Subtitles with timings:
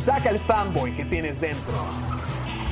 [0.00, 1.74] Saca el fanboy que tienes dentro.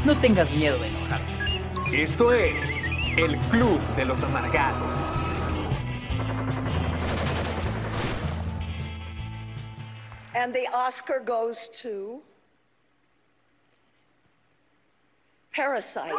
[0.07, 2.03] No tengas miedo de enojarte.
[2.03, 4.89] Esto es el Club de los Amargados.
[10.35, 12.23] And the Oscar goes to
[15.53, 16.15] Parasite.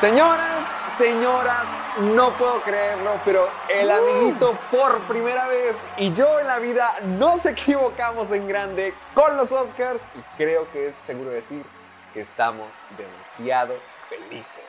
[0.00, 1.68] Señoras, señoras,
[2.00, 7.46] no puedo creerlo, pero el amiguito por primera vez y yo en la vida nos
[7.46, 11.64] equivocamos en grande con los Oscars y creo que es seguro decir
[12.12, 13.74] que estamos demasiado
[14.08, 14.64] felices.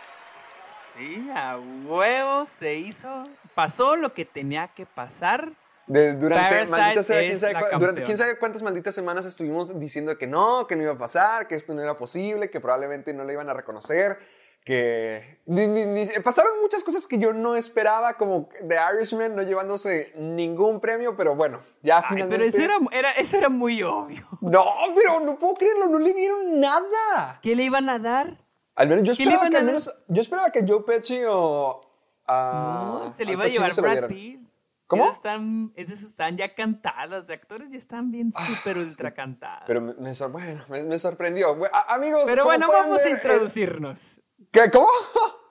[0.96, 3.28] Sí, a huevo se hizo.
[3.56, 5.52] Pasó lo que tenía que pasar.
[5.88, 10.18] De- durante, Parasite maldita sea, quién sabe, durante quién sabe cuántas malditas semanas estuvimos diciendo
[10.18, 13.24] que no, que no iba a pasar, que esto no era posible, que probablemente no
[13.24, 14.18] le iban a reconocer,
[14.66, 15.40] que...
[15.46, 20.12] ni- ni- ni- pasaron muchas cosas que yo no esperaba, como The Irishman no llevándose
[20.18, 22.36] ningún premio, pero bueno, ya Ay, finalmente...
[22.36, 24.26] pero eso era, era- eso era muy obvio.
[24.42, 27.40] No, pero no puedo creerlo, no le dieron nada.
[27.44, 28.44] ¿Qué le iban a dar?
[28.76, 29.94] Al menos yo ¿Qué le esperaba que al menos...
[30.08, 31.82] Yo esperaba que Joe Pesci o...
[32.28, 34.08] a- No, se le iba a llevar Brad.
[34.08, 34.42] Pitt.
[34.88, 35.04] ¿Cómo?
[35.06, 39.64] Esas están, esas están ya cantadas, los actores ya están bien súper ultra cantadas.
[39.66, 41.56] Pero me, me bueno, me, me sorprendió.
[41.72, 44.22] A- amigos, Pero bueno, vamos a ver, introducirnos.
[44.56, 44.72] ¿Qué?
[44.72, 44.88] ¿Cómo?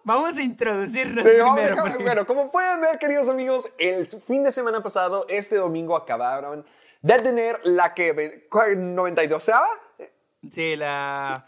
[0.02, 1.76] Vamos a introducirnos Sí, vamos, primero.
[1.82, 6.64] porque- bueno, como pueden ver, queridos amigos, el fin de semana pasado, este domingo, acabaron
[7.02, 8.46] de tener la que...
[8.50, 8.78] ¿cuál?
[8.96, 9.68] ¿92ava?
[10.50, 11.46] Sí, la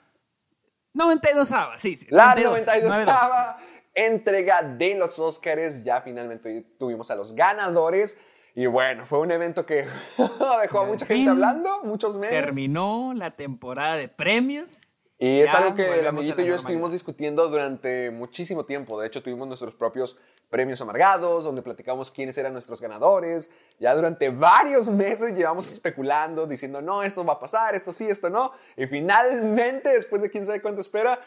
[0.92, 2.06] 92 sí, sí.
[2.10, 3.56] La 92, 92ava
[3.94, 5.82] entrega de los Oscars.
[5.82, 8.18] Ya finalmente tuvimos a los ganadores.
[8.54, 9.86] Y bueno, fue un evento que
[10.62, 12.44] dejó a mucha gente hablando, muchos memes.
[12.44, 14.85] Terminó la temporada de premios.
[15.18, 16.56] Y es Ya algo que el amiguito y yo normalidad.
[16.56, 19.00] estuvimos discutiendo durante muchísimo tiempo.
[19.00, 20.18] De hecho, tuvimos nuestros propios
[20.50, 23.50] premios amargados, donde platicamos quiénes eran nuestros ganadores.
[23.80, 28.28] Ya durante varios meses llevamos especulando, diciendo, no, esto va a pasar, esto sí, esto
[28.28, 28.52] no.
[28.76, 31.18] Y finalmente, después de quién sabe cuánto espera,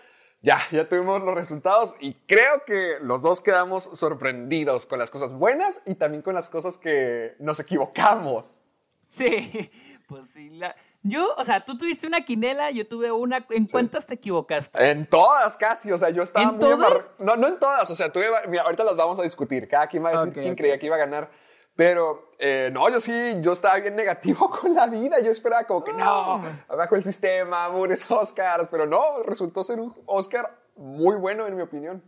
[0.41, 5.33] ya, ya tuvimos los resultados y creo que los dos quedamos sorprendidos con las cosas
[5.33, 8.59] buenas y también con las cosas que nos equivocamos.
[9.07, 9.69] Sí,
[10.07, 10.49] pues sí.
[10.51, 13.45] la- Yo, o sea, tú tuviste una quinela, yo tuve una.
[13.51, 14.89] ¿En cuántas te equivocaste?
[14.89, 17.11] En todas casi, o sea, yo estaba ¿En muy todas?
[17.19, 20.03] No, no en todas, o sea, tuve, mira, ahorita las vamos a discutir, cada quien
[20.03, 20.57] va a decir Ok, quién ok.
[20.57, 21.31] creía que iba a ganar,
[21.73, 25.85] pero eh, no, yo sí, yo estaba bien negativo con la vida, yo esperaba como
[25.85, 31.47] que no, abajo el sistema, mures Oscars, pero no, resultó ser un Oscar muy bueno
[31.47, 32.03] en mi opinión.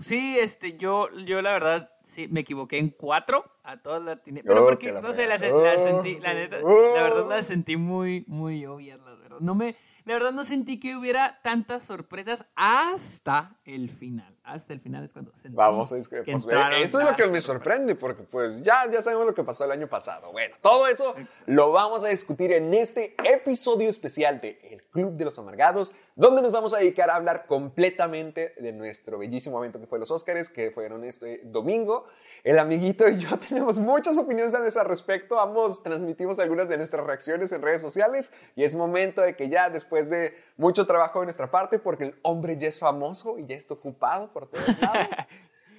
[0.00, 3.44] Sí, este, yo, yo la verdad, sí, me equivoqué en cuatro.
[3.62, 4.42] A todas las tiene.
[4.42, 6.92] Pero Oh, porque, que la no sé, las Oh, sentí, la neta, oh.
[6.96, 9.38] la verdad las sentí muy, muy obvias, la verdad.
[9.40, 14.36] No me, la verdad no sentí que hubiera tantas sorpresas hasta el final.
[14.50, 16.24] Hasta el final es cuando sentí Vamos a discutir.
[16.24, 16.44] Pues,
[16.82, 17.44] eso es lo que me sorpresas.
[17.44, 20.32] sorprende, porque pues ya, ya sabemos lo que pasó el año pasado.
[20.32, 21.14] Bueno, todo eso
[21.46, 26.42] lo vamos a discutir en este episodio especial de El Club de los Amargados, donde
[26.42, 30.50] nos vamos a dedicar a hablar completamente de nuestro bellísimo evento que fue los Óscares,
[30.50, 32.06] que fueron este domingo.
[32.42, 35.38] El amiguito y yo tenemos muchas opiniones al respecto.
[35.40, 39.68] Ambos transmitimos algunas de nuestras reacciones en redes sociales y es momento de que ya
[39.70, 43.56] después de mucho trabajo de nuestra parte, porque el hombre ya es famoso y ya
[43.56, 45.08] está ocupado por todos lados.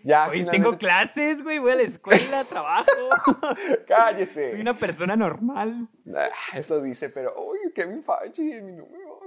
[0.03, 2.89] Ya, Oye, finalmente- tengo clases, güey, voy a la escuela, trabajo.
[3.87, 4.49] Cállese.
[4.49, 5.87] Soy una persona normal.
[6.15, 9.19] Ah, Eso dice, pero, uy, Kevin Feige, mi número.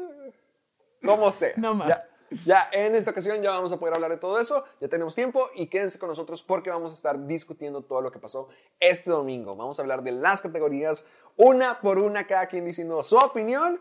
[1.04, 1.52] Como sea.
[1.56, 1.86] No más.
[1.88, 2.04] Ya,
[2.44, 4.64] ya en esta ocasión ya vamos a poder hablar de todo eso.
[4.80, 8.18] Ya tenemos tiempo y quédense con nosotros porque vamos a estar discutiendo todo lo que
[8.18, 8.48] pasó
[8.80, 9.56] este domingo.
[9.56, 11.04] Vamos a hablar de las categorías
[11.36, 13.80] una por una, cada quien diciendo su opinión.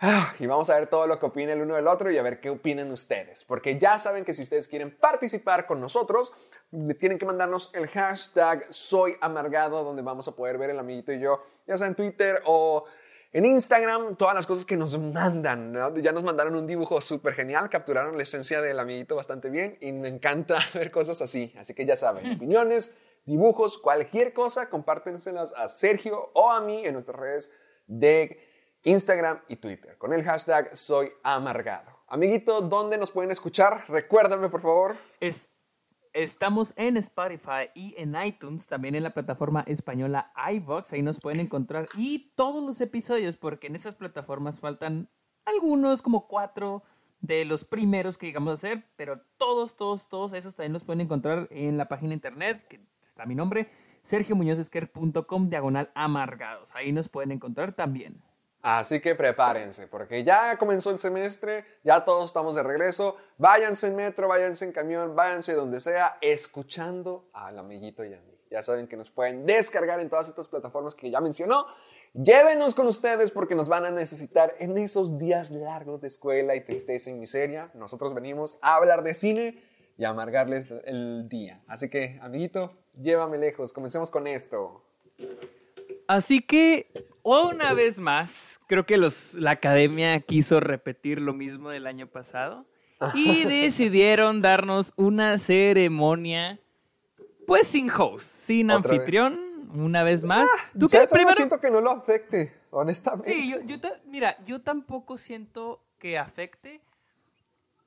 [0.00, 2.22] Ah, Y vamos a ver todo lo que opina el uno del otro y a
[2.22, 3.44] ver qué opinan ustedes.
[3.44, 6.32] Porque ya saben que si ustedes quieren participar con nosotros,
[6.98, 11.20] tienen que mandarnos el hashtag Soy Amargado, donde vamos a poder ver el amiguito y
[11.20, 12.84] yo, ya sea en Twitter o
[13.34, 15.72] en Instagram, todas las cosas que nos mandan.
[15.72, 15.94] ¿no?
[15.98, 19.92] Ya nos mandaron un dibujo súper genial, capturaron la esencia del amiguito bastante bien y
[19.92, 21.52] me encanta ver cosas así.
[21.58, 22.96] Así que ya saben, opiniones,
[23.26, 27.50] dibujos, cualquier cosa, compártenselas a Sergio o a mí en nuestras redes
[27.86, 28.38] de
[28.84, 31.90] Instagram y Twitter con el hashtag Soy Amargado.
[32.06, 33.84] Amiguito, ¿dónde nos pueden escuchar?
[33.88, 34.96] Recuérdame, por favor.
[35.20, 35.50] Es-
[36.14, 41.40] estamos en Spotify y en iTunes, también en la plataforma española iVox, ahí nos pueden
[41.40, 41.86] encontrar.
[41.96, 45.10] Y todos los episodios, porque en esas plataformas faltan
[45.44, 46.82] algunos, como cuatro
[47.20, 51.00] de los primeros que llegamos a hacer, pero todos, todos, todos esos también los pueden
[51.00, 53.68] encontrar en la página internet, que está mi nombre,
[54.02, 58.22] sergiomuñozesquer.com, diagonal amargados, ahí nos pueden encontrar también.
[58.66, 63.14] Así que prepárense, porque ya comenzó el semestre, ya todos estamos de regreso.
[63.36, 68.40] Váyanse en metro, váyanse en camión, váyanse donde sea, escuchando al amiguito y a mí.
[68.50, 71.66] Ya saben que nos pueden descargar en todas estas plataformas que ya mencionó.
[72.14, 76.62] Llévenos con ustedes porque nos van a necesitar en esos días largos de escuela y
[76.62, 77.70] tristeza y miseria.
[77.74, 79.62] Nosotros venimos a hablar de cine
[79.98, 81.62] y a amargarles el día.
[81.66, 83.74] Así que, amiguito, llévame lejos.
[83.74, 84.82] Comencemos con esto.
[86.06, 86.90] Así que,
[87.24, 92.66] una vez más, creo que los, la academia quiso repetir lo mismo del año pasado
[93.14, 96.60] y decidieron darnos una ceremonia,
[97.46, 99.00] pues sin host, sin Otra vez.
[99.00, 99.38] anfitrión,
[99.74, 100.48] una vez más.
[100.78, 103.30] ¿Tú Ya eso Primero, siento que no lo afecte, honestamente.
[103.32, 106.80] sí, yo, yo ta- mira, yo tampoco siento que afecte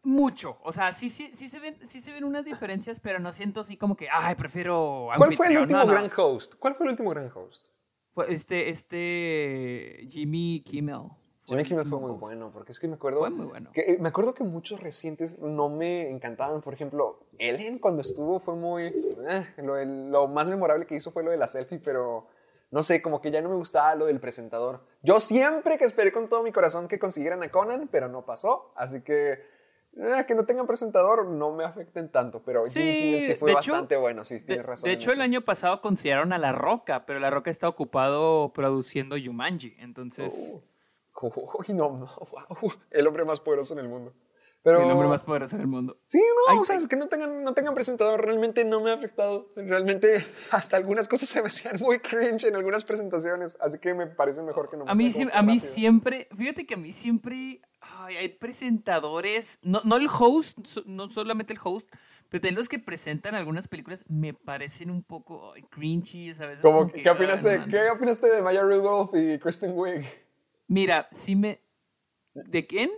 [0.04, 0.58] mucho.
[0.64, 3.60] O sea, sí, sí, sí, se ven, sí se ven unas diferencias, pero no siento
[3.62, 5.62] así como que, ay, prefiero ¿Cuál fue el anfitrión".
[5.64, 5.92] último No, no.
[5.92, 6.56] gran host?
[6.60, 7.72] ¿Cuál fue el último gran host?
[8.18, 11.02] Fue este, este Jimmy Kimmel.
[11.44, 13.20] Jimmy el Kimmel fue muy bueno, porque es que me acuerdo.
[13.20, 13.70] Fue muy bueno.
[13.72, 16.62] que- eh, me acuerdo que muchos recientes no me encantaban.
[16.62, 18.86] Por ejemplo, Ellen cuando estuvo fue muy.
[18.86, 22.26] eh, lo, lo más memorable que hizo fue lo de la selfie, pero
[22.72, 24.82] no sé, como que ya no me gustaba lo del presentador.
[25.04, 28.72] Yo siempre que esperé con todo mi corazón que consiguieran a Conan, pero no pasó.
[28.76, 29.56] Así que.
[30.00, 33.52] Eh, que no tengan presentador no me afecten tanto, pero Sí, Jimmy Kimmel sí fue
[33.52, 34.90] de hecho- bastante bueno, sí, De, razón.
[34.90, 39.76] hecho, el año pasado consideraron a La Roca, pero La Roca está ocupado produciendo Yumanji.
[39.80, 40.58] Entonces,
[41.22, 42.06] Uy, no, no,
[42.60, 44.14] wow, el hombre más poderoso en el mundo.
[44.64, 45.98] Pero, el hombre más poderoso en el mundo.
[46.06, 46.82] Sí, no, Ay, o sea, ay.
[46.82, 49.50] es que no tengan, no tengan presentador, realmente no me ha afectado.
[49.56, 54.08] Realmente hasta algunas cosas se me hacían muy cringe en algunas presentaciones, así que me
[54.08, 57.62] parece mejor que no me A mí, a mí siempre, fíjate que a mí siempre
[57.80, 61.90] ay, hay presentadores, no, no el host, no solamente el host,
[62.30, 66.62] pero también los que presentan algunas películas me parecen un poco cringy, veces.
[66.62, 70.06] Como, como ¿qué, que, opinaste, ¿Qué opinaste de Maya Rudolph y Kristen Wiig?
[70.68, 71.62] Mira, sí me...
[72.34, 72.92] ¿De quién?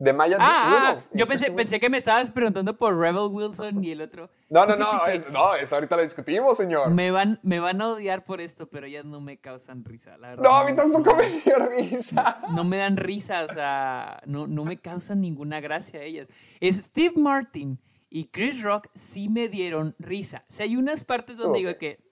[0.00, 3.84] De Maya Ah, ah, y yo pensé, pensé que me estabas preguntando por Rebel Wilson
[3.84, 4.30] y el otro.
[4.48, 6.90] No, no, no, es, no, eso ahorita lo discutimos, señor.
[6.90, 10.30] Me van, me van a odiar por esto, pero ellas no me causan risa, la
[10.30, 10.42] verdad.
[10.42, 12.40] No, a mí tampoco me dio risa.
[12.48, 16.28] No me dan risa, o sea, no, no me causan ninguna gracia ellas.
[16.60, 20.44] Es Steve Martin y Chris Rock sí me dieron risa.
[20.48, 22.09] O sea, hay unas partes donde digo que...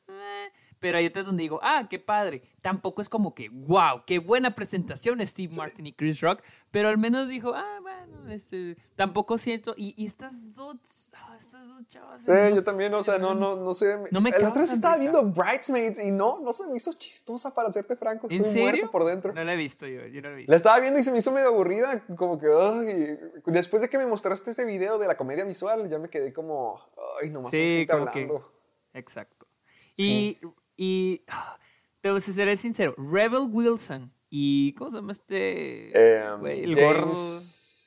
[0.81, 2.43] Pero hay otras donde digo, ah, qué padre.
[2.63, 6.43] Tampoco es como que, wow, qué buena presentación Steve Martin y Chris Rock.
[6.71, 9.75] Pero al menos dijo, ah, bueno, este, tampoco siento.
[9.77, 12.23] Y, y estas dos, ah, estas dos chavas.
[12.23, 13.97] Sí, no yo también, o sea, no, no, no sé.
[14.11, 16.93] No me el otro día causan estaba viendo Bridesmaids y no, no se me hizo
[16.93, 18.29] chistosa para hacerte franco.
[18.31, 18.69] ¿En Estoy serio?
[18.71, 19.33] muerto por dentro.
[19.33, 20.53] No la he visto yo, yo no la he visto.
[20.53, 23.99] La estaba viendo y se me hizo medio aburrida, como que, ay, después de que
[23.99, 26.81] me mostraste ese video de la comedia visual, ya me quedé como,
[27.23, 28.53] ay, nomás Sí, como que- hablando.
[28.95, 29.47] Exacto.
[29.93, 30.39] Sí.
[30.43, 30.47] Y,
[30.79, 31.59] y ah,
[32.01, 35.89] te seré sincero, Rebel Wilson y ¿cómo se llama este
[36.23, 37.13] Em, el James- gordo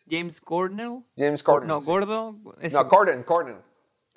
[0.09, 1.03] James Cornell?
[1.17, 1.43] James.
[1.65, 1.87] No, sí.
[1.87, 2.35] gordo.
[2.59, 2.75] ese.
[2.77, 3.57] No, Corden, Corden.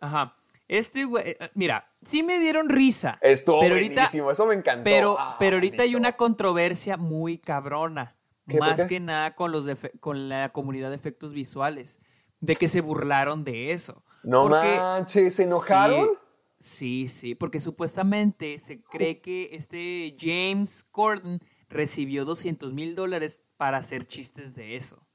[0.00, 0.34] Ajá.
[0.66, 3.18] Este güey, eh, mira, sí me dieron risa.
[3.20, 4.82] Estuvo pero ahorita, buenísimo, eso me encantó.
[4.84, 8.16] pero, Ah, pero ahorita hay una controversia muy cabrona.
[8.48, 9.66] ¿Qué, por Más que nada con, los
[10.00, 12.00] con la comunidad de efectos visuales.
[12.40, 14.02] De que se burlaron de eso.
[14.22, 16.08] No Porque- manches, ¿se enojaron?
[16.08, 16.18] Sí,
[17.08, 24.06] sí, porque supuestamente se cree que este James Corden recibió 200 mil dólares para hacer
[24.06, 25.06] chistes de eso.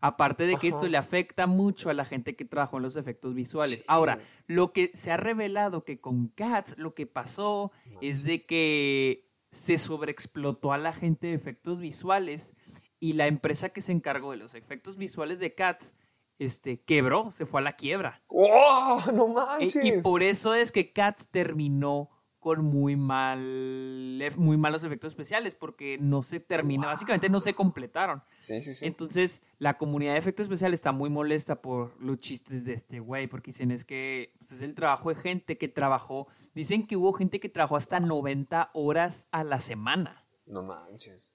[0.00, 3.34] Aparte de que esto le afecta mucho a la gente que trabajó en los efectos
[3.34, 3.84] visuales.
[3.86, 9.28] Ahora, lo que se ha revelado que con Cats lo que pasó es de que
[9.50, 12.54] se sobreexplotó a la gente de efectos visuales
[13.00, 15.94] y la empresa que se encargó de los efectos visuales de Cats
[16.38, 18.22] este, quebró, se fue a la quiebra.
[18.28, 19.84] ¡Oh, no E- manches!
[19.84, 25.98] Y por eso es que Cats terminó con muy mal muy malos efectos especiales porque
[25.98, 28.22] no se termina, básicamente no se completaron.
[28.38, 28.86] Sí, sí, sí.
[28.86, 33.26] Entonces, la comunidad de efectos especiales está muy molesta por los chistes de este güey,
[33.26, 37.12] porque dicen es que pues, es el trabajo de gente que trabajó, dicen que hubo
[37.12, 40.24] gente que trabajó hasta 90 horas a la semana.
[40.46, 41.34] No manches.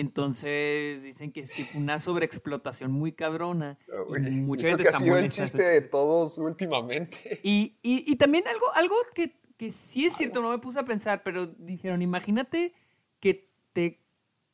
[0.00, 3.78] Entonces, dicen que sí fue una sobreexplotación muy cabrona.
[3.88, 7.40] y Uy, mucha eso gente que ha sido el chiste de todos últimamente.
[7.42, 10.84] Y, y- y también algo, algo que, que sí es cierto, no me puse a
[10.84, 12.74] pensar, pero dijeron, imagínate
[13.20, 14.00] que te,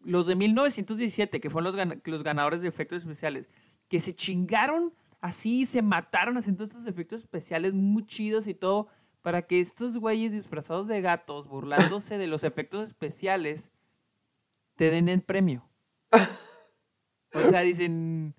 [0.01, 3.49] los de 1917, que fueron los, los ganadores de efectos especiales,
[3.89, 8.87] que se chingaron así, se mataron haciendo estos efectos especiales muy chidos y todo,
[9.23, 13.73] para que estos güeyes disfrazados de gatos, burlándose de los efectos especiales,
[14.77, 15.69] te den el premio.
[17.35, 18.35] O sea, dicen,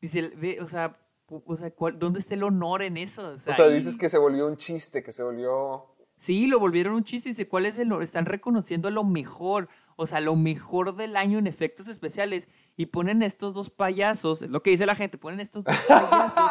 [0.00, 3.28] dice, ve, o sea, o sea, ¿cuál- ¿dónde está el honor en eso?
[3.34, 5.84] O sea, dices que se volvió un chiste, que se volvió...
[6.16, 7.28] Sí, lo volvieron un chiste.
[7.28, 7.92] Dice, ¿cuál es el?
[8.02, 9.68] Están reconociendo lo mejor.
[9.96, 12.48] O sea, lo mejor del año en efectos especiales.
[12.76, 14.42] Y ponen estos dos payasos.
[14.42, 15.16] Es lo que dice la gente.
[15.16, 16.50] Ponen estos dos payasos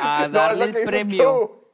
[0.00, 1.70] a darle el premio.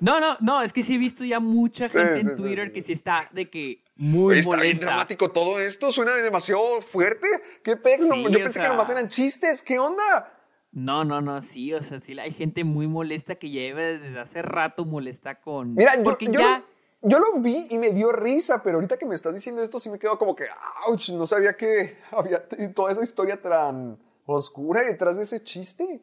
[0.00, 0.62] No, no, no.
[0.62, 2.92] Es que sí he visto ya mucha gente sí, en sí, Twitter sí, que sí
[2.92, 4.84] está de que muy está bien molesta.
[4.86, 7.26] dramático todo esto, suena demasiado fuerte.
[7.62, 8.06] ¿Qué pex?
[8.06, 10.36] No, yo pensé sea- que nomás eran chistes, ¿qué onda?
[10.72, 11.72] No, no, no, sí.
[11.74, 15.74] O sea, sí hay gente muy molesta que lleva desde hace rato molesta con.
[15.74, 16.64] Mira, yo, Porque yo ya.
[17.02, 19.78] lo, yo lo vi y me dio risa, pero ahorita que me estás diciendo esto
[19.78, 20.44] sí me quedo como que,
[20.88, 22.42] ouch, no sabía que había
[22.74, 26.00] toda esa historia tan oscura detrás de ese chiste.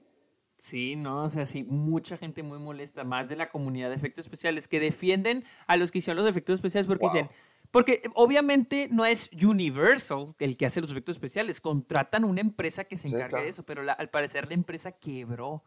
[0.59, 4.25] Sí, no, o sea, sí, mucha gente muy molesta, más de la comunidad de efectos
[4.25, 7.13] especiales, que defienden a los que hicieron los efectos especiales porque Wow.
[7.13, 7.29] dicen,
[7.71, 12.83] porque eh, obviamente no es Universal el que hace los efectos especiales, contratan una empresa
[12.85, 13.37] que se Sí, claro.
[13.39, 15.63] de eso, pero la- al parecer la empresa quebró.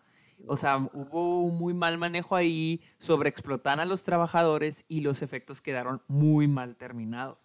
[0.46, 5.60] O sea, hubo un muy mal manejo ahí, sobreexplotan a los trabajadores y los efectos
[5.60, 7.38] quedaron muy mal terminados.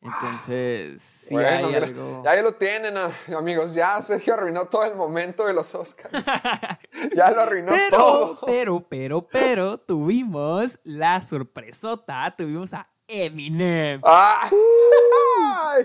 [0.00, 2.22] Entonces, sí bueno, hay mira, algo...
[2.24, 3.74] ya ahí lo tienen, ah, amigos.
[3.74, 6.12] Ya Sergio arruinó todo el momento de los Oscars.
[7.16, 8.40] ya lo arruinó Pero, todo.
[8.46, 14.00] pero, pero, pero, tuvimos la sorpresota, tuvimos a Eminem.
[14.04, 14.50] ¡Ay!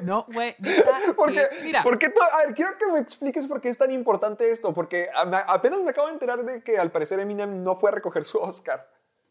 [0.01, 1.36] No, güey, neta, ¿Por qué?
[1.56, 3.92] que- mira, ¿Por qué to- a ver, quiero que me expliques por qué es tan
[3.92, 4.74] importante esto.
[4.74, 5.08] Porque
[5.48, 8.39] apenas me acabo de enterar de que al parecer Eminem no fue a recoger su
[8.39, 8.89] Oscar.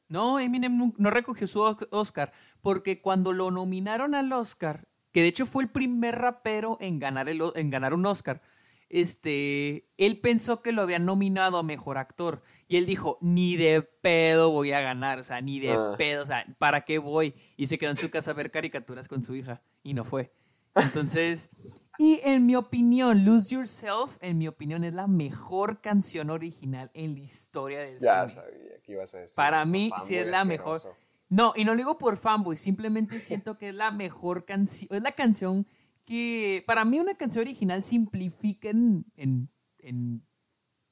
[0.09, 5.29] no, Eminem no, recogió su Os- Oscar, porque cuando lo nominaron al Oscar, que de
[5.29, 8.41] hecho fue el primer rapero en ganar, el, en ganar un Oscar,
[8.89, 13.83] este, él pensó que lo habían nominado a Mejor Actor, y él dijo, ni de
[13.83, 15.95] pedo voy a ganar, o sea, ni de Ah.
[15.99, 17.35] pedo, o sea, ¿para qué voy?
[17.59, 20.33] Y se quedó en su casa a ver caricaturas con su hija, y no fue.
[20.75, 21.51] Entonces,
[21.99, 27.13] y en mi opinión, Lose Yourself, en mi opinión, es la mejor canción original en
[27.13, 28.43] la historia del Ya cine.
[28.43, 29.37] sabía que ibas a decir.
[29.37, 30.81] Para eso, mí, sí es la mejor.
[31.29, 34.89] No, y no lo digo por fanboy, simplemente siento que es la mejor canción.
[34.97, 35.67] Es la canción
[36.07, 40.23] que, para mí, una canción original simplifica en, en- en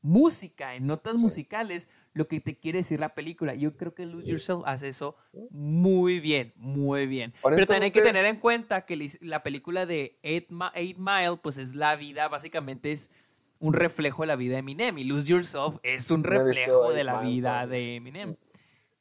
[0.02, 3.54] música, en notas musicales, lo que te quiere decir la película.
[3.54, 5.16] Yo creo que Lose Yourself hace eso
[5.50, 7.32] muy bien, muy bien.
[7.42, 10.96] Pero también hay que tener en cuenta que la- la película de Eight, Ma- Eight
[10.98, 13.10] Mile, pues es la vida, básicamente es
[13.58, 14.96] un reflejo de la vida de Eminem.
[14.98, 17.76] Y Lose Yourself es un No reflejo de Eight la Mile vida todavía.
[17.78, 18.36] de Eminem.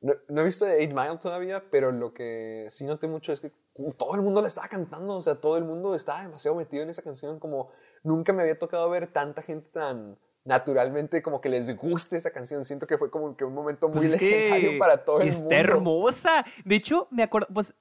[0.01, 3.51] No, no he visto 8 Mile todavía, pero lo que sí noté mucho es que
[3.97, 6.89] todo el mundo la estaba cantando, o sea, todo el mundo estaba demasiado metido en
[6.89, 7.69] esa canción, como
[8.03, 10.17] nunca me había tocado ver tanta gente tan
[10.49, 12.65] naturalmente como que les guste esa canción.
[12.65, 15.55] Siento que fue como que un momento muy Pues legendario para todo el está mundo.
[15.55, 16.43] hermosa.
[16.65, 17.73] De hecho, me acuerdo, pues,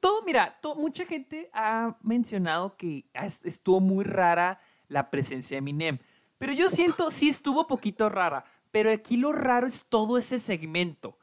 [0.00, 5.98] todo, mira, mucha gente ha mencionado que es- estuvo muy rara la presencia de Eminem.
[6.38, 8.44] Pero yo siento, sí estuvo poquito rara.
[8.70, 11.18] Pero aquí lo raro es todo ese segmento.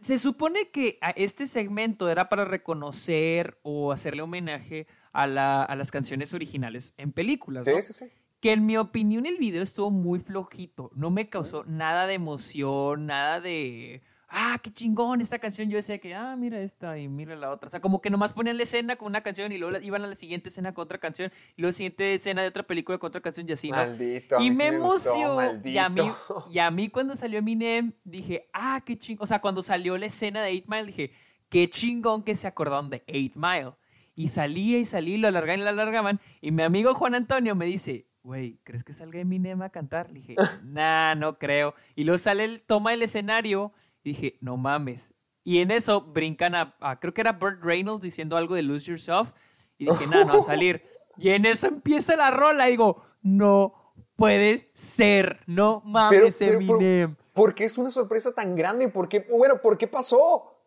[0.00, 5.74] Se supone que a este segmento era para reconocer o hacerle homenaje a, la- a
[5.76, 7.66] las canciones originales en películas.
[7.66, 8.06] Sí, sí, sí.
[8.40, 10.90] Que en mi opinión el video estuvo muy flojito.
[10.94, 14.02] No me causó nada de emoción, nada de.
[14.30, 15.70] Ah, qué chingón esta canción.
[15.70, 17.66] Yo decía que, ah, mira esta y mira la otra.
[17.66, 20.06] O sea, como que nomás ponían la escena con una canción y luego iban a
[20.06, 23.08] la siguiente escena con otra canción y luego la siguiente escena de otra película con
[23.08, 23.78] otra canción y así, ¿no?
[23.78, 25.60] Maldito, a y mí sí me me emocionó.
[25.64, 26.02] y, a mí,
[26.50, 29.24] y a mí cuando salió Eminem dije, ah, qué chingón.
[29.24, 31.12] O sea, cuando salió la escena de 8 Mile dije,
[31.48, 33.72] qué chingón que se acordaron de 8 Mile.
[34.14, 36.20] Y salía y salía, y lo alargaban y lo alargaban.
[36.42, 40.08] Y mi amigo Juan Antonio me dice, güey, ¿crees que salga Eminem a cantar?
[40.10, 41.74] Le dije, nah, no creo.
[41.96, 43.72] Y luego sale el toma del escenario
[44.02, 45.14] y dije, no mames.
[45.44, 48.90] Y en eso brincan a, a- creo que era Burt Reynolds diciendo algo de Lose
[48.90, 49.32] Yourself.
[49.78, 50.82] Y dije, nah, no va a salir.
[51.20, 53.74] Y en eso empieza la rola y digo, no
[54.14, 57.16] puede ser, no mames, pero, pero, Eminem.
[57.32, 58.88] ¿por qué es una sorpresa tan grande?
[58.88, 60.62] ¿Por qué, bueno, ¿por qué pasó?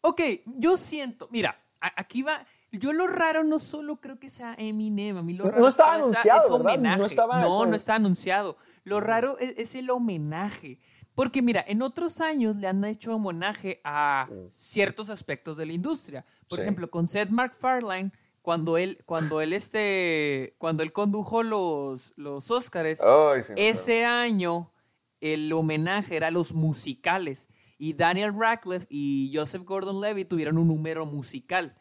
[0.00, 2.46] Ok, yo siento, mira, aquí va.
[2.72, 5.68] Yo lo raro no solo creo que sea Eminem, a mí lo No- raro no
[5.68, 6.58] es estaba anunciado.
[6.58, 8.56] No estaba- no, no está anunciado.
[8.84, 10.78] Lo raro es, es el homenaje.
[11.14, 16.24] Porque mira, en otros años le han hecho homenaje a ciertos aspectos de la industria.
[16.48, 16.62] Por Sí.
[16.62, 18.10] ejemplo, con Seth MacFarlane,
[18.40, 22.98] cuando él, cuando él este, cuando él condujo los, los Óscares,
[23.46, 24.72] sí ese año
[25.20, 27.48] el homenaje era a los musicales
[27.78, 31.76] y Daniel Radcliffe y Joseph Gordon-Levitt tuvieron un número musical.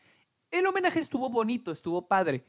[0.51, 2.43] El homenaje estuvo bonito, estuvo padre,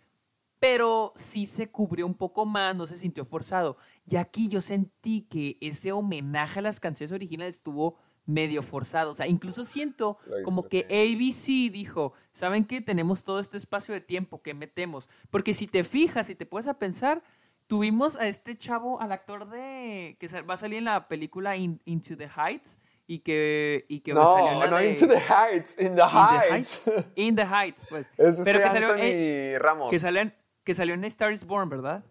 [0.59, 3.77] pero sí se cubrió un poco más, no se sintió forzado.
[4.07, 9.11] Y aquí yo sentí que ese homenaje a las canciones originales estuvo medio forzado.
[9.11, 12.81] O sea, incluso siento como que ABC dijo, ¿saben qué?
[12.81, 15.09] Tenemos todo este espacio de tiempo que metemos.
[15.31, 17.23] Porque si te fijas, si te puedes a pensar,
[17.67, 21.81] tuvimos a este chavo, al actor de que va a salir en la película In-
[21.85, 22.79] Into the Heights
[23.13, 25.97] y que, y que No, salió la no, de- Into the Heights, In the In
[25.97, 26.83] the Heights.
[27.15, 28.11] In the Heights, pues.
[28.17, 29.91] Es Pero este que salió, Anthony en, Ramos.
[29.91, 32.03] que, salió en, que salió en Star is Born, ¿verdad?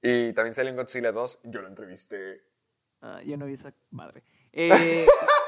[0.00, 1.40] Y también salió en Godzilla 2.
[1.44, 2.40] Yo lo entrevisté.
[3.02, 4.22] Ah, yo no vi esa madre.
[4.52, 5.06] Eh,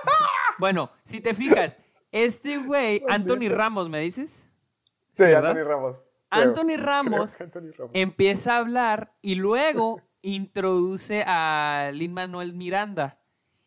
[0.58, 1.78] bueno, si te fijas,
[2.12, 4.46] este güey, Anthony Ramos, ¿me dices?
[5.14, 5.52] Sí, ¿Verdad?
[5.52, 5.96] Anthony Ramos.
[6.28, 7.90] Anthony Ramos Anthony Ramos.
[7.94, 13.23] empieza a hablar y luego introduce a Lin Manuel Miranda.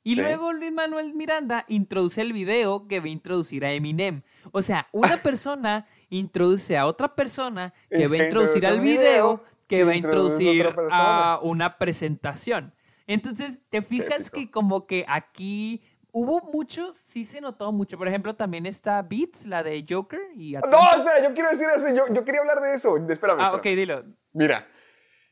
[0.08, 0.22] Y Sí.
[0.22, 4.22] luego Lin Manuel Miranda introduce el video que va a introducir a Eminem.
[4.54, 9.02] O sea, una persona introduce a otra persona que Y va a introducir al video
[9.02, 12.74] video que va a introducir a una presentación.
[13.06, 15.82] Entonces, te fijas que como que aquí
[16.14, 17.98] hubo muchos, sí se notó mucho.
[17.98, 20.60] Por ejemplo, también está Beats, la de Joker y No,
[20.96, 21.94] espera, yo quiero decir eso.
[21.94, 22.96] Yo, yo quería hablar de eso.
[22.96, 23.42] Espérame.
[23.42, 23.56] Ah, espérame.
[23.56, 24.04] ok, dilo.
[24.32, 24.66] Mira,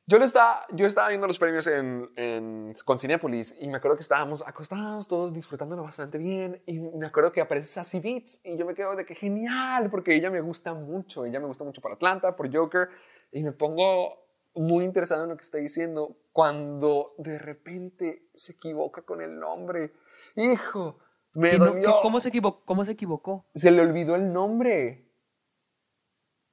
[0.08, 3.98] yo, lo estaba, yo estaba viendo los premios en, en, con Cinepolis y me acuerdo
[3.98, 8.58] que estábamos acostados todos disfrutándolo bastante bien y me acuerdo que aparece Sassy Beats y
[8.58, 11.82] yo me quedo de que genial porque ella me gusta mucho, ella me gusta mucho
[11.82, 12.90] por Atlanta, por Joker
[13.32, 19.02] y me pongo muy interesado en lo que está diciendo cuando de repente se equivoca
[19.02, 19.92] con el nombre.
[20.36, 21.00] Hijo,
[21.34, 23.46] me no- que- ¿cómo, se equivocó, ¿Cómo se equivocó?
[23.54, 25.05] Se le olvidó el nombre.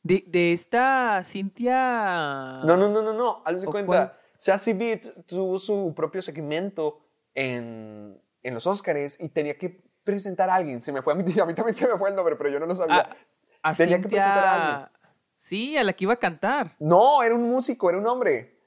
[0.03, 2.61] De, de esta Cintia.
[2.65, 3.43] No, no, no, no, no.
[3.45, 3.87] Haz de ¿O cuenta.
[3.87, 4.19] cuál?
[4.37, 6.99] Sassy Beats tuvo su propio segmento
[7.35, 10.83] en, en los Oscars y tenía que presentar a alguien.
[10.83, 12.59] Se me fue a mí, a mí también se me fue el nombre, pero yo
[12.59, 13.09] no lo sabía.
[13.63, 14.89] A, a Tenía que presentar a alguien.
[15.39, 16.75] Sí, a la que iba a cantar.
[16.79, 18.61] No, era un músico, era un hombre.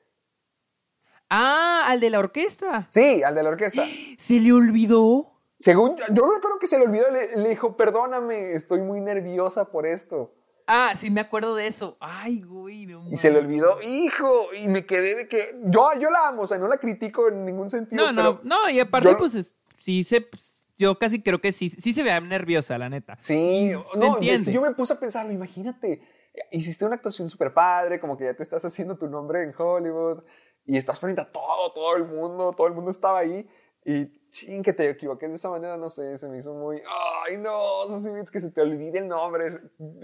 [1.30, 2.86] Ah, al de la orquesta.
[2.88, 3.86] Sí, al de la orquesta.
[4.18, 5.32] Se le olvidó.
[5.60, 9.72] Según yo, yo recuerdo que se le olvidó, le, le dijo, perdóname, estoy muy nerviosa
[9.72, 10.34] por esto.
[10.68, 11.98] Ah, sí, me acuerdo de eso.
[12.00, 16.10] Ay, güey, no Y se le olvidó, hijo, y me quedé de que yo, yo
[16.10, 18.06] la amo, o sea, no la critico en ningún sentido.
[18.06, 20.22] No, no, pero no, y aparte, yo- pues es- sí se.
[20.22, 23.18] pues, Yo casi creo que sí, sí se ve nerviosa, la neta.
[23.22, 26.02] Sí, no, es que yo me puse a pensarlo, imagínate,
[26.52, 30.24] hiciste una actuación súper padre, como que ya te estás haciendo tu nombre en Hollywood
[30.66, 33.48] y estás frente a todo, todo el mundo, todo el mundo estaba ahí
[33.86, 36.82] y ching, que te equivoques de esa manera, no sé, se me hizo muy,
[37.26, 39.46] ay no, Sassy Beats, que se te olvide el nombre,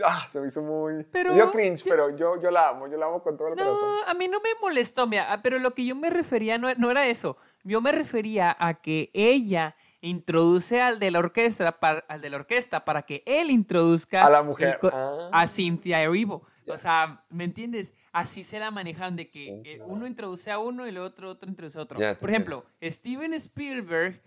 [0.05, 2.97] ah, se me hizo muy, Pero- me dio cringe, pero yo, yo la amo, yo
[2.97, 3.75] la amo con todo el corazón.
[3.81, 6.73] No, a mí no me molestó, mira, ah, pero lo que yo me refería no,
[6.75, 7.35] no era eso.
[7.63, 12.37] Yo me refería a que ella introduce al de la orquesta para, al de la
[12.37, 14.79] orquesta para que él introduzca A la mujer.
[14.81, 15.29] el Ah.
[15.31, 16.43] a Cynthia Erivo.
[16.67, 17.93] O sea, ¿me entiendes?
[18.11, 19.91] Así se la manejan de que Sí, eh, claro.
[19.91, 21.99] uno introduce a uno y el otro otro introduce a otro.
[22.19, 24.21] Por ejemplo, Steven Spielberg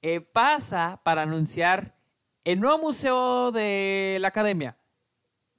[0.00, 1.96] eh, pasa para anunciar
[2.44, 4.76] el nuevo museo de la academia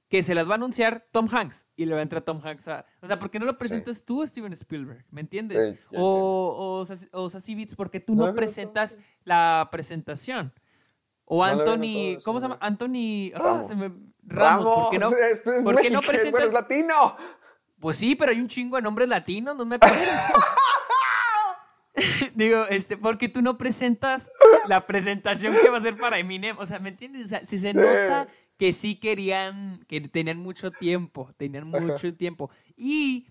[0.08, 2.68] que se las va a anunciar Tom Hanks y le va a entrar Tom Hanks
[2.68, 2.84] a...
[3.00, 5.04] O sea, ¿por qué no lo presentas tú, Steven Spielberg?
[5.10, 5.80] ¿Me entiendes?
[5.80, 10.52] Sí, o, o, Sassy- o Sassy Beats, porque tú No presentas la presentación.
[11.24, 12.18] O No Anthony...
[12.24, 12.58] ¿Cómo se llama?
[12.60, 13.32] Anthony...
[13.34, 13.90] ah, se me-
[14.26, 16.32] Ramos, ¿por qué no, es ¿por qué no presentas...
[16.32, 17.16] bueno, es latino.
[17.80, 19.98] Pues sí, pero hay un chingo de nombres latinos, no me acuerdo.
[22.34, 24.32] Digo, este, porque tú no presentas
[24.66, 26.58] la presentación que va a ser para Eminem.
[26.58, 27.26] O sea, ¿me entiendes?
[27.26, 32.50] O sea, si se nota que sí querían, que tenían mucho tiempo, tenían mucho tiempo.
[32.76, 33.28] Y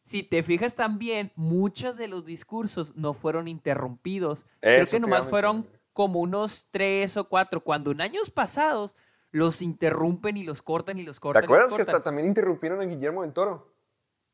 [0.00, 4.46] si te fijas también, muchos de los discursos no fueron interrumpidos.
[4.60, 8.96] Creo que nomás fueron como unos tres o cuatro, cuando en años pasados
[9.34, 11.42] los interrumpen y los cortan y los ¿Te cortan.
[11.42, 13.74] y los acuerdas que hasta también interrumpieron a Guillermo del Toro?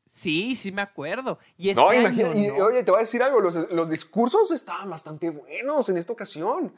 [0.05, 1.39] Sí, sí me acuerdo.
[1.57, 4.51] Y este No, año, imagínate, y, oye, te voy a decir algo, los, los discursos
[4.51, 6.75] estaban bastante buenos en esta ocasión.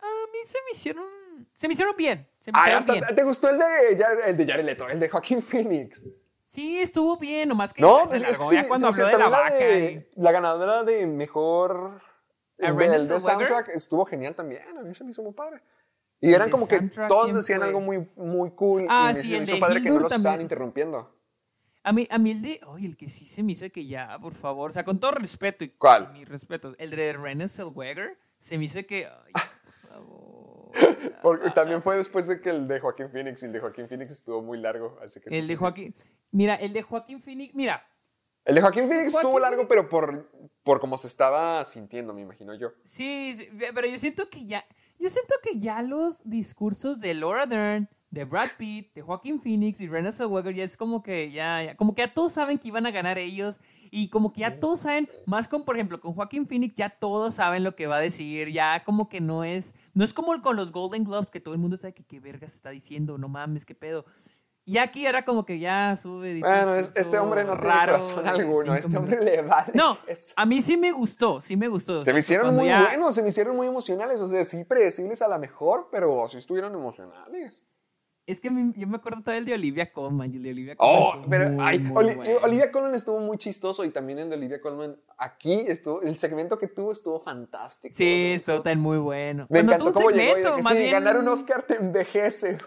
[0.00, 1.06] A mí se me hicieron,
[1.52, 3.14] se me hicieron bien, se me Ay, hicieron hasta, bien.
[3.16, 6.04] ¿Te gustó el de, el de Jared Leto, el de Joaquín Phoenix?
[6.46, 9.22] Sí, estuvo bien, nomás que No, se es, es que sí, cuando sí, habló de
[9.22, 9.54] la vaca.
[9.54, 12.02] de- y- La ganadora de mejor...
[12.60, 15.62] ¿A del de soundtrack estuvo genial también, a mí se me hizo muy padre.
[16.26, 17.66] Y eran como que todos ¿quién decían fue?
[17.68, 19.94] algo muy, muy cool Ah, y me, sí, se me el hizo padre que no
[19.96, 21.12] Hildur los estaban interrumpiendo.
[21.82, 24.18] A mí, a mí el de, oye, el que sí se me hizo que ya,
[24.18, 26.12] por favor, o sea, con todo respeto y ¿Cuál?
[26.12, 29.32] mi respeto, el de Renée Zellweger, se me hizo que, ay,
[29.64, 30.72] por favor.
[31.02, 33.88] ya, Porque también fue después de que el de Joaquín Phoenix y el de Joaquín
[33.88, 35.54] Phoenix estuvo muy largo, así que el sí, de sí.
[35.54, 35.94] Joaquín,
[36.32, 37.86] mira, el de Joaquín Phoenix, mira,
[38.44, 40.28] El de Joaquín Phoenix Joaquín estuvo largo, pero por,
[40.64, 42.72] por cómo se estaba sintiendo, me imagino yo.
[42.82, 44.64] Sí, sí, pero yo siento que ya,
[44.98, 49.80] yo siento que ya los discursos de Laura Dern, de Brad Pitt, de Joaquin Phoenix
[49.80, 52.68] y Renée Zellweger ya es como que ya, ya- como que ya todos saben que
[52.68, 53.58] iban a ganar ellos
[53.90, 57.34] y como que ya todos saben, más con por ejemplo con Joaquin Phoenix ya todos
[57.34, 60.56] saben lo que va a decir, ya como que no es, no es como con
[60.56, 63.64] los Golden Globes que todo el mundo sabe que qué vergas está diciendo, no mames,
[63.66, 64.04] qué pedo.
[64.68, 66.32] Y aquí era como que ya sube.
[66.32, 68.74] y Bueno, es- este hombre no tiene raro corazón de alguno.
[68.74, 69.70] Este hombre le vale.
[69.74, 69.96] No,
[70.34, 72.00] a mí sí me gustó, sí me gustó.
[72.00, 74.20] o Se me hicieron muy ya- buenos, se me hicieron muy emocionales.
[74.20, 77.64] O sea, sí predecibles a la mejor, pero sí estuvieron emocionales.
[78.26, 80.32] Es que mi- yo me acuerdo todavía el de Olivia Colman.
[80.32, 82.32] y el de Olivia Colman Oh, estuvo pero muy, ay, muy Oli- bueno.
[82.42, 86.58] Olivia Colman estuvo muy chistoso y también en de Olivia Colman aquí estuvo, el segmento
[86.58, 87.94] que tuvo estuvo fantástico.
[87.96, 89.46] Sí, estuvo tan muy bueno.
[89.48, 92.58] Me encantó cómo llegó y de segmento, que sí, bien- ganar un Oscar te envejece.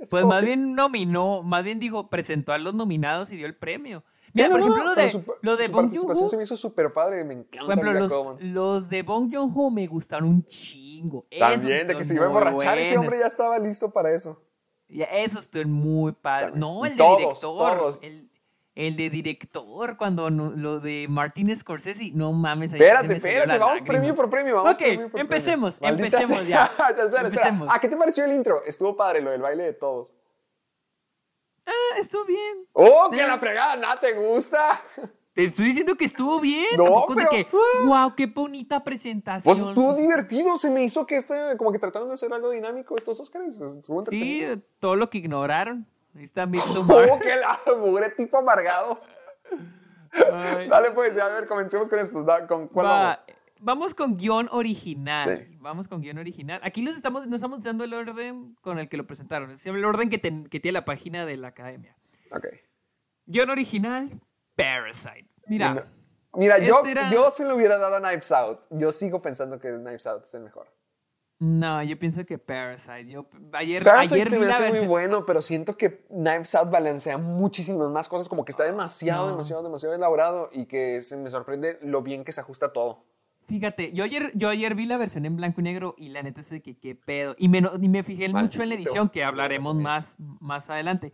[0.00, 3.46] Es Pues más que- bien nominó, más bien dijo, presentó a los nominados y dio
[3.46, 4.02] el premio.
[4.34, 6.36] Mira, por no, ejemplo, no, lo de, su, lo de su Bong participación Joon-ho, se
[6.36, 10.28] me hizo súper padre, me encanta por ejemplo, los, los de Bong Joon-ho me gustaron
[10.28, 11.24] un chingo.
[11.30, 14.42] Esos También, de que se iba a emborrachar, ese hombre ya estaba listo para eso.
[14.88, 16.12] Ya, esos estuvieron muy.
[16.14, 16.58] También.
[16.58, 17.40] No, el de todos, director.
[17.78, 18.02] todos.
[18.02, 18.28] El,
[18.76, 22.72] el de director, cuando no- lo de Martin Scorsese, no mames.
[22.72, 23.88] ahí Espérate, me espérate, vamos lágrimas.
[23.88, 26.04] premio por premio, vamos Ok, premio por empecemos, premio.
[26.04, 26.64] Empecemos ya.
[26.64, 27.28] espera, espera.
[27.28, 27.68] Empecemos.
[27.70, 28.64] Ah, ¿qué te pareció el intro?
[28.64, 30.14] Estuvo padre lo del baile de todos.
[31.66, 32.66] Ah, estuvo bien.
[32.72, 33.76] ¡Oh, que la fregada!
[33.76, 34.82] ¿Nada te gusta?
[35.34, 36.76] Te estoy diciendo que estuvo bien.
[36.76, 37.48] No, de pero- que,
[37.86, 39.52] wow, qué bonita presentación.
[39.56, 42.96] Pues estuvo divertido, se me hizo que este, como que trataron de hacer algo dinámico
[42.96, 43.56] estos Oscars.
[43.56, 44.44] Estuvo Sí,
[44.78, 45.88] todo lo que ignoraron.
[46.14, 47.08] Ahí está Midsommar.
[47.10, 49.00] ¡Oh, que la mugre tipo amargado!
[50.12, 50.68] Ay.
[50.68, 52.24] Dale pues, a ver, comencemos con esto.
[52.46, 53.22] ¿Con cuál Va, vamos?
[53.60, 55.38] Vamos con guion original.
[55.48, 55.56] Sí.
[55.60, 56.60] Vamos con guion original.
[56.62, 59.50] Aquí los estamos, no estamos dando el orden con el que lo presentaron.
[59.50, 61.96] Es el orden que, ten- que tiene la página de la academia.
[62.30, 62.46] Ok.
[63.26, 64.20] Guión original,
[64.54, 65.28] Parasite.
[65.46, 65.86] Mira, Mira,
[66.36, 68.60] Mira, yo, Este era- yo se lo hubiera dado a Knives Out.
[68.70, 70.68] Yo sigo pensando que Knives Out es el mejor.
[71.40, 73.06] No, yo pienso que Parasite.
[73.06, 77.18] Yo, ayer, Parasite ayer se me hace muy bueno, pero siento que Knives Out balancea
[77.18, 79.32] muchísimas más cosas, como que está demasiado, No.
[79.32, 83.04] demasiado, demasiado elaborado y que se me sorprende lo bien que se ajusta todo.
[83.46, 86.40] Fíjate, yo ayer, yo ayer vi la versión en blanco y negro y la neta
[86.40, 87.34] es de que qué pedo.
[87.36, 91.12] Y me, y me fijé mucho en la edición, que hablaremos más, más adelante.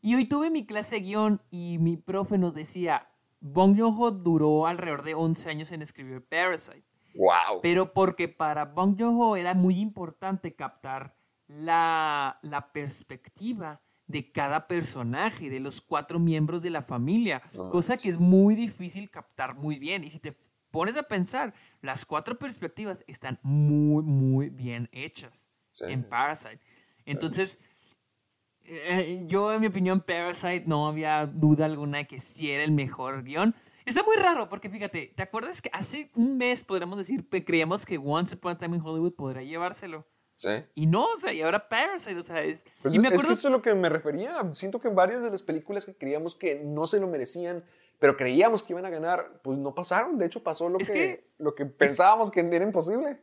[0.00, 3.08] Y hoy tuve mi clase de guion y mi profe nos decía,
[3.40, 6.84] Bong Joon-ho duró alrededor de 11 años en escribir Parasite.
[7.14, 7.60] ¡Wow!
[7.62, 11.14] Pero porque para Bong Joon-ho era muy importante captar
[11.46, 17.96] la, la perspectiva de cada personaje, de los cuatro miembros de la familia, No cosa
[17.96, 20.04] que es muy difícil captar muy bien.
[20.04, 20.36] Y si te
[20.70, 25.84] pones a pensar, las cuatro perspectivas están muy, muy bien hechas Sí.
[25.88, 26.60] en Parasite.
[27.06, 27.58] Entonces,
[28.64, 32.72] eh, yo en mi opinión, Parasite no había duda alguna de que sí era el
[32.72, 33.54] mejor guion.
[33.84, 37.84] Está muy raro porque fíjate, ¿te acuerdas que hace un mes podríamos decir que creíamos
[37.86, 40.06] que Once Upon a Time in Hollywood podría llevárselo?
[40.36, 40.48] Sí.
[40.74, 42.64] Y no, o sea, y ahora Parasite, o sea, es...
[42.82, 43.28] Pues y me es acuerdo...
[43.28, 44.42] que eso es lo que me refería.
[44.54, 47.62] Siento que varias de las películas que creíamos que no se lo merecían,
[48.00, 50.18] pero creíamos que iban a ganar, pues no pasaron.
[50.18, 53.20] De hecho, pasó lo, Es que, que- lo que pensábamos que era imposible.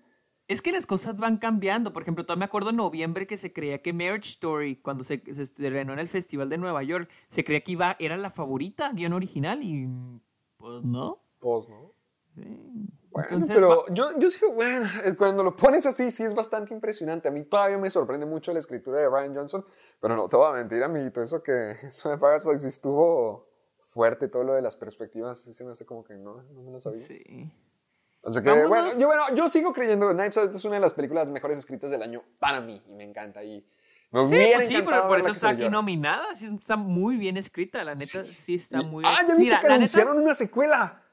[0.47, 1.91] Es que las cosas van cambiando.
[1.93, 5.21] Por ejemplo, todavía me acuerdo en noviembre que se creía que Marriage Story, cuando se,
[5.33, 8.91] se estrenó en el Festival de Nueva York, se creía que iba, era la favorita,
[8.93, 9.87] guion original, y
[10.59, 11.19] pues no.
[11.39, 11.93] Pues no.
[12.35, 12.89] Sí.
[13.09, 17.27] Bueno, Entonces, pero yo, yo sigo, bueno, cuando lo pones así, sí es bastante impresionante.
[17.27, 19.65] A mí todavía me sorprende mucho la escritura de Ryan Johnson,
[19.99, 24.53] pero no te voy a mentir, amiguito, eso que eso sí estuvo fuerte, todo lo
[24.53, 26.99] de las perspectivas, sí se me hace como que no, no me lo sabía.
[26.99, 27.51] Sí.
[28.23, 30.93] Así que, bueno yo, bueno, yo sigo creyendo que Knives Out es una de las
[30.93, 33.43] películas mejores escritas del año para mí, y me encanta.
[33.43, 33.65] Y
[34.11, 36.33] me Sí, pues sí, pero por eso está aquí nominada.
[36.35, 39.15] Sí, está muy bien escrita, la neta, sí está muy bien.
[39.15, 41.03] Ah, ya viste Mira, que la neta- anunciaron una secuela.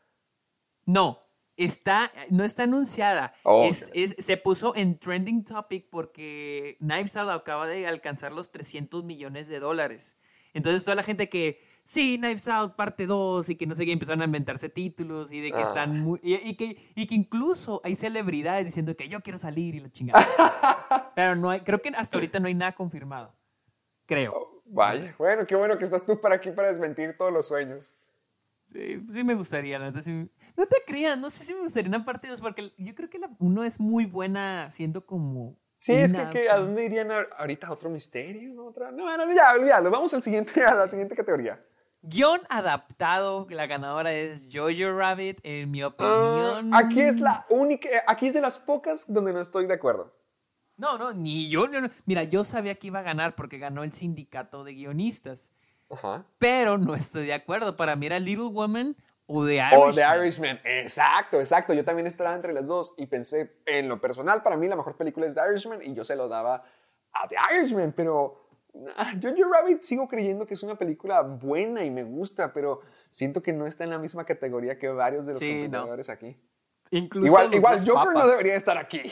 [0.87, 1.21] No,
[1.57, 3.35] está, no está anunciada.
[3.43, 3.91] Oh, Es- ok.
[3.95, 9.49] es- se puso en trending topic porque Knives Out acaba de alcanzar los 300 millones
[9.49, 10.17] de dólares.
[10.55, 13.93] Entonces toda la gente que, sí, Knives Out parte 2 y que no sé qué,
[13.93, 15.63] empezaron a inventarse títulos y de que Ah.
[15.63, 16.19] están muy...
[16.23, 19.91] Y, y que, y que incluso hay celebridades diciendo que yo quiero salir y la
[19.91, 20.27] chingada.
[21.15, 23.33] Pero no hay, creo que hasta ahorita no hay nada confirmado.
[24.05, 24.63] Creo.
[24.67, 27.95] Vaya, bueno, qué bueno que estás tú para aquí para desmentir todos los sueños.
[28.73, 30.29] Sí, sí me gustaría, la neta, sí.
[30.57, 33.21] No te creas, no sé si me gustaría una parte 2, porque yo creo que
[33.21, 35.57] la uno es muy buena siendo como...
[35.79, 37.71] Sí, es que, que, ¿a dónde irían ahorita?
[37.71, 38.65] ¿Otro misterio?
[38.65, 38.91] ¿Otra?
[38.91, 39.89] No, no, ya, olvídalo.
[39.91, 41.63] Vamos al siguiente, a la siguiente categoría.
[42.03, 46.75] Guión adaptado, la ganadora es Jojo Rabbit, en mi Ah, opinión.
[46.75, 50.15] aquí es la única, eh, aquí es de las pocas donde no estoy de acuerdo.
[50.77, 51.67] No, no, ni yo.
[51.67, 51.91] no, no.
[52.05, 55.51] Mira, yo sabía que iba a ganar porque ganó el sindicato de guionistas,
[55.91, 56.25] Ajá.
[56.39, 57.77] pero no estoy de acuerdo.
[57.77, 58.95] Para mí era Little Woman
[59.27, 59.93] o The O Irishman.
[59.95, 60.61] The Irishman.
[60.65, 61.73] Exacto, exacto.
[61.73, 64.97] Yo también estaba entre las dos y pensé, en lo personal, para mí la mejor
[64.97, 66.63] película es The Irishman y yo se lo daba
[67.13, 68.46] a The Irishman, pero
[69.23, 73.53] Jojo Rabbit sigo creyendo que es una película buena y me gusta, pero siento que
[73.53, 75.87] no está en la misma categoría que varios de los Sí, no.
[76.13, 76.37] aquí.
[76.91, 79.03] Incluso Igual, igual Joker no debería estar aquí.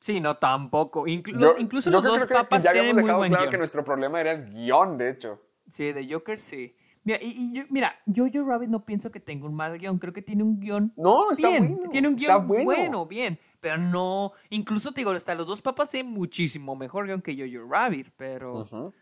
[0.00, 1.04] Sí, no, tampoco.
[1.06, 3.50] Inclu- Yo- incluso yo los creo dos que papas ya tienen habíamos dejado claro guion.
[3.50, 5.42] que nuestro problema era el guion, de hecho.
[5.70, 6.74] Sí, de Joker sí.
[7.02, 10.12] Mira, y, y yo, mira, Jojo Rabbit no pienso que tenga un mal guion, creo
[10.12, 11.90] que tiene un guion No, está bien, bueno.
[11.90, 13.06] tiene un guion bueno.
[13.06, 17.34] bien, pero no, incluso te digo, hasta los dos papas tienen muchísimo mejor guion que
[17.34, 18.94] Jojo Rabbit, pero, Ujú.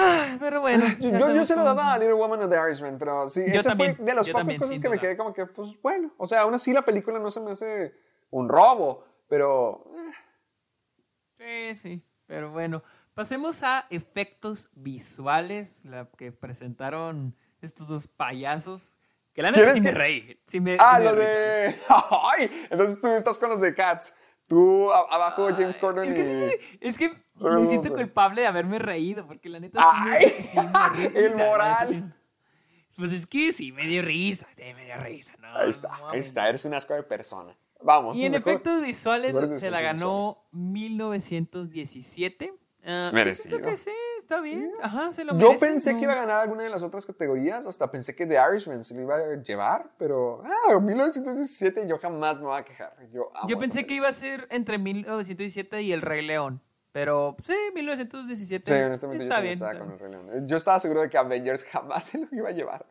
[0.00, 0.86] Ay, pero bueno.
[1.00, 1.98] Yo, se lo daba a.
[1.98, 4.78] Little Woman of the Irishman, pero sí, Yo esa también, fue de las pocas cosas
[4.78, 6.12] que me quedé como que, pues bueno.
[6.18, 7.94] O sea, aún así la película no se me hace
[8.30, 9.84] un robo, pero
[11.34, 12.82] Sí, sí, pero bueno.
[13.18, 18.96] Pasemos a efectos visuales, la que presentaron estos dos payasos.
[19.32, 20.40] Que la neta ¿Quieres sí me reí.
[20.46, 21.76] Sí me, Ah, sí me lo de.
[22.38, 22.68] ¡Ay!
[22.70, 24.14] Entonces tú estás con los de Cats.
[24.46, 26.24] Tú a- abajo, James Ay, Corden Es que, y.
[26.26, 26.52] sí me,
[26.88, 27.08] es que
[27.40, 31.38] me siento culpable de haberme reído, porque la neta Ay, sí me, dio el risa,
[31.38, 31.90] la moral.
[31.90, 32.16] neta.
[32.98, 35.56] Pues es que sí me dio risa, sí me dio risa, ¿no?
[35.56, 36.48] Ahí está, no ahí está.
[36.48, 37.52] Eres un asco de persona.
[37.82, 38.16] Vamos.
[38.16, 42.54] Y en mejor- efectos visuales se la ganó 1917.
[42.84, 43.58] Ah, Merecido.
[43.58, 44.72] pienso que sí, está bien.
[44.80, 45.98] Ajá, se lo Yo merece, pensé no.
[45.98, 48.94] que iba a ganar alguna de las otras categorías, hasta pensé que The Irishman se
[48.94, 52.94] lo iba a llevar, pero ah, 1917 yo jamás me voy a quejar.
[53.12, 56.62] Yo, amo Yo pensé que iba a ser entre 1917 y El Rey León.
[56.92, 58.72] Pero sí, 1917.
[58.74, 59.52] Sí, honestamente está yo bien.
[59.52, 60.48] estaba con el Rey León.
[60.48, 62.86] Yo estaba seguro de que Avengers jamás se lo iba a llevar.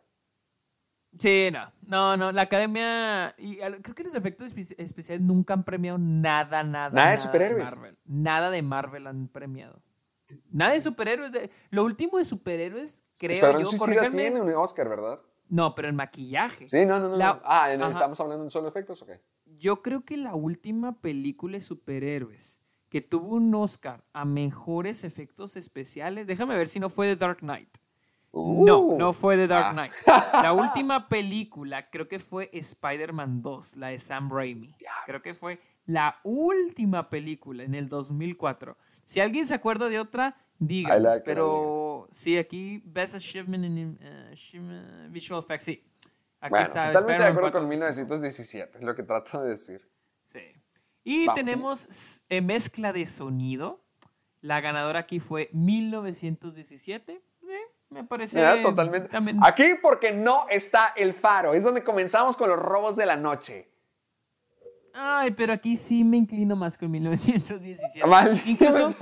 [1.19, 1.71] Sí, no.
[1.87, 2.31] No, no.
[2.31, 3.33] La academia.
[3.37, 6.89] Y creo que los efectos espe- especiales nunca han premiado nada, nada.
[6.91, 7.71] Nada de superhéroes.
[8.05, 9.81] Nada de Marvel han premiado.
[10.51, 11.31] Nada de superhéroes.
[11.31, 13.69] de- Lo último de superhéroes, creo Escuadrón yo.
[13.69, 15.19] Suicida tiene un Oscar, ¿verdad?
[15.49, 16.67] No, pero en maquillaje.
[16.67, 17.15] Sí, no, no, no.
[17.17, 17.41] La-.
[17.45, 17.91] Ah, ¿en- Ajá.
[17.91, 19.01] ¿estamos hablando en solo efectos?
[19.01, 19.11] Ok.
[19.57, 25.55] Yo creo que la última película de superhéroes que tuvo un Oscar a mejores efectos
[25.55, 27.69] especiales, déjame ver si no fue The Dark Knight.
[28.65, 28.97] No, Uh.
[28.97, 29.73] no fue The Dark Ah.
[29.73, 29.93] Knight.
[30.43, 34.75] La última película creo que fue Spider-Man 2, la de Sam Raimi.
[35.05, 38.77] Creo que fue la última película en el 2004.
[39.05, 45.09] Si alguien se acuerda de otra, la pero sí, aquí Best Achievement in uh, achievement-
[45.11, 45.83] Visual Effects, sí.
[46.41, 49.89] Aquí Bueno, está totalmente de acuerdo 4, con 1917, es lo que trato de decir.
[50.25, 50.39] Sí.
[51.03, 53.81] Y Vamos, tenemos eh, mezcla de sonido.
[54.41, 57.21] La ganadora aquí fue 1917.
[57.89, 58.37] Me parece.
[58.37, 59.09] Mira, totalmente.
[59.09, 63.15] también- Aquí porque no está el faro, es donde comenzamos con los robos de la
[63.15, 63.71] noche.
[64.99, 68.05] Ay, pero aquí sí me inclino más con 1917.
[68.07, 68.87] Maldita Incluso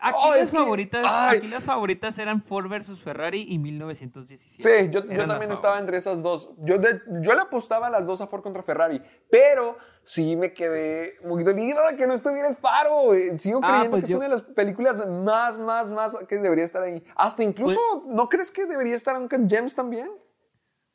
[0.00, 1.38] aquí, Oh, las que- favoritas, ay.
[1.38, 4.62] aquí las favoritas eran Ford versus Ferrari y 1917.
[4.62, 6.50] Sí, yo, yo también estaba entre esas dos.
[6.58, 10.52] Yo, de- yo le apostaba a las dos a Ford contra Ferrari, pero sí me
[10.52, 13.10] quedé muy dolido de que no estuviera el faro.
[13.38, 16.38] Sigo Ah, creyendo pues que yo- es una de las películas más, más, más que
[16.38, 17.02] debería estar ahí.
[17.14, 20.10] Hasta incluso, ¿no crees que debería estar Uncut Gems también?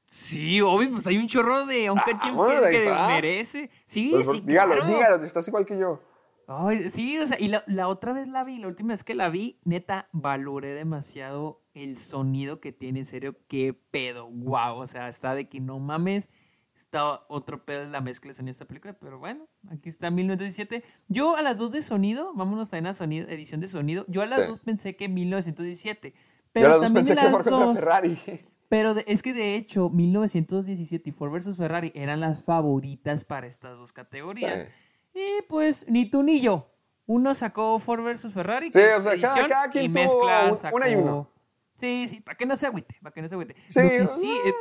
[0.08, 3.70] Sí, obvio, pues hay un chorro de Uncut Ah, bueno, que, que merece.
[3.86, 4.88] Sí, Pues, sí, dígalo, claro.
[4.88, 6.02] dígalo, estás igual que yo.
[6.48, 9.15] Ay, sí, o sea, y la, la otra vez la vi, la última vez que
[9.15, 14.88] la vi, neta, valoré demasiado el sonido que tiene, en serio, qué pedo, wow, o
[14.88, 16.30] sea, está de que no mames,
[16.74, 20.10] está otro pedo en la mezcla de sonido de esta película, pero bueno, aquí está
[20.10, 20.86] 1917.
[21.10, 24.26] Yo a las dos de sonido, vámonos también a sonido, edición de sonido, yo a
[24.26, 24.48] las Sí.
[24.48, 26.17] dos pensé que 1917, Yo
[26.54, 28.17] pero a las dos también pensé de que las dos- Ferrari.
[28.69, 31.58] pero de- es que de hecho, 1917 y Ford vs.
[31.58, 34.67] Ferrari eran las favoritas para estas dos categorías.
[35.13, 35.19] Sí.
[35.19, 36.71] Y pues ni tú ni yo.
[37.06, 38.34] Uno sacó Ford vs.
[38.34, 38.71] Ferrari.
[38.71, 41.32] Sí, o sea, cada- cada quien y tuvo mezcla un- sacó- una y uno.
[41.75, 43.56] Sí, sí, para que no se agüite, para que no se agüite.
[43.67, 44.53] Sí, Lo que sí, eh,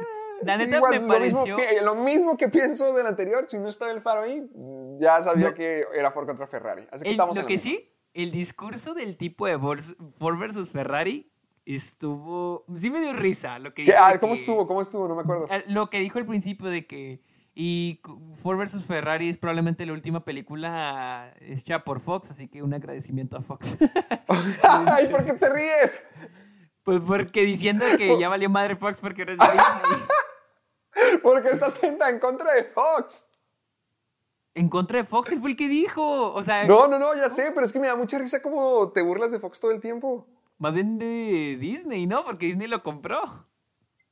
[0.42, 1.56] la neta igual, me lo pareció...
[1.56, 4.46] Mismo, pi- lo mismo que pienso del anterior, si no estaba el faro ahí,
[5.00, 5.54] ya sabía No.
[5.54, 6.86] que era Ford contra Ferrari.
[6.90, 7.70] Así que el- estamos lo en que misma.
[7.70, 10.70] sí, el discurso del tipo de Ford vs.
[10.70, 11.32] Ferrari
[11.74, 12.64] estuvo...
[12.76, 14.66] Sí me dio risa lo que dijo Ah, ¿Cómo que- estuvo?
[14.66, 15.08] ¿Cómo estuvo?
[15.08, 15.48] No me acuerdo.
[15.50, 17.20] Eh, Lo que dijo al principio de que
[17.58, 18.02] y
[18.42, 23.38] Ford vs Ferrari es probablemente la última película hecha por Fox, así que un agradecimiento
[23.38, 23.78] a Fox.
[24.62, 26.06] Ay, ¿por qué te ríes?
[26.82, 29.58] pues porque diciendo que ya valió madre Fox porque eres Disney.
[31.22, 33.28] Porque estás en, en contra de Fox.
[34.54, 36.32] En contra de Fox, él fue el que dijo.
[36.32, 38.90] O sea, No, no, no, ya sé, pero es que me da mucha risa cómo
[38.92, 40.26] te burlas de Fox todo el tiempo.
[40.58, 42.24] Más bien de Disney, ¿no?
[42.24, 43.20] Porque Disney lo compró.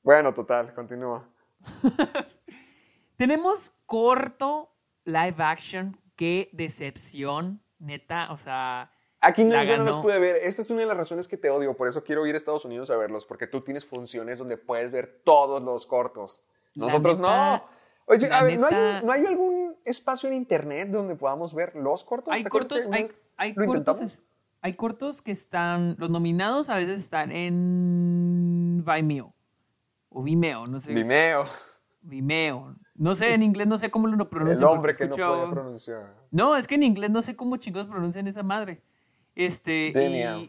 [0.02, 1.28] Bueno, total, continúa.
[3.16, 4.70] Tenemos corto
[5.04, 5.96] live action.
[6.16, 8.30] Qué decepción, neta.
[8.32, 10.36] O sea, Aquí no, yo no los pude ver.
[10.36, 11.74] Esta es una de las razones que te odio.
[11.76, 13.24] Por eso quiero ir a Estados Unidos a verlos.
[13.24, 16.44] Porque tú tienes funciones donde puedes ver todos los cortos.
[16.74, 17.74] Nosotros neta- no.
[18.06, 22.04] Oye, a ver, ¿no, hay, ¿no hay algún espacio en internet donde podamos ver los
[22.04, 22.34] cortos?
[22.34, 23.06] hay ¿Te acuerdas cortos, hay,
[23.38, 24.02] hay lo cortos, intentamos?
[24.12, 24.24] es-
[24.64, 29.34] hay cortos que están, los nominados a veces están en Vimeo.
[30.08, 30.94] O Vimeo, no sé.
[30.94, 31.44] Vimeo.
[32.00, 32.74] Vimeo.
[32.94, 34.66] No sé, en inglés no sé cómo lo El pronuncian.
[34.66, 36.14] hombre porque que no escucho- puede pronunciar.
[36.30, 38.80] No, es que en inglés no sé cómo chicos pronuncian esa madre.
[39.34, 40.48] Este, y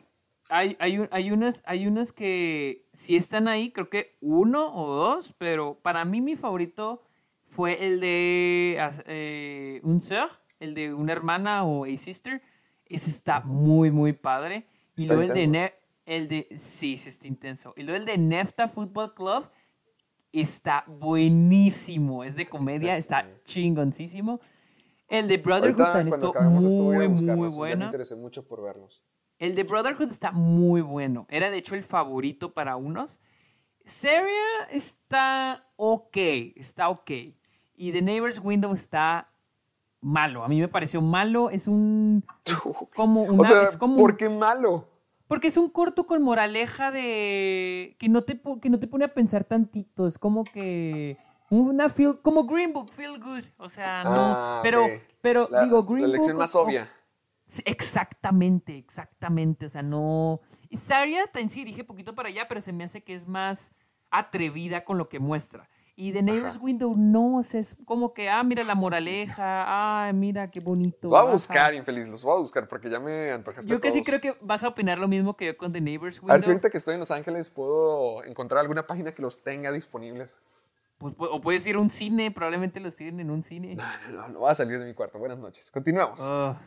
[0.49, 5.33] hay, hay, hay, unas, hay unas que sí están ahí, creo que uno o dos,
[5.37, 7.03] pero para mí mi favorito
[7.43, 10.29] fue el de eh, Un Sœur,
[10.61, 12.41] el de una hermana o a sister.
[12.87, 14.67] Ese está muy, muy padre.
[14.95, 15.73] Y Está luego el de,
[16.05, 17.73] el de, sí, sí está intenso.
[17.75, 19.49] Y luego el de Nefta Football Club
[20.31, 22.23] está buenísimo.
[22.23, 24.39] Es de comedia, está chingoncísimo.
[25.07, 27.85] El de Brotherhood también estuvo muy, muy me bueno.
[27.85, 29.03] interesé mucho por verlos.
[29.37, 31.27] El de Brotherhood está muy bueno.
[31.29, 33.19] Era de hecho el favorito para unos.
[33.85, 36.17] Seria está ok.
[36.55, 37.11] Está ok.
[37.75, 39.29] Y The Neighbor's Window está
[40.05, 40.43] malo.
[40.43, 41.49] A mí me pareció malo.
[41.49, 42.23] Es un.
[42.45, 42.55] es
[42.95, 43.41] como una.
[43.41, 44.87] o sea, es como ¿por qué malo?
[45.27, 47.95] porque es un corto con moraleja de.
[47.99, 50.07] que no te, que no te pone a pensar tantito.
[50.07, 51.17] Es como que.
[51.49, 52.19] Una feel.
[52.21, 53.43] como Green Book, feel good.
[53.57, 54.11] O sea, no.
[54.13, 54.85] Ah, pero,
[55.21, 56.43] pero La, digo, Green la lección Book.
[56.43, 56.91] más obvia.
[57.47, 59.65] Sí, exactamente, exactamente.
[59.65, 60.41] O sea, no.
[60.69, 63.73] Y Saria en sí dije poquito para allá, pero se me hace que es más
[64.09, 65.69] atrevida con lo que muestra.
[65.97, 69.43] Y The Neighbor's Window no, o sea, es como que, ah, mira la moraleja,
[70.07, 70.97] ah, mira qué bonito.
[71.03, 72.09] Los voy a buscar, infeliz.
[72.09, 74.19] Los voy a buscar porque ya me antojaste Yo casi todos.
[74.19, 76.49] creo que vas a opinar lo mismo que yo con The Neighbor's A ver si
[76.49, 76.49] Window.
[76.51, 80.41] ahorita que estoy en Los Ángeles puedo encontrar alguna página que los tenga disponibles.
[80.97, 83.75] Pues, pu- o puedes ir a un cine, probablemente los tienen en un cine.
[83.75, 85.17] No, no, no, no voy a salir de mi cuarto.
[85.17, 85.71] Buenas noches.
[85.71, 86.19] Continuamos.
[86.21, 86.57] Oh.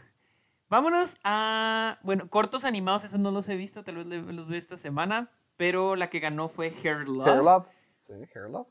[0.70, 1.98] Vámonos a.
[2.02, 5.30] Bueno, cortos animados, esos no los he visto, tal vez los veo esta semana.
[5.58, 7.26] Pero la que ganó fue Hair Love.
[7.28, 7.66] Hair Love.
[7.98, 8.66] Sí, Hair Love.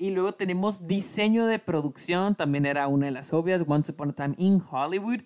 [0.00, 4.12] Y luego tenemos diseño de producción, también era una de las obvias, Once Upon a
[4.14, 5.20] Time in Hollywood.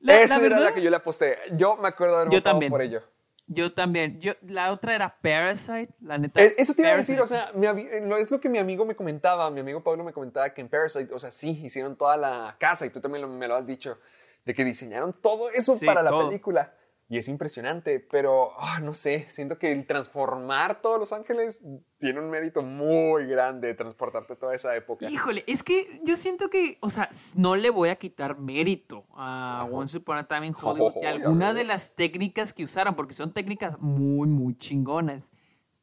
[0.00, 1.36] La- Esa la era la que yo le aposté.
[1.52, 2.70] Yo me acuerdo haber Yo votado también.
[2.70, 3.02] por ello.
[3.46, 4.18] yo también.
[4.18, 6.40] Yo, la otra era Parasite, la neta.
[6.40, 7.66] Es- Eso te iba a decir, o sea, mi
[8.06, 9.50] lo- es lo que mi amigo me comentaba.
[9.50, 12.86] Mi amigo Pablo me comentaba que en Parasite, o sea, sí, hicieron toda la casa
[12.86, 13.98] y tú también lo- me lo has dicho,
[14.46, 16.74] de que diseñaron todo eso Sí, para la película.
[17.08, 21.64] Y es impresionante, pero ah, no sé, siento que el transformar todos Los Ángeles
[21.98, 25.08] tiene un mérito muy grande, transportarte toda esa época.
[25.08, 29.60] Híjole, es que yo siento que, o sea, no le voy a quitar mérito a
[29.60, 29.70] Ajá.
[29.70, 33.32] Once Upon a Time in Hollywood ya algunas de las técnicas que usaron, porque son
[33.32, 35.30] técnicas muy, muy chingonas.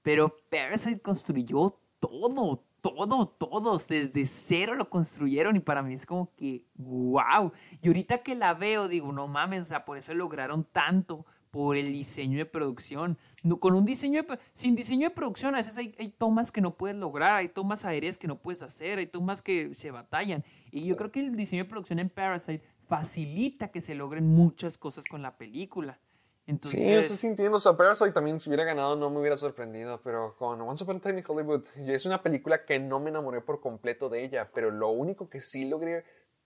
[0.01, 6.29] Pero Parasite construyó todo, todo, todos, desde cero lo construyeron y para mí es como
[6.35, 7.53] que, wow.
[7.81, 11.77] Y ahorita que la veo, digo, no mames, o sea, por eso lograron tanto, por
[11.77, 13.15] el diseño de producción.
[13.43, 16.61] No, con un diseño de, sin diseño de producción, a veces hay, hay tomas que
[16.61, 20.43] no puedes lograr, hay tomas aéreas que no puedes hacer, hay tomas que se batallan.
[20.71, 24.79] Y yo creo que el diseño de producción en Parasite facilita que se logren muchas
[24.79, 25.99] cosas con la película.
[26.45, 27.57] Entonces, Sí, eso sí entiendo.
[27.57, 30.97] O sea, Parasite también si hubiera ganado no me hubiera sorprendido, pero con Once Upon
[30.97, 34.51] a Time in Hollywood es una película que no me enamoré por completo de ella,
[34.53, 36.03] pero lo único que sí logré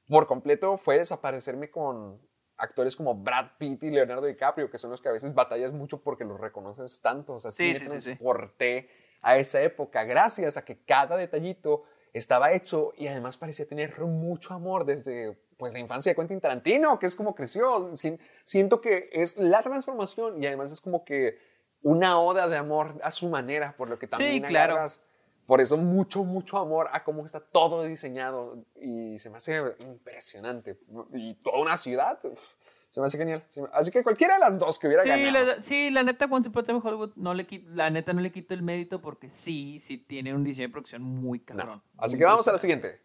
[0.08, 2.22] por completo fue desaparecerme con
[2.58, 6.02] actores como Brad Pitt y Leonardo DiCaprio, que son los que a veces batallas mucho
[6.02, 7.34] porque los reconoces tanto.
[7.36, 8.06] O sea, sí, Sí, me sí.
[8.16, 8.90] transporté
[9.22, 11.84] a esa época gracias a que cada detallito
[12.14, 17.00] estaba hecho y además parecía tener mucho amor desde pues la infancia de Quentin Tarantino,
[17.00, 17.90] que es como creció.
[17.96, 21.38] Sien- Siento que es la transformación y además es como que
[21.82, 24.74] una oda de amor a su manera, por lo que también claro.
[24.74, 25.04] agarras
[25.46, 30.78] por eso mucho, mucho amor a cómo está todo diseñado y se me hace impresionante.
[31.14, 32.50] Y toda una ciudad, uf,
[32.90, 33.44] se me hace genial.
[33.72, 35.46] Así que cualquiera de las dos que hubiera Sí ganado.
[35.46, 38.54] la, sí, la neta, Once Upon a Hollywood, no le, la neta no le quito
[38.54, 41.46] el mérito porque sí, sí tiene un diseño de producción muy No.
[41.46, 41.84] cabrón.
[41.98, 43.02] Así Muy que vamos a la siguiente.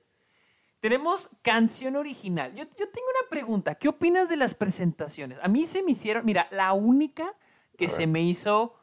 [0.83, 2.53] Tenemos canción original.
[2.57, 3.77] Yo, yo tengo una pregunta.
[3.77, 5.39] ¿Qué opinas de las presentaciones?
[5.41, 7.37] A mí se me hicieron, mira, la única
[7.79, 8.75] que se me hizo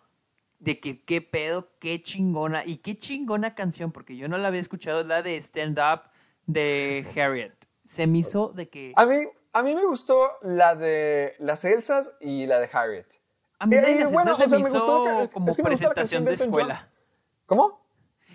[0.59, 4.61] de que qué pedo, qué chingona y qué chingona canción, porque yo no la había
[4.61, 6.09] escuchado, es la de Stand Up
[6.47, 7.67] de Harriet.
[7.83, 8.93] Se me hizo de que...
[8.95, 9.17] A mí,
[9.51, 13.07] a mí me gustó la de las Elsas y la de Harriet.
[13.59, 15.57] A mí Eh, las bueno, Elsa o sea, se me me gustó hizo como es
[15.57, 16.61] que presentación de de Elton John.
[16.61, 16.89] escuela.
[17.45, 17.85] ¿Cómo?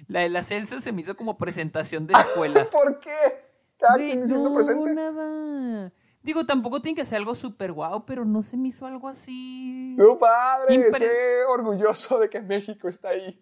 [0.06, 2.68] La de las Elsa se me hizo como presentación de escuela.
[2.70, 3.43] ¿Por qué?
[3.78, 4.94] Cada quien diciendo no, presente.
[4.94, 5.92] nada.
[6.22, 9.94] Digo, tampoco tiene que ser algo súper guau, pero no se me hizo algo así.
[9.94, 13.40] Su padre, Impre- sé orgulloso de que México está ahí.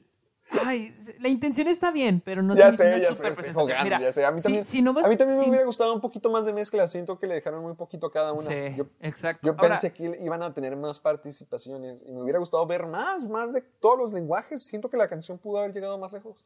[0.67, 3.55] Ay, la intención está bien, pero no ya se me hizo sé, ya sé, estoy
[3.55, 4.25] jugando, Mira, ya sé.
[4.25, 6.01] A mí si- también, si no vas- a mí también si- me hubiera gustado un
[6.01, 6.87] poquito más de mezcla.
[6.89, 8.43] Siento que le dejaron muy poquito a cada una.
[8.43, 9.47] Sí, yo, exacto.
[9.47, 13.29] yo Ahora- pensé que iban a tener más participaciones y me hubiera gustado ver más,
[13.29, 14.63] más de todos los lenguajes.
[14.63, 16.43] Siento que la canción pudo haber llegado más lejos.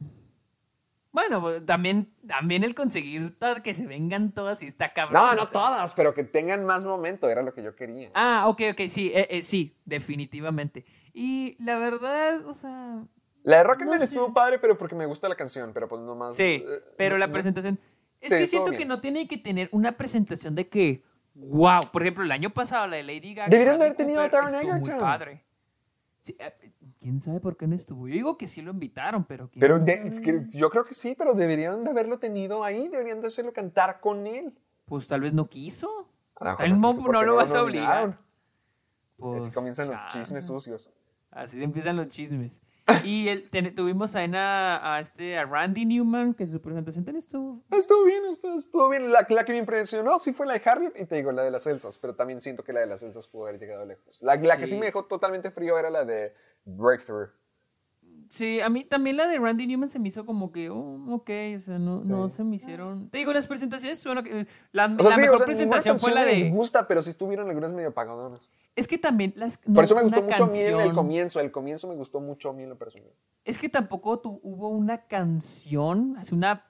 [1.16, 5.14] Bueno, pues, también, también el conseguir que se vengan todas y está cabrón.
[5.22, 5.50] No, o no sea.
[5.50, 8.10] todas, pero que tengan más momento, era lo que yo quería.
[8.12, 10.84] Ah, ok, ok, sí, eh, eh, sí, definitivamente.
[11.14, 13.02] Y la verdad, o sea,
[13.44, 16.36] La de Rocketman no estuvo padre, pero porque me gusta la canción, pero pues nomás.
[16.36, 16.66] sí, eh,
[16.98, 17.78] pero la no- presentación...
[18.20, 18.82] Es Sí, que siento bien.
[18.82, 21.02] que no tiene que tener una presentación de que,
[21.34, 23.48] wow, por ejemplo, el año pasado la de Lady Gaga.
[23.48, 24.98] Deberían haber tenido a Taron muy Egerton.
[24.98, 25.44] padre.
[26.18, 26.72] Sí, eh,
[27.06, 28.08] ¿Quién sabe por qué no estuvo?
[28.08, 29.48] Yo digo que sí lo invitaron, pero...
[29.48, 30.00] ¿quién Pero sabe?
[30.00, 33.28] de- es que yo creo que sí, pero deberían de haberlo tenido ahí, deberían de
[33.28, 34.58] hacerlo cantar con él.
[34.86, 36.08] Pues tal vez no quiso.
[36.58, 38.18] Él no, no lo vas a obligar.
[39.18, 40.90] Pues, Así comienzan los chismes sucios.
[41.30, 42.60] Así empiezan los chismes.
[43.04, 47.62] Y el, tuvimos a, a este, a Randy Newman, que su presentación también estuvo.
[47.70, 49.12] Estuvo bien, estuvo, estuvo bien.
[49.12, 51.50] La, la que me impresionó sí fue la de Harriet y te digo, la de
[51.50, 54.22] las Celsas, pero también siento que la de las Celsas pudo haber llegado lejos.
[54.22, 56.32] La, la que sí me dejó totalmente frío era la de
[56.64, 57.28] Breakthrough.
[58.30, 61.30] Sí, a mí también la de Randy Newman se me hizo como que, oh, ok,
[61.56, 63.08] o sea, no, no se me hicieron.
[63.08, 65.98] Te digo, las presentaciones, bueno, que- la, O sea, la sí, mejor o sea, presentación
[65.98, 66.32] fue la de.
[66.34, 68.50] disgusta, pero sí estuvieron algunas medio apagadonas.
[68.76, 69.58] Es que también las.
[69.58, 71.40] Por no, eso me gustó mucho a mí el, el canción- comienzo.
[71.40, 73.10] El comienzo me gustó mucho a mí en lo personal.
[73.44, 76.66] Es que tampoco tu- hubo una canción, así una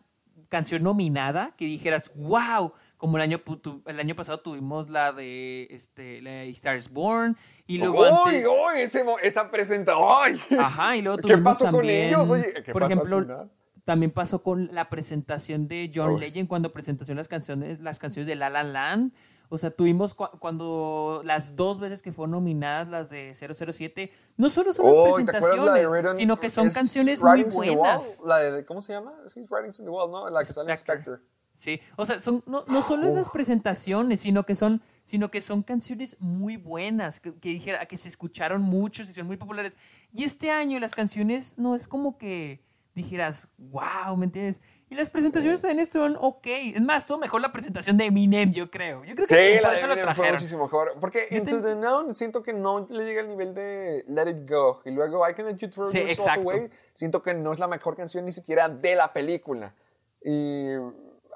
[0.48, 5.66] canción nominada que dijeras, wow, como el año, tu- el año pasado tuvimos la de
[5.70, 7.36] este, la de Stars Born
[7.66, 8.46] y luego ¡Uy, antes!
[8.76, 9.94] Ese, mo- esa presenta.
[9.96, 10.40] ¡Ay!
[10.58, 12.30] ajá, y luego ¿Qué tuvimos pasó con también, ellos?
[12.30, 13.50] Oye, ¿qué por pasó ejemplo,
[13.84, 16.18] también pasó con la presentación de John.
[16.20, 19.12] Legend cuando presentó las canciones, las canciones de La La Land.
[19.48, 24.50] O sea, tuvimos cua- cuando las dos veces que fueron nominadas las de 007, no
[24.50, 27.44] solo son las Oh, ¿te acuerdas la de presentaciones, sino que son es canciones muy
[27.44, 28.20] buenas.
[28.24, 29.12] La de, ¿cómo se llama?
[29.26, 30.28] Sí, es Writings in the Wall, ¿no?
[30.28, 31.16] La que sale Spectre.
[31.54, 35.40] Sí, o sea, son, no, no solo es las presentaciones, sino que son, sino que
[35.40, 39.76] son canciones muy buenas, que, que dijera, que se escucharon mucho, se hicieron muy populares.
[40.12, 42.62] Y este año las canciones no es como que
[42.94, 44.60] dijeras, wow, ¿me entiendes?
[44.88, 46.46] Y las presentaciones también son ok.
[46.46, 49.04] Es más, estuvo mejor la presentación de Eminem, yo creo.
[49.04, 50.94] Yo creo que Sí, por la de eso lo Eminem fue muchísimo mejor.
[51.00, 54.48] Porque Into ten- the Known siento que no le llega al nivel de Let It
[54.48, 54.82] Go.
[54.84, 56.50] Y luego I Can Let You Throw Sí, Yourself exacto.
[56.50, 56.70] Away.
[56.92, 59.74] Siento que no es la mejor canción ni siquiera de la película.
[60.22, 60.68] Y.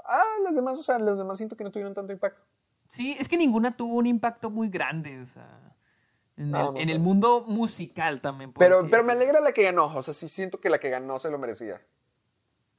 [0.06, 2.40] Ah, las demás, o sea, las demás siento que no tuvieron tanto impacto.
[2.90, 5.74] Sí, es que ninguna tuvo un impacto muy grande, o sea,
[6.36, 8.52] en, No, el, no en el mundo musical también.
[8.52, 9.86] Pero, pero me alegra la que ganó.
[9.94, 11.80] O sea, sí siento que la que ganó se lo merecía.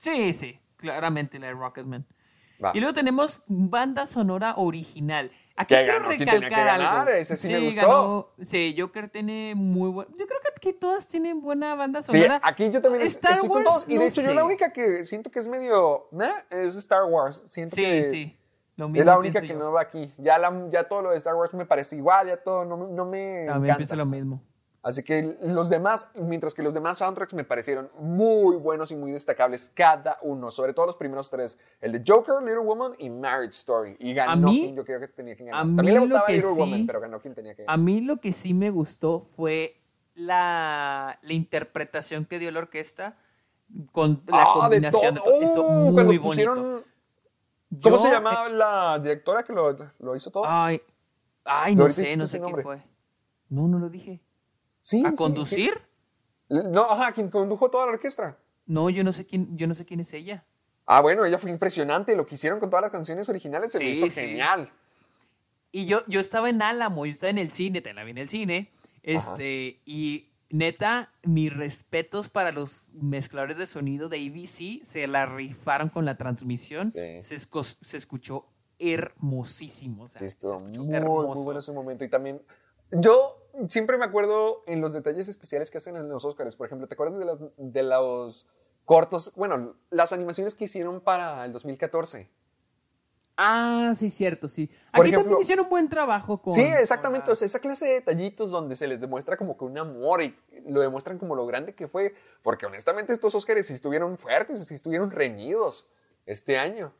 [0.01, 2.05] Sí, sí, claramente la de Rocketman.
[2.63, 2.71] Va.
[2.73, 5.31] Y luego tenemos banda sonora original.
[5.55, 7.11] Aquí quiero ganó tenía que recalcar algo.
[7.11, 7.81] ese sí me gustó.
[7.81, 10.07] ganó- sí, Joker tiene muy buen.
[10.17, 12.39] Yo creo que aquí todas tienen buena banda Sí, sonora.
[12.43, 13.85] aquí yo también es- Star estoy con Wars, todos.
[13.89, 14.33] Y de hecho, yo sé.
[14.35, 16.07] la única que siento que es medio.
[16.11, 17.43] meh, es Star Wars.
[17.47, 18.37] Siento Sí, que sí.
[18.77, 19.55] Lo Es mismo la única que yo.
[19.59, 20.11] no va aquí.
[20.17, 23.05] Ya, la- ya todo lo de Star Wars me parece igual, ya todo no, no
[23.05, 23.77] me También encanta.
[23.77, 24.41] pienso lo mismo.
[24.83, 29.11] Así que los demás, mientras que los demás soundtracks me parecieron muy buenos y muy
[29.11, 33.51] destacables, cada uno, sobre todo los primeros tres, el de Joker, Little Woman y Marriage
[33.51, 33.95] Story.
[33.99, 35.61] Y ganó A mí- quien yo creo que tenía que ganar.
[35.61, 37.65] a mí También le a que Little sí- Woman, pero ganó quien tenía que A
[37.65, 37.79] ganar.
[37.85, 39.79] mí lo que sí me gustó fue
[40.15, 43.17] la, la interpretación que dio la orquesta
[43.91, 45.39] con la Ah, de combinación todo.
[45.39, 45.67] de todo.
[45.67, 46.23] Uh, muy bonito.
[46.23, 46.83] pusieron-
[47.83, 50.43] ¿Cómo Yo- se llamaba la directora que lo, lo hizo todo?
[50.45, 50.81] Ay,
[51.45, 52.81] ay, ¿Lo no sé, no sé quién fue.
[53.49, 54.19] No, no lo dije.
[54.81, 55.73] Sí, ¿A conducir?
[56.49, 56.57] sí.
[56.69, 58.37] No, ajá, quien condujo toda la orquesta.
[58.65, 60.43] No, yo no sé quién, yo no sé quién es ella.
[60.85, 62.15] Ah, bueno, ella fue impresionante.
[62.15, 64.69] Lo que hicieron con todas las canciones originales se me hizo genial.
[65.71, 68.17] Y yo, yo estaba en Álamo, yo estaba en el cine, te la vi en
[68.17, 68.69] el cine.
[69.03, 75.87] Este, y neta, mis respetos para los mezcladores de sonido de ABC, se la rifaron
[75.87, 76.89] con la transmisión.
[76.91, 77.21] Sí.
[77.21, 78.45] Se, se escuchó
[78.77, 80.03] hermosísimo.
[80.03, 81.27] o sea, Sí, se estuvo escuchó muy, hermoso.
[81.35, 82.03] muy bueno ese momento.
[82.03, 82.41] Y también,
[82.91, 86.55] yo siempre me acuerdo en los detalles especiales que hacen en los Oscars.
[86.55, 88.47] Por ejemplo, ¿te acuerdas de, las- de los
[88.85, 89.31] cortos?
[89.35, 92.29] Bueno, las animaciones que hicieron para el 2014.
[93.37, 94.67] Ah, sí, cierto, sí.
[94.67, 96.53] Por Aquí ejemplo- también hicieron buen trabajo con.
[96.53, 97.25] sí, exactamente.
[97.25, 100.21] con O sea, esa clase de detallitos donde se les demuestra como que un amor
[100.21, 100.37] y
[100.67, 102.13] lo demuestran como lo grande que fue.
[102.43, 105.87] Porque honestamente estos Oscars sí estuvieron fuertes, sí estuvieron reñidos
[106.25, 106.93] este año.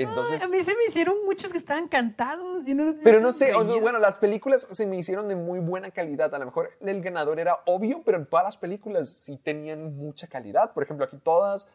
[0.00, 2.64] Entonces, Ay, a mí se me hicieron muchos que estaban cantados.
[2.64, 5.90] yo no- Pero no sé, o- bueno, las películas se me hicieron de muy buena
[5.90, 6.32] calidad.
[6.32, 10.72] A lo mejor el ganador era obvio, pero todas las películas sí tenían mucha calidad.
[10.72, 11.66] Por ejemplo, aquí todas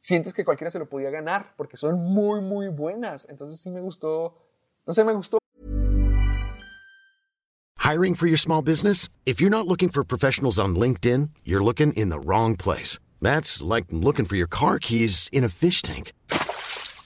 [0.00, 3.28] sientes que cualquiera se lo podía ganar porque son muy, muy buenas.
[3.30, 4.36] Entonces sí me gustó,
[4.84, 5.38] no sé, me gustó
[7.78, 9.08] Hiring for your small business?
[9.26, 12.98] If you're not looking for professionals on LinkedIn, you're looking in the wrong place.
[13.22, 16.12] That's like looking for your car keys in a fish tank.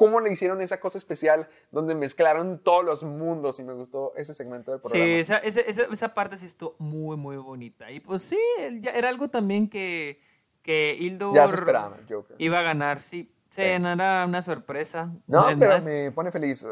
[0.00, 3.60] ¿Cómo le hicieron esa cosa especial donde mezclaron todos los mundos?
[3.60, 5.04] Y me gustó ese segmento del programa.
[5.04, 7.90] Sí, esa, esa, esa, esa parte sí estuvo muy, muy bonita.
[7.90, 10.22] Y pues sí, era algo también que,
[10.62, 12.34] que Hildur Ya se esperaba, el Joker.
[12.38, 13.30] iba a ganar, sí.
[13.50, 13.78] Sí, Sí.
[13.80, 15.10] no era una sorpresa.
[15.26, 16.64] No, pero me pone feliz.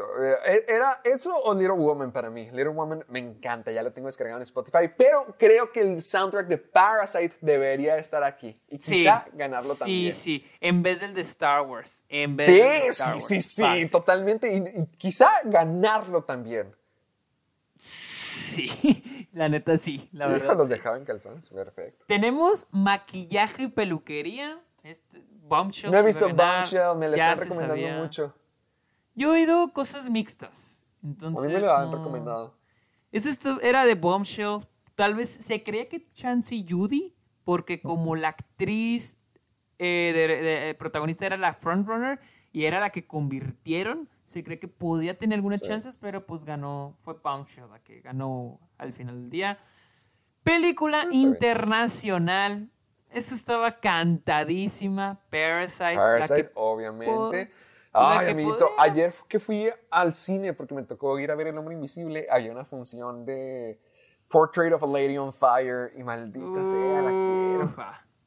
[0.45, 2.45] Eh, ¿Era eso o Little Woman para mí?
[2.51, 6.47] Little Woman me encanta, ya lo tengo descargado en Spotify, pero creo que el soundtrack
[6.47, 10.13] de Parasite debería estar aquí y sí, quizá ganarlo sí, también.
[10.13, 12.05] Sí, en vez del de Star Wars.
[12.07, 13.25] En vez Sí, del de Star sí, Wars.
[13.27, 13.91] sí, sí, Fácil.
[13.91, 14.53] totalmente.
[14.53, 16.73] Y, y quizá ganarlo también.
[17.77, 20.55] Sí, la neta sí, la verdad.
[20.57, 20.73] los sí.
[20.73, 22.05] dejaba en calzones, perfecto.
[22.07, 24.61] Tenemos maquillaje y peluquería.
[24.83, 25.91] Este, Bombshell.
[25.91, 27.97] No he a visto Bombshell, me la están recomendando sabía.
[27.97, 28.35] mucho.
[29.15, 30.85] Yo he oído cosas mixtas.
[31.03, 32.55] A Entonces, mí me lo han no- recomendado.
[33.11, 34.59] Ese esto era de Bombshell.
[34.95, 39.17] Tal vez se creía que Chansey Judy, porque como la actriz
[39.79, 40.27] eh, de,
[40.67, 42.19] de- protagonista era la frontrunner
[42.51, 45.67] y era la que convirtieron, se cree que podía tener algunas Sí.
[45.67, 49.59] chances, pero pues ganó, fue Bombshell la que ganó al final del día.
[50.43, 51.21] Película bien.
[51.21, 52.69] internacional.
[53.11, 55.19] Esa estaba cantadísima.
[55.29, 55.95] Parasite.
[55.95, 57.51] Parasite, que obviamente.
[57.91, 58.83] Ay, amiguito, podía.
[58.83, 62.51] ayer que fui al cine porque me tocó ir a ver El Hombre Invisible, había
[62.51, 63.79] una función de
[64.27, 67.75] Portrait of a Lady on Fire y maldita sea, la quiero.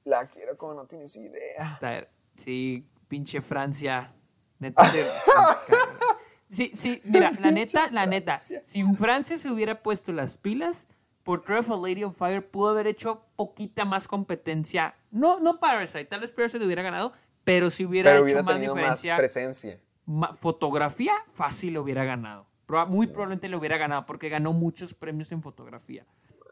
[0.04, 1.72] La quiero como no tienes idea.
[1.74, 4.12] Está- sí, pinche Francia.
[4.58, 4.82] Neta.
[6.48, 8.36] sí, sí, mira, la neta, la neta.
[8.38, 10.88] Si Francia se hubiera puesto las pilas,
[11.22, 14.94] Portrait of a Lady on Fire pudo haber hecho poquita más competencia.
[15.10, 17.12] No, no Parasite, tal vez Parasite hubiera ganado,
[17.44, 19.16] pero si hubiera Pero hecho hubiera más tenido más diferencia.
[19.16, 19.80] presencia.
[20.06, 22.46] ma- fotografía, fácil lo hubiera ganado.
[22.88, 26.06] Muy probablemente lo hubiera ganado porque ganó muchos premios en fotografía.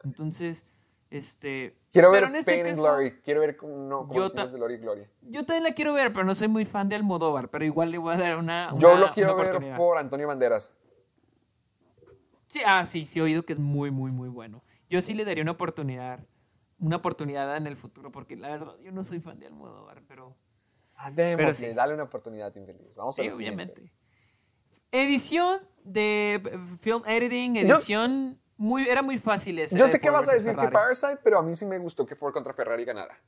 [0.04, 0.66] Entonces,
[1.10, 1.76] este.
[1.92, 3.12] Quiero ver este Pain and Glory.
[3.24, 5.10] Quiero ver cómo, no, cómo Yo tienes Gloria y Gloria.
[5.22, 7.98] yo también la quiero ver, pero no soy muy fan de Almodóvar, pero igual le
[7.98, 8.70] voy a dar una.
[8.78, 10.74] Yo lo quiero ver por Antonio Banderas.
[12.50, 14.62] Sí, ah, sí, sí, he oído que es muy, muy, muy bueno.
[14.90, 16.20] Yo sí le daría una oportunidad,
[16.80, 20.36] una oportunidad en el futuro, porque la verdad yo no soy fan de Almodóvar, pero
[21.02, 21.74] Ah, démosle, sí.
[21.74, 22.94] dale una oportunidad, infeliz.
[22.94, 23.44] Vamos a sí, siguiente.
[23.72, 23.92] obviamente.
[24.92, 29.78] Edición de eh, film editing, edición, muy, era muy fácil esa.
[29.78, 30.68] Yo sé que vas a decir que.
[30.68, 33.18] Parasite, pero a mí sí me gustó que Ford contra Ferrari ganara.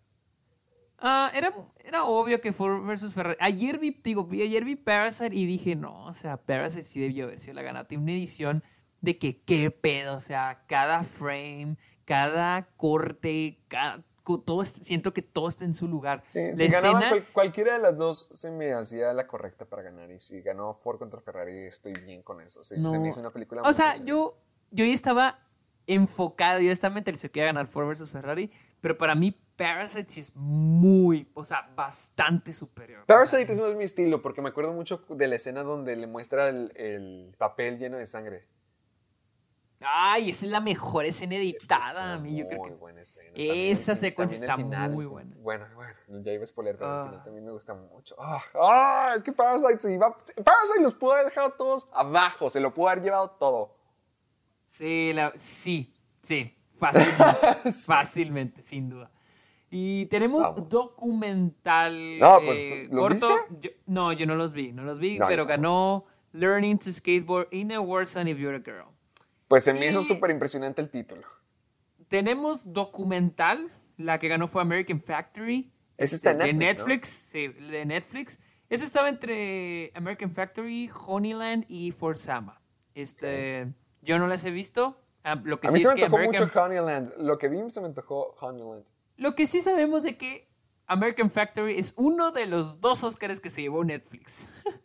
[0.98, 1.52] Ah, era,
[1.82, 3.36] era obvio que Ford versus Ferrari.
[3.40, 7.38] Ayer vi, digo, ayer vi Parasite y dije, no, o sea, Parasite sí debió haber
[7.38, 7.88] sido la ganada.
[7.88, 8.62] Tiene una edición
[9.02, 11.76] de que qué pedo, o sea, cada frame,
[12.06, 14.00] cada corte, cada,
[14.44, 16.22] todo, siento que todo está en su lugar.
[16.24, 19.64] Sí, La si ganaba escena- cual- cualquiera de las dos se me hacía la correcta
[19.64, 20.10] para ganar.
[20.10, 22.62] Y si ganó Ford contra Ferrari, estoy bien con eso.
[22.64, 24.38] Sí, Se me hizo una película O muy sea, yo,
[24.70, 25.40] yo ya estaba
[25.88, 28.50] enfocado, yo estaba mentalizado que iba a ganar Ford versus Ferrari,
[28.80, 33.04] pero para mí Parasite es muy, o sea, bastante superior.
[33.06, 36.48] Parasite es más mi estilo porque me acuerdo mucho de la escena donde le muestra
[36.48, 38.46] el, el papel lleno de sangre.
[39.86, 42.70] Ay, esa es la mejor escena Es editada, a mí, yo creo que...
[42.72, 43.30] buena escena.
[43.34, 45.34] Esa También- secuencia también está final, muy buena.
[45.38, 47.06] Bueno, bueno, ya iba a spoiler, pero Ah.
[47.08, 48.14] final también me gusta mucho.
[48.18, 50.16] Ah, ah, es que Parasite se iba.
[50.44, 53.76] Parasite los pudo haber dejado todos abajo, se lo pudo haber llevado todo.
[54.68, 57.16] Sí, la- sí, sí, fácilmente,
[57.86, 59.10] fácilmente, sin duda.
[59.74, 60.68] Y tenemos Vamos.
[60.68, 63.28] documental No, pues, eh, ¿los corto.
[63.28, 63.68] viste?
[63.68, 67.48] Yo- no, yo no los vi, no los vi, No, pero ganó Learning to Skateboard
[67.52, 68.86] in a War Zone if You're a Girl.
[69.52, 71.26] Pues se me hizo Y- súper impresionante el título.
[72.08, 75.70] Tenemos documental, la que ganó fue American Factory.
[75.98, 76.86] Ese está en de Netflix, ¿no?
[76.86, 78.40] Netflix, sí, de Netflix.
[78.70, 82.62] Eso estaba entre American Factory, Honeyland y Forsama.
[82.94, 84.98] Este, yo no las he visto.
[85.22, 87.12] Ah, lo que A mí sí se es me que antojó American mucho Honeyland.
[87.18, 88.86] Lo que vi se me antojó Honeyland.
[89.18, 90.48] Lo que sí sabemos de que
[90.86, 94.46] American Factory es uno de los dos Oscars que se llevó Netflix.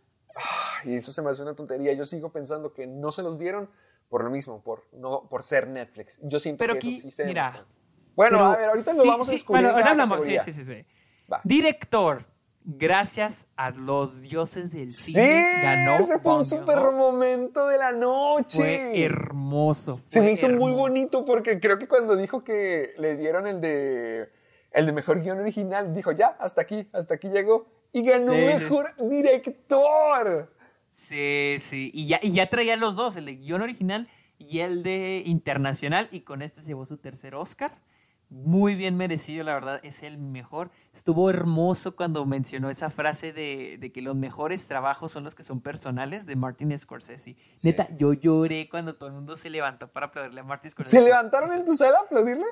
[0.83, 1.93] Y eso se me hace una tontería.
[1.93, 3.69] Yo sigo pensando que no se los dieron
[4.09, 6.19] por lo mismo, por, no, por ser Netflix.
[6.23, 7.43] Yo siento Pero que aquí, eso sí se mira.
[7.51, 7.67] demuestra.
[8.15, 9.71] Bueno, a ver, ahorita sí, lo vamos a sí, descubrir.
[9.71, 10.85] Bueno, hablamos, sí, sí, sí, sí.
[11.31, 11.39] Va.
[11.43, 12.25] Director,
[12.63, 15.95] gracias a los dioses del Sí, cine, ganó.
[15.97, 18.57] ese fue un super momento de la noche.
[18.57, 19.97] Fue hermoso.
[20.03, 23.61] Se me fue hizo muy bonito porque creo que cuando dijo que le dieron el
[23.61, 24.29] de
[24.71, 28.39] el de mejor guion original, dijo ya, hasta aquí, hasta aquí llegó y ganó Sí,
[28.39, 28.45] sí.
[28.45, 30.53] mejor director.
[30.97, 31.91] Sí, sí.
[31.93, 36.09] Y ya, y ya traía los dos, el de guion original y el de internacional.
[36.11, 37.77] Y con este se llevó su tercer Oscar.
[38.29, 40.71] Muy bien merecido, la verdad, es el mejor.
[40.93, 45.43] Estuvo hermoso cuando mencionó esa frase de, de que los mejores trabajos son los que
[45.43, 47.35] son personales de Martin Scorsese.
[47.61, 50.97] Neta, yo lloré cuando todo el mundo se levantó para aplaudirle a Martin Scorsese.
[50.97, 52.45] ¿Se levantaron en tu sala a aplaudirle?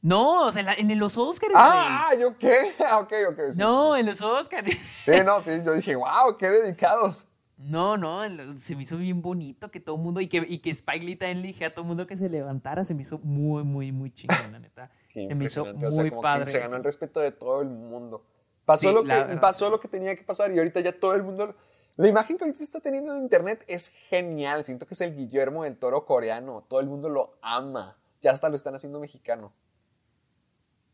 [0.00, 1.52] No, o sea, en, los Oscars.
[1.54, 2.74] Ah, ¿yo qué?
[2.88, 3.40] Ah, ok, ok.
[3.52, 4.00] sí, no, sí.
[4.00, 4.74] en los Oscars.
[5.04, 7.28] Sí, no, sí, yo dije, wow, qué dedicados.
[7.64, 8.22] No, no,
[8.58, 11.16] se me hizo bien bonito que todo el mundo y que, y que Spike Lee
[11.16, 12.84] también le dije a todo el mundo que se levantara.
[12.84, 14.90] Se me hizo muy, muy, muy chingón, la neta.
[15.08, 16.50] Qué se me hizo impresionante, o sea, muy que padre.
[16.50, 18.22] Se ganó el respeto de todo el mundo.
[18.66, 19.70] Pasó, Sí, lo, que, verdad, pasó sí.
[19.70, 21.54] lo que tenía que pasar y ahorita ya todo el mundo...
[21.96, 24.64] La imagen que ahorita está teniendo en internet es genial.
[24.64, 26.64] Siento que es el Guillermo del Toro coreano.
[26.68, 27.96] Todo el mundo lo ama.
[28.20, 29.52] Ya hasta lo están haciendo mexicano.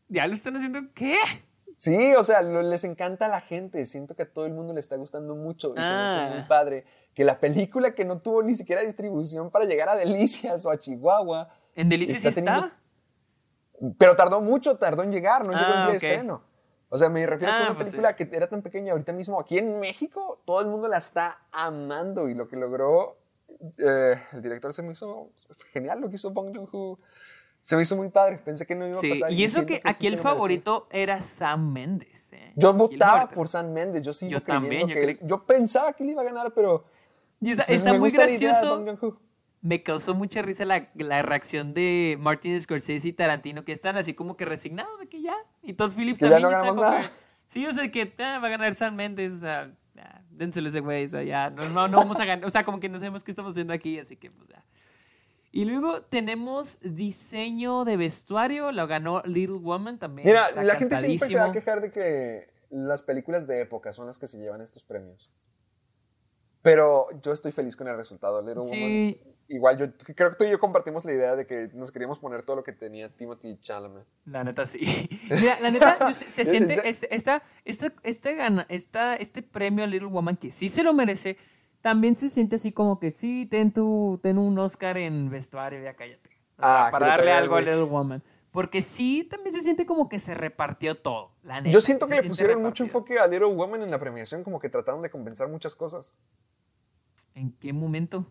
[0.07, 1.17] ¿Ya lo están haciendo qué?
[1.77, 3.85] Sí, o sea, lo- les encanta a la gente.
[3.85, 6.31] Siento que a todo el mundo le está gustando mucho y se me hace Ah.
[6.35, 10.65] muy padre que la película que no tuvo ni siquiera distribución para llegar a Delicias
[10.65, 13.95] o a Chihuahua, ¿En Delicias Está teniendo- está?
[13.97, 16.43] pero tardó mucho, tardó en llegar, no llegó el Ah, día de estreno.
[16.89, 18.15] O sea, me refiero a Ah, una pues película sí.
[18.25, 22.27] que era tan pequeña ahorita mismo aquí en México, todo el mundo la está amando
[22.29, 23.17] y lo que logró
[23.77, 25.29] eh, el director se me hizo
[25.73, 26.99] genial, lo que hizo Bong Joon-ho.
[27.61, 29.31] Se me hizo muy padre, pensé que no iba a Sí, pasar.
[29.31, 30.31] y eso que sí aquí el merecía.
[30.31, 32.33] favorito era Sam Méndez.
[32.33, 32.53] ¿eh?
[32.55, 35.93] Yo Aquí votaba por Sam Mendes, yo sigo Yo también, yo que creo- yo pensaba
[35.93, 36.85] que él iba a ganar, pero
[37.39, 38.83] Y está, pues, está muy gracioso.
[39.63, 44.15] Me causó mucha risa la, la reacción de Martin Scorsese y Tarantino, que están así
[44.15, 45.35] como que resignados de que ya.
[45.61, 47.01] Y Todd Phillips Que ya también no está como nada.
[47.03, 47.07] que,
[47.45, 50.79] Sí, yo sé que ah, va a ganar Sam Mendes, o sea, ya, dénselo ese
[50.79, 52.97] güey, o sea, ya, no, no, no vamos a ganar, o sea, como que no
[52.97, 54.63] sabemos qué estamos haciendo aquí, así que pues ya.
[55.51, 60.25] Y luego tenemos diseño de vestuario, lo ganó Little Woman también.
[60.25, 63.91] Mira, está la gente siempre se va a quejar de que las películas de época
[63.91, 65.29] son las que se llevan estos premios.
[66.61, 68.41] Pero yo estoy feliz con el resultado.
[68.41, 68.75] Little Sí.
[68.75, 69.15] Woman es-
[69.47, 72.43] igual yo creo que tú y yo compartimos la idea de que nos queríamos poner
[72.43, 74.05] todo lo que tenía Timothy Chalamet.
[74.25, 74.79] La neta sí.
[75.29, 76.45] Mira, la neta yo- se, se
[76.75, 80.83] siente este, esta, esta, este, gana, esta, este premio a Little Woman que sí se
[80.83, 81.35] lo merece,
[81.81, 85.93] también se siente así como que sí, ten, tu, ten un Oscar en vestuario, ya
[85.95, 86.29] cállate.
[86.57, 87.61] O sea, Ah, para le darle algo a.
[87.61, 88.23] Little Woman.
[88.51, 91.31] Porque sí, también se siente como que se repartió todo.
[91.43, 94.43] La neta, Yo siento que le pusieron mucho enfoque a Little Woman en la premiación,
[94.43, 96.11] como que trataron de compensar muchas cosas.
[97.33, 98.25] ¿En qué momento?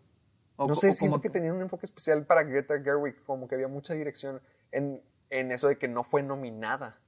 [0.57, 3.49] O No sé, o siento como- que tenían un enfoque especial para Greta Gerwig, como
[3.49, 4.43] que había mucha dirección
[4.73, 6.99] en, en eso de que no fue nominada.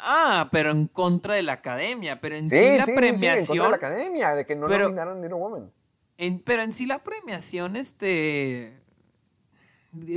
[0.00, 2.20] Ah, pero en contra de la academia.
[2.20, 3.38] Pero en sí, Sí, la sí, sí, premiación.
[3.38, 5.72] en contra de la academia, de que no Pero- nominaron Little Woman.
[6.16, 8.80] En- pero en sí la premiación, este...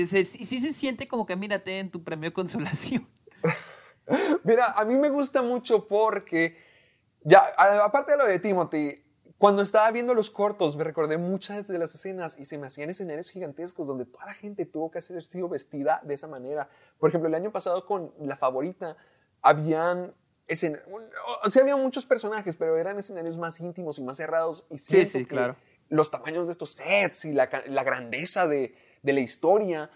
[0.05, 3.07] se- sí, sí se siente como que mírate en tu premio de consolación.
[4.43, 6.57] Mira, a mí me gusta mucho porque,
[7.23, 7.43] ya,
[7.83, 9.03] aparte de lo de Timothy,
[9.37, 12.89] cuando estaba viendo los cortos, me recordé muchas de las escenas y se me hacían
[12.89, 16.69] escenarios gigantescos donde toda la gente tuvo que haber sido vestida de esa manera.
[16.99, 18.97] Por ejemplo, el año pasado con La Favorita,
[19.41, 20.13] habían
[20.47, 20.81] escena-
[21.43, 24.65] o sea, había muchos personajes, pero eran escenarios más íntimos y más cerrados.
[24.69, 25.55] Y Sí, sí, que claro.
[25.89, 29.89] Los tamaños de estos sets y la, la grandeza de, de la historia,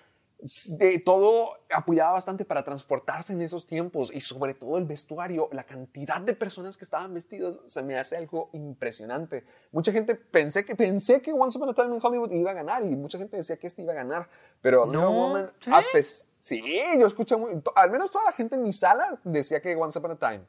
[0.77, 5.63] de todo apoyaba bastante para transportarse en esos tiempos y sobre todo el vestuario, la
[5.63, 9.45] cantidad de personas que estaban vestidas se me hace algo impresionante.
[9.71, 12.83] Mucha gente pensé que pensé que Once Upon a Time in Hollywood iba a ganar
[12.83, 14.29] y mucha gente decía que este iba a ganar,
[14.61, 15.71] pero No, Woman, ¿sí?
[15.73, 16.61] a pes- sí,
[16.99, 20.11] yo escuché muy, al menos toda la gente en mi sala decía que Once Upon
[20.11, 20.41] a Time.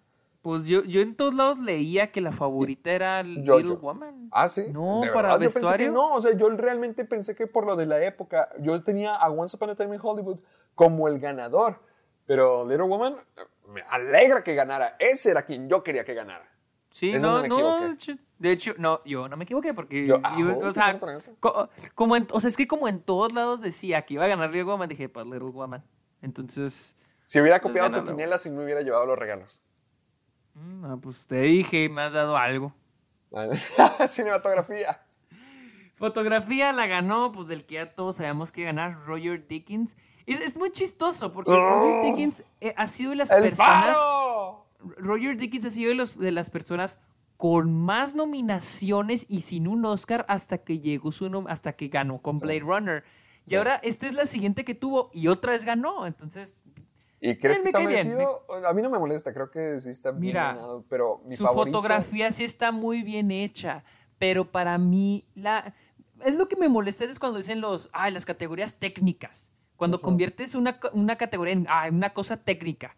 [0.42, 3.78] Pues yo, yo en todos lados leía que la favorita era Yo- Little yo.
[3.80, 4.28] Woman.
[4.30, 4.66] Ah, sí.
[4.72, 5.34] No, ¿De para verdad?
[5.38, 5.90] Yo pensé que vestuario.
[5.92, 9.28] no, o sea, yo realmente pensé que por lo de la época, yo tenía a
[9.30, 10.38] Once Upon a Time in Hollywood
[10.76, 11.80] como el ganador.
[12.26, 13.16] Pero Little Woman,
[13.68, 14.97] me alegra que ganara.
[15.01, 16.49] Ese era quien yo quería que ganara.
[16.97, 17.97] Sí, Eso no, no me no,
[18.38, 20.99] de hecho- no, yo no me equivoqué porque, Yo, yo- ah, o sea,
[21.40, 24.28] co- como en- o sea, es que como en todos lados decía que iba a
[24.28, 25.84] ganar Little Woman, dije, pues Little Woman.
[26.22, 29.61] Entonces, Si hubiera copiado ganó tu la- quiniela, si me hubiera llevado los regalos.
[30.55, 32.72] mm, ah, pues te dije, me has dado algo.
[34.09, 35.03] Cinematografía.
[35.97, 39.99] Fotografía la ganó, pues del que ya todos sabemos que ganar, Roger Dickens.
[40.24, 41.57] Es, es muy chistoso porque Oh.
[41.59, 43.84] Roger Dickens eh, ha sido de las ¡El personas...
[43.99, 44.55] faro!
[44.81, 46.99] Roger Dickens ha sido de, los- de las personas
[47.37, 52.39] con más nominaciones y sin un Oscar hasta que llegó su hasta que ganó con
[52.39, 53.05] Blade Runner.
[53.45, 53.55] Y Sí.
[53.57, 56.07] ahora esta es la siguiente que tuvo y otra vez ganó.
[56.07, 56.61] Entonces,
[57.20, 58.45] ¿Y crees que está merecido?
[58.66, 61.45] A mí no me molesta, creo que sí está bien Mira, ganado, pero mi su
[61.45, 61.77] favorito...
[61.79, 63.85] fotografía sí está muy bien hecha,
[64.18, 65.74] pero para mí la
[66.24, 69.53] es lo que me molesta es cuando dicen los ah, las categorías técnicas.
[69.77, 72.97] Cuando conviertes una, una categoría en ah, una cosa técnica.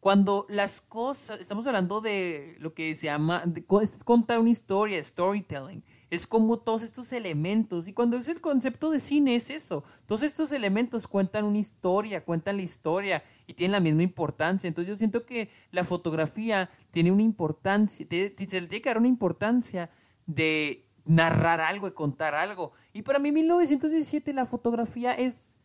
[0.00, 3.66] Cuando las cosas, estamos hablando de lo que se llama de
[4.02, 5.84] contar una historia, storytelling.
[6.08, 7.86] es como todos estos elementos.
[7.86, 9.84] Y cuando es el concepto de cine, es eso.
[10.06, 14.68] Todos estos elementos cuentan una historia, cuentan la historia y tienen la misma importancia.
[14.68, 19.90] Entonces yo siento que la fotografía tiene una importancia, se tiene que dar una importancia
[20.24, 22.72] de narrar algo, de contar algo.
[22.94, 25.59] Y para mí 1917 la fotografía es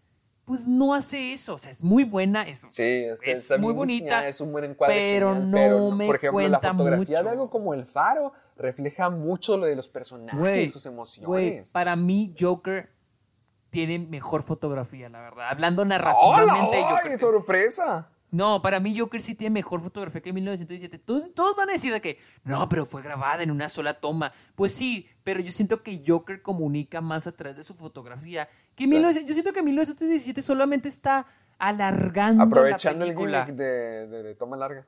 [0.45, 1.55] pues no hace eso.
[1.55, 4.95] O sea, es muy buena, es, Sí, es, muy bonita, diseñada, es un buen encuadre.
[4.95, 7.23] pero genial, no pero, me Por ejemplo, la cuenta fotografía mucho.
[7.23, 11.71] de algo como El Faro refleja mucho lo de los personajes, Güey, sus emociones.
[11.71, 12.89] para mí Joker
[13.69, 15.49] tiene mejor fotografía, la verdad.
[15.49, 15.97] Hablando ¡Hola!
[15.97, 17.11] narrativamente, ¡Ay, Joker.
[17.11, 18.09] qué sorpresa!
[18.32, 20.99] No, para mí Joker sí tiene mejor fotografía que 1917.
[20.99, 24.34] Todos, todos van a decir de que, no, pero fue grabada en una sola toma.
[24.55, 28.49] Pues sí, pero yo siento que Joker comunica más a través de su fotografía.
[28.76, 28.89] Que Sí.
[28.91, 31.26] 19 yo siento que 1917 solamente está
[31.57, 34.86] alargando Aprovechando la el gimmick de, de- de toma larga.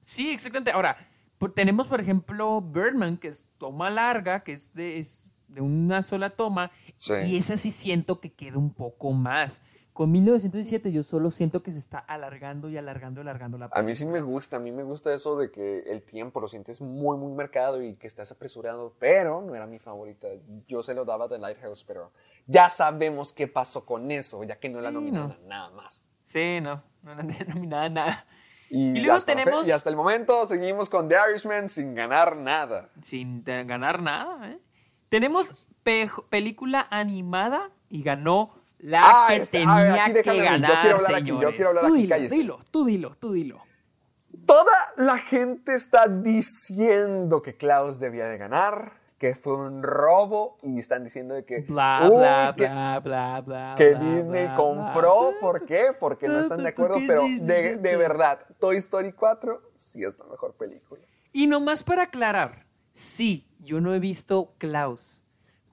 [0.00, 0.70] Sí, exactamente.
[0.70, 0.96] Ahora,
[1.38, 6.00] por- tenemos, por ejemplo, Birdman, que es toma larga, que es de, es de una
[6.02, 7.12] sola toma, Sí.
[7.26, 9.60] y esa sí siento que queda un poco más.
[9.96, 13.80] Con 1917 yo solo siento que se está alargando y alargando y alargando la A
[13.82, 16.82] mí sí me gusta, a mí me gusta eso de que el tiempo lo sientes
[16.82, 20.28] muy, muy marcado y que estás apresurado, pero no era mi favorita.
[20.68, 22.12] Yo se lo daba de Lighthouse, pero
[22.46, 25.48] ya sabemos qué pasó con eso, ya que no la nominaron no.
[25.48, 26.10] nada más.
[26.26, 28.26] Sí, no, no la han nominado nada.
[28.68, 32.36] Y, Y luego fe- tenemos- y hasta el momento seguimos con The Irishman sin ganar
[32.36, 32.90] nada.
[33.00, 34.58] Sin ganar nada, ¿eh?
[35.08, 38.50] Tenemos pe- película animada y ganó
[38.86, 41.34] la Ah, que ver, tenía aquí que déjame mí, yo ganar, quiero hablar aquí, yo
[41.36, 41.54] señores.
[41.56, 42.36] quiero hablar tú aquí, dilo, cállese.
[42.36, 43.62] dilo, tú dilo, tú dilo.
[44.46, 50.78] Toda la gente está diciendo que Klaus debía de ganar, que fue un robo y
[50.78, 53.74] están diciendo de que, Bla, uy, bla, que- bla, bla, bla.
[53.76, 55.30] que bla, Disney bla, compró.
[55.30, 55.40] bla.
[55.40, 55.86] ¿Por qué?
[55.98, 60.26] Porque no están de acuerdo, pero de, de verdad, Toy Story 4 sí es la
[60.26, 61.02] mejor película.
[61.32, 65.24] Y nomás para aclarar, sí, yo no he visto Klaus,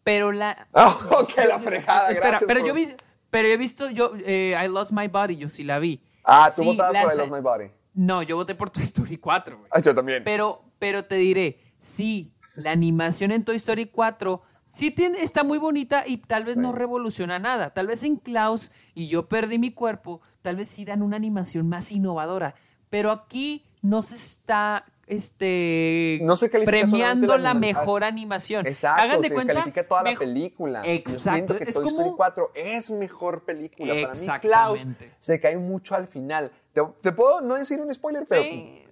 [0.03, 0.67] pero la...
[0.73, 0.97] Oh,
[1.33, 2.87] qué la fregada, Espera, gracias pero por- yo vi,
[3.29, 6.01] pero he visto, yo, eh, I Lost My Body, yo sí la vi.
[6.23, 7.65] Ah, tú Sí, votabas por I Love My Body.
[7.95, 9.69] No, yo voté por Toy Story 4, güey.
[9.73, 10.23] Ah, yo también.
[10.23, 15.57] Pero, pero te diré, sí, la animación en Toy Story 4 sí tiene, está muy
[15.57, 17.71] bonita y tal vez no revoluciona nada.
[17.73, 21.67] Tal vez en Klaus y yo perdí mi cuerpo, tal vez sí dan una animación
[21.69, 22.55] más innovadora.
[22.89, 24.85] Pero aquí no se está
[25.15, 28.65] este No se califica premiando la mejor animación.
[28.67, 30.81] Exacto, Hagan de se cuenta, califica toda la película.
[30.85, 33.93] Exacto, Yo siento que es Toy Story como 4 es mejor película.
[33.93, 34.85] Para mí, Klaus
[35.19, 36.51] se cae mucho al final.
[36.73, 38.82] Te, te puedo no decir un spoiler, pero Sí,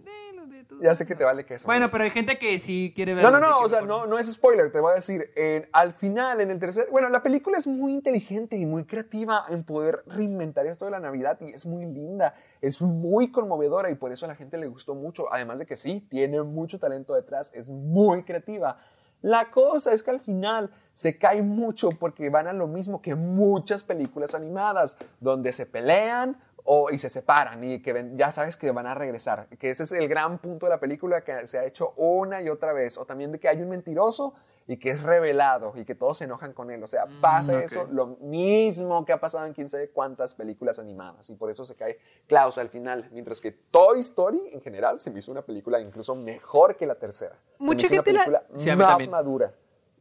[0.81, 1.65] ya sé que te vale que eso.
[1.67, 3.23] Bueno, pero hay gente que sí quiere ver.
[3.23, 5.93] No, no, no, o sea, no, no es spoiler, te voy a decir, en- al
[5.93, 10.03] final, en el tercer, bueno, la película es muy inteligente y muy creativa en poder
[10.07, 14.25] reinventar esto de la Navidad y es muy linda, es muy conmovedora y por eso
[14.25, 17.69] a la gente le gustó mucho, además de que sí, tiene mucho talento detrás, es
[17.69, 18.79] muy creativa.
[19.23, 23.13] La cosa es que al final se cae mucho porque van a lo mismo que
[23.13, 28.57] muchas películas animadas, donde se pelean o, y se separan y que ven- ya sabes
[28.57, 29.47] que van a regresar.
[29.59, 32.49] Que ese es el gran punto de la película que se ha hecho una y
[32.49, 32.97] otra vez.
[32.97, 34.33] O también de que hay un mentiroso
[34.67, 36.83] y que es revelado y que todos se enojan con él.
[36.83, 37.63] O sea, pasa ok.
[37.63, 41.29] eso, lo mismo que ha pasado en quién sabe cuántas películas animadas.
[41.29, 43.09] Y por eso se cae Klaus al final.
[43.11, 46.95] Mientras que Toy Story en general se me hizo una película incluso mejor que la
[46.95, 47.35] tercera.
[47.57, 49.11] Se me Mucha hizo gente una la- película Sí, a mí más también.
[49.11, 49.53] madura.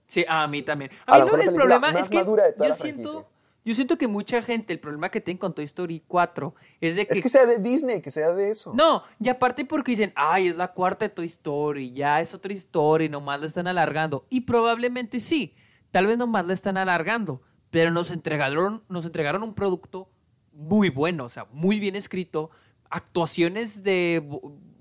[0.07, 0.91] Sí, a mí también.
[1.07, 2.75] A A mí lo- la el problema más es que madura de toda yo la
[2.77, 3.39] siento, franquicia.
[3.65, 7.07] Yo siento que mucha gente, el problema que tienen con Toy Story 4 es de
[7.07, 7.13] que...
[7.13, 8.73] Es que sea de Disney, que sea de eso.
[8.75, 12.53] No, y aparte porque dicen, ay, es la cuarta de Toy Story, ya es otra
[12.53, 14.27] historia nomás la están alargando.
[14.31, 15.55] Y probablemente sí,
[15.91, 20.11] tal vez nomás la están alargando, pero nos entregaron, nos entregaron un producto
[20.53, 22.51] muy bueno, o sea, muy bien escrito,
[22.89, 24.27] actuaciones de,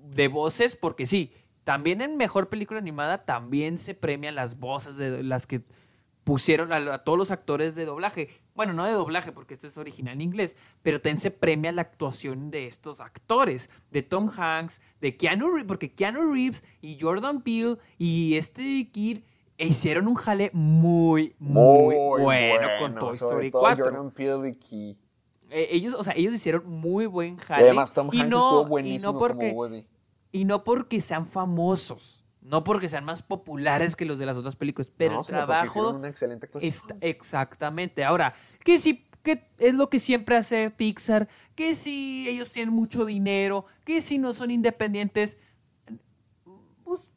[0.10, 1.32] de voces, porque sí,
[1.64, 5.62] también en Mejor Película Animada también se premian las voces de las que
[6.24, 8.30] pusieron a, a todos los actores de doblaje.
[8.60, 11.82] Bueno, no de doblaje porque este es original en inglés, pero también se premia la
[11.82, 17.42] actuación de estos actores, de Tom Hanks, de Keanu Reeves, porque Keanu Reeves y Jordan
[17.42, 19.20] Peele y este Kid
[19.58, 23.86] hicieron un jale muy, muy, bueno, con Toy Story todo 4.
[23.86, 24.98] Jordan Peele y Key.
[25.52, 27.64] Eh, ellos, o sea, ellos hicieron muy buen Y jale.
[27.64, 29.86] además Tom y Hanks no- estuvo y buenísimo no porque, como Woody.
[30.34, 34.56] y no porque sean famosos, no porque sean más populares que los de las otras
[34.56, 36.70] películas, pero No, el trabajo una excelente actuación.
[36.72, 38.04] está- exactamente.
[38.04, 38.34] Ahora,
[38.64, 43.66] que si que es lo que siempre hace Pixar, que si ellos tienen mucho dinero,
[43.84, 45.38] que si no son independientes,
[46.86, 47.12] pues,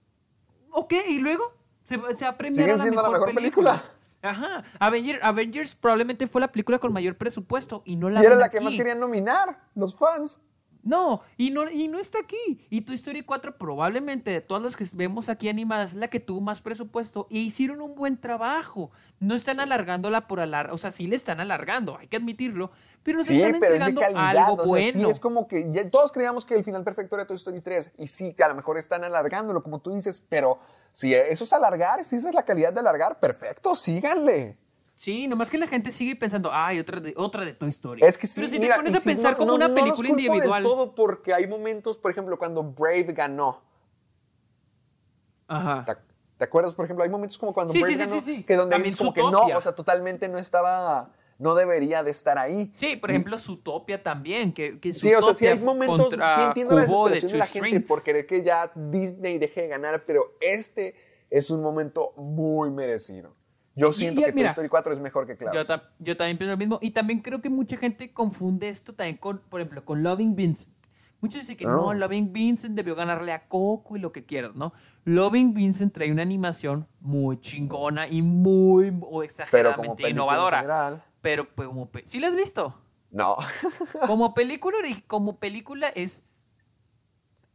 [0.72, 1.52] ok, y luego
[1.84, 3.82] se, se ha premiado la siendo la mejor, mejor película.
[4.20, 8.34] Ajá, Avenger- Avengers probablemente fue la película con mayor presupuesto y no la y era
[8.36, 10.40] la que más querían nominar, los fans.
[10.82, 12.66] No, y no, y no está aquí.
[12.68, 16.18] Y Toy Story 4 probablemente de todas las que vemos aquí animadas es la que
[16.20, 18.90] tuvo más presupuesto e hicieron un buen trabajo.
[19.20, 22.72] No están alargándola por alargar, o sea, sí le están alargando, hay que admitirlo,
[23.04, 24.48] pero nos Sí, están pero es de entregando calidad.
[24.48, 25.10] algo o sea, sí, bueno.
[25.10, 27.92] es como que ya todos creíamos que el final perfecto era Toy Story 3.
[27.98, 30.58] Y sí, que a lo mejor están alargándolo, como tú dices, pero
[30.90, 34.58] si eso es alargar, si esa es la calidad de alargar, perfecto, síganle.
[35.02, 38.02] Sí, nomás que la gente sigue pensando, ay, otra de, otra de Toy Story.
[38.04, 39.66] Es que sí, pero si mira, te pones a sí, pensar no- como no- una
[39.66, 40.62] no película del individual.
[40.62, 43.62] todo porque hay momentos, por ejemplo, cuando Brave ganó.
[45.48, 45.84] Ajá.
[45.84, 45.96] ¿Te,
[46.38, 46.72] te acuerdas?
[46.74, 48.44] Por ejemplo, hay momentos como cuando Sí, Brave sí, ganó, sí, sí.
[48.44, 52.38] que donde dices como que no, o sea, totalmente no estaba, no debería de estar
[52.38, 52.70] ahí.
[52.72, 56.76] Sí, por ejemplo, Zootopia también, que, que Sí, o sea, sí hay momentos, sí entiendo
[56.78, 60.04] la Kubo de desesperación de la gente por querer que ya Disney deje de ganar,
[60.06, 60.94] pero este
[61.28, 63.34] es un momento muy merecido.
[63.74, 65.54] Yo siento y, que mira, Toy Story 4 es mejor que Klaus.
[65.54, 66.78] Yo, ta- yo también pienso lo mismo.
[66.82, 70.74] Y también creo que mucha gente confunde esto también con, por ejemplo, con Loving Vincent.
[71.20, 71.94] Muchos dicen que no, Oh.
[71.94, 74.72] Loving Vincent debió ganarle a Coco y lo que quieras, ¿no?
[75.04, 80.14] Loving Vincent trae una animación muy chingona y muy o pero como exageradamente película en
[80.16, 80.56] innovadora.
[80.58, 82.78] general, Pero pues, como pe- ¿Sí la has visto?
[83.10, 83.36] no.
[84.06, 86.24] Como película, como película es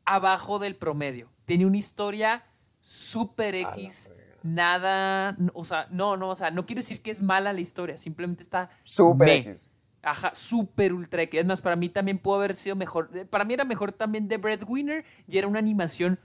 [0.06, 1.30] abajo del promedio.
[1.46, 2.46] Tiene una historia
[2.82, 4.12] super X.
[4.48, 7.98] Nada, o sea, no, no, o sea, no quiero decir que es mala la historia,
[7.98, 9.36] simplemente está Super me.
[9.38, 9.72] X.
[10.02, 11.42] Ajá, super ultra X.
[11.42, 13.10] Es más, para mí también pudo haber sido mejor.
[13.14, 16.18] eh, Para mí era mejor también The Breadwinner y era una animación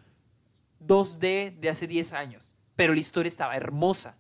[0.87, 2.53] 2D de hace 10 años.
[2.77, 4.19] Pero la historia estaba hermosa.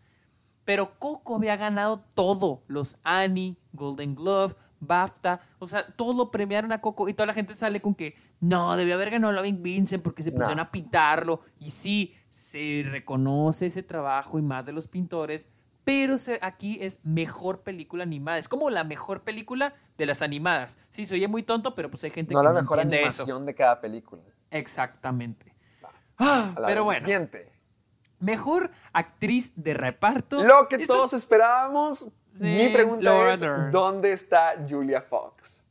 [0.64, 2.64] Pero Coco había ganado todo.
[2.66, 5.41] Los Annie, Golden Glove, BAFTA.
[5.59, 7.09] O sea, todo lo premiaron a Coco.
[7.09, 10.33] Y toda la gente sale con que no, debió haber ganado Loving Vincent porque se
[10.33, 10.62] pusieron No.
[10.64, 11.41] a pintarlo.
[11.59, 15.49] Y sí, se reconoce ese trabajo y más de los pintores.
[15.85, 18.39] Pero se- aquí es mejor película animada.
[18.39, 20.78] Es como la mejor película de las animadas.
[20.91, 23.09] Sí, se oye muy tonto, pero pues hay gente No que la no mejor entiende
[23.09, 23.41] eso.
[23.41, 24.22] de cada película.
[24.51, 25.53] Exactamente.
[26.18, 27.51] Ah, pero bueno, Siguiente.
[28.20, 30.45] mejor actriz de reparto.
[30.45, 32.07] Lo que todos esperábamos.
[32.35, 33.70] Mi pregunta Laura es, Dern.
[33.70, 35.64] ¿dónde está Julia Fox?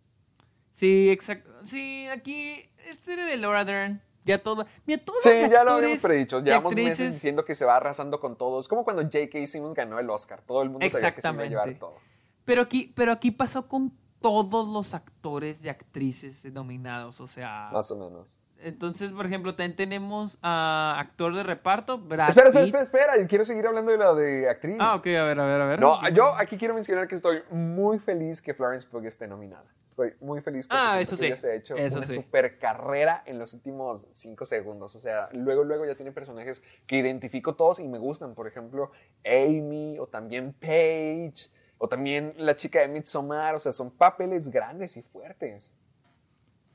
[0.71, 1.51] Sí, exacto.
[1.63, 4.01] Sí, aquí este era de Laura Dern.
[4.23, 4.65] Ya todo.
[4.85, 6.41] Mira, todos Sí, los ya lo habíamos predicho.
[6.41, 8.59] Llevamos meses diciendo que se va arrasando con todo.
[8.59, 9.47] Es como cuando J.K.
[9.47, 10.41] Simmons ganó el Oscar.
[10.41, 11.95] Todo el mundo sabía que se iba a llevar todo.
[12.45, 17.19] Pero aquí, pero aquí pasó con todos los actores y actrices nominados.
[17.19, 17.69] O sea.
[17.73, 18.39] Más o menos.
[18.63, 22.75] Entonces, por ejemplo, también tenemos a actor de reparto, Brad Espera, espera, Pitt.
[22.75, 23.27] espera, espera.
[23.27, 24.77] Quiero seguir hablando de la de actriz.
[24.79, 25.79] Ah, ok, a ver, a ver, a ver.
[25.79, 29.65] No, yo aquí quiero mencionar que estoy muy feliz que Florence Pugh esté nominada.
[29.85, 32.13] Estoy muy feliz porque Ah, eso sí, ella se ha hecho eso una sí.
[32.15, 34.95] super carrera en los últimos cinco segundos.
[34.95, 38.33] O sea, luego, luego ya tiene personajes que identifico todos y me gustan.
[38.33, 38.91] Por ejemplo,
[39.25, 43.55] Amy o también Paige o también la chica de Midsommar.
[43.55, 45.73] O sea, son papeles grandes y fuertes.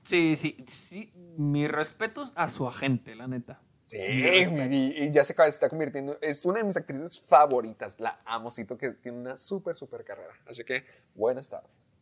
[0.07, 1.13] Sí, sí, sí.
[1.37, 3.61] Mis respetos a su agente, la neta.
[3.87, 8.51] Sí, y, y ya se está convirtiendo, es una de mis actrices favoritas, la amo,
[8.51, 10.33] siento que tiene una súper, súper carrera.
[10.45, 10.85] Así que,
[11.15, 11.93] buenas tardes.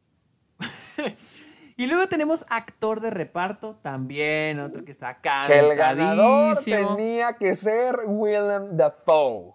[1.76, 7.56] Y luego tenemos actor de reparto, también otro que está Que el ganador tenía que
[7.56, 9.54] ser Willem Dafoe.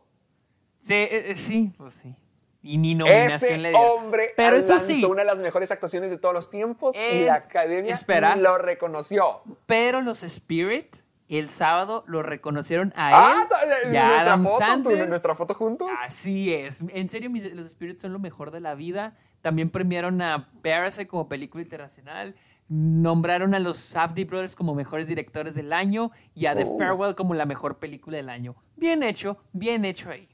[0.80, 2.14] Sí, eh, eh, sí, pues sí.
[2.62, 3.90] Y ni nominación Ese le dieron.
[3.90, 7.00] hombre Pero eso lanzó sí, una de las mejores actuaciones de todos los tiempos y
[7.00, 8.36] Eh, la academia espera.
[8.36, 9.42] lo reconoció.
[9.66, 10.96] pero los Spirit
[11.30, 13.48] el sábado lo reconocieron a Ah,
[13.86, 15.00] él y en a Adam foto, tú, Sandler.
[15.02, 15.88] en nuestra foto juntos.
[16.04, 16.82] Así es.
[16.90, 19.16] En serio, mis- los Spirits son lo mejor de la vida.
[19.42, 22.36] También premiaron a Parasite como película internacional.
[22.68, 26.78] Nombraron a los Safdie Brothers como mejores directores del año y a The Oh.
[26.78, 28.56] Farewell como la mejor película del año.
[28.76, 30.28] Bien hecho, bien hecho ahí.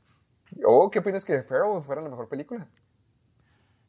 [0.64, 2.68] Oh, ¿qué opinas que Farewell fuera la mejor película?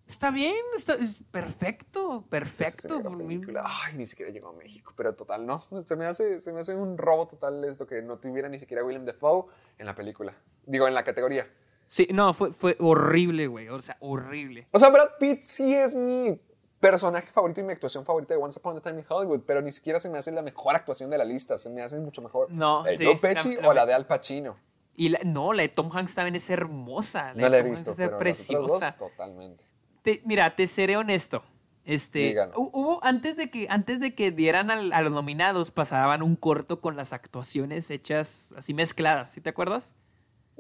[0.06, 3.02] Está bien, está es perfecto, perfecto.
[3.02, 3.40] por mí.
[3.64, 5.58] Ay, ni siquiera llegó a México, pero total, no.
[5.58, 8.84] Se me hace, se me hace un robo total esto que no tuviera ni siquiera
[8.84, 9.46] Willem Dafoe
[9.78, 10.32] en la película.
[10.64, 11.48] Digo, en la categoría.
[11.88, 13.68] Sí, no, fue, fue horrible, güey.
[13.68, 14.68] O sea, horrible.
[14.70, 16.40] O sea, Brad Pitt sí es mi
[16.78, 19.72] personaje favorito y mi actuación favorita de Once Upon a Time in Hollywood, pero ni
[19.72, 21.58] siquiera se me hace la mejor actuación de la lista.
[21.58, 24.56] Se me hace mucho mejor No, de sí, Joe Pesci o la de Al Pacino.
[24.96, 27.34] Y la- no, la de Tom Hanks también es hermosa.
[27.34, 28.96] No la he Tom visto, Hanks es preciosa.
[28.98, 29.62] dos, totalmente.
[30.02, 31.42] Te- mira, te seré honesto.
[31.84, 32.56] Este, Díganos.
[32.56, 36.80] hubo antes de que antes de que dieran al- a los nominados pasaban un corto
[36.80, 39.94] con las actuaciones hechas así mezcladas, ¿sí te acuerdas?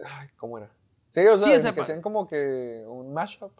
[0.04, 0.70] Ay, ¿cómo era?
[1.10, 3.50] Sí, o sea, Sí, o sea, que sean como que un mashup.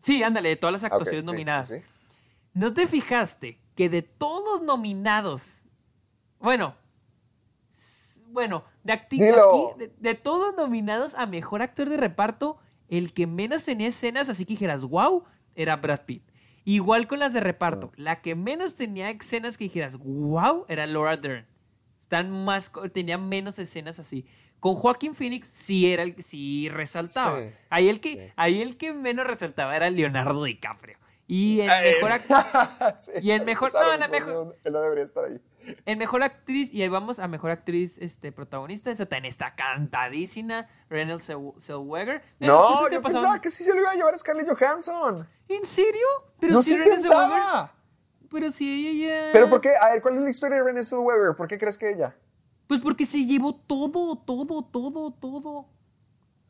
[0.00, 1.68] Sí, ándale, de todas las actuaciones nominadas.
[1.70, 1.86] sí, sí.
[2.54, 5.64] ¿No te fijaste que de todos los nominados,
[6.38, 6.76] bueno,
[8.38, 12.56] bueno, de, aquí, de, de todos nominados a mejor actor de reparto,
[12.88, 15.24] el que menos tenía escenas, así que dijeras, wow,
[15.54, 16.22] era Brad Pitt.
[16.64, 17.92] Igual con las de reparto.
[17.96, 21.46] La que menos tenía escenas que dijeras, wow, era Laura Dern.
[22.02, 24.24] Están más, tenía menos escenas así.
[24.60, 27.40] Con Joaquín Phoenix sí era el sí resaltaba.
[27.40, 30.98] Sí, ahí, el que, ahí el que menos resaltaba era Leonardo DiCaprio.
[31.26, 32.44] Y en mejor actor.
[33.00, 35.38] Sí, Y en mejor- no, por mejor- Él no debería estar ahí.
[35.86, 38.90] En mejor actriz, y ahí vamos a mejor actriz este, protagonista.
[38.90, 40.66] Esa también está cantadísima.
[40.88, 42.22] Renée Zell- Zellweger.
[42.40, 45.28] No, yo pensaba que sí se lo iba a llevar a Scarlett Johansson.
[45.48, 46.06] ¿En serio?
[46.40, 47.72] Pero Yo si sí pensaba.
[48.30, 49.32] Pero si ella ya.
[49.32, 49.70] Pero ¿por qué?
[49.80, 51.34] A ver, ¿cuál es la historia de Renée Zellweger?
[51.36, 52.14] ¿Por qué crees que ella?
[52.66, 55.66] Pues porque se llevó todo, todo, todo, todo.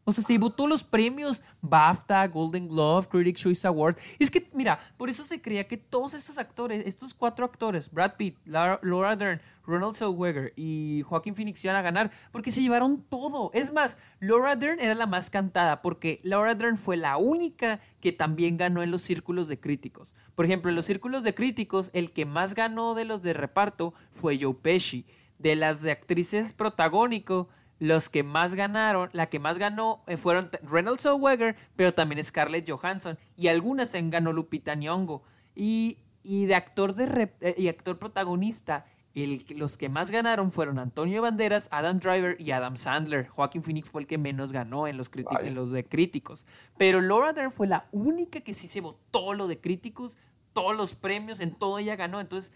[0.09, 1.43] O sea, se llevó todos los premios.
[1.61, 3.99] BAFTA, Golden Glove, Critics' Choice Award.
[4.19, 8.15] Es que, mira, por eso se creía que todos estos actores, estos cuatro actores, Brad
[8.17, 13.51] Pitt, Laura, Dern, Ronald Zellweger y Joaquin Phoenix iban a ganar porque se llevaron todo.
[13.53, 18.11] Es más, Laura Dern era la más cantada porque Laura Dern fue la única que
[18.11, 20.15] también ganó en los círculos de críticos.
[20.35, 23.93] Por ejemplo, en los círculos de críticos, el que más ganó de los de reparto
[24.11, 25.05] fue Joe Pesci.
[25.39, 27.49] De las de actrices protagónico,
[27.79, 32.69] los que más ganaron, la que más ganó eh, fueron Reynolds Zellweger, pero también Scarlett
[32.69, 33.19] Johansson.
[33.37, 35.23] Y algunas en ganó Lupita Nyong'o.
[35.55, 40.79] Y, y de actor de eh, y actor protagonista, el, los que más ganaron fueron
[40.79, 43.29] Antonio Banderas, Adam Driver y Adam Sandler.
[43.29, 45.11] Joaquin Phoenix fue el que menos ganó en los,
[45.43, 46.47] en los de críticos.
[46.77, 50.19] Pero Laura Dern fue la única que sí se votó lo de críticos,
[50.53, 52.21] todos los premios, en todo ella ganó.
[52.21, 52.53] Entonces,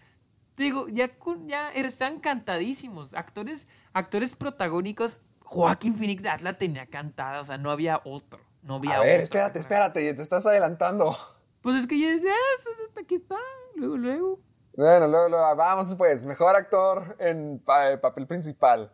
[0.55, 1.11] te digo, ya,
[1.47, 3.13] ya están cantadísimos.
[3.13, 8.39] Actores, actores protagónicos, Joaquin Phoenix de la tenía cantada, o sea, no había otro.
[8.61, 9.23] No había A ver, otro.
[9.23, 11.15] espérate, espérate, te estás adelantando.
[11.61, 13.37] Pues es que ya decía, ah, pues, hasta aquí está,
[13.75, 14.39] luego, luego.
[14.75, 18.91] Bueno, luego, luego, vamos pues, mejor actor en pa- papel principal.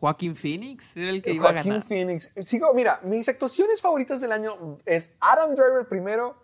[0.00, 1.86] Joaquin Phoenix era el que iba a Joaquín ganar.
[1.86, 2.32] Phoenix.
[2.44, 6.36] Sigo, mira, mis actuaciones favoritas del año es Adam Driver primero,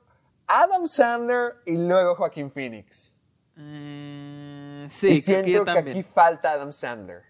[0.46, 3.16] Adam Sandler y luego Joaquín Phoenix.
[3.58, 7.22] Mm, sí, y que siento que, aquí falta Adam Sandler.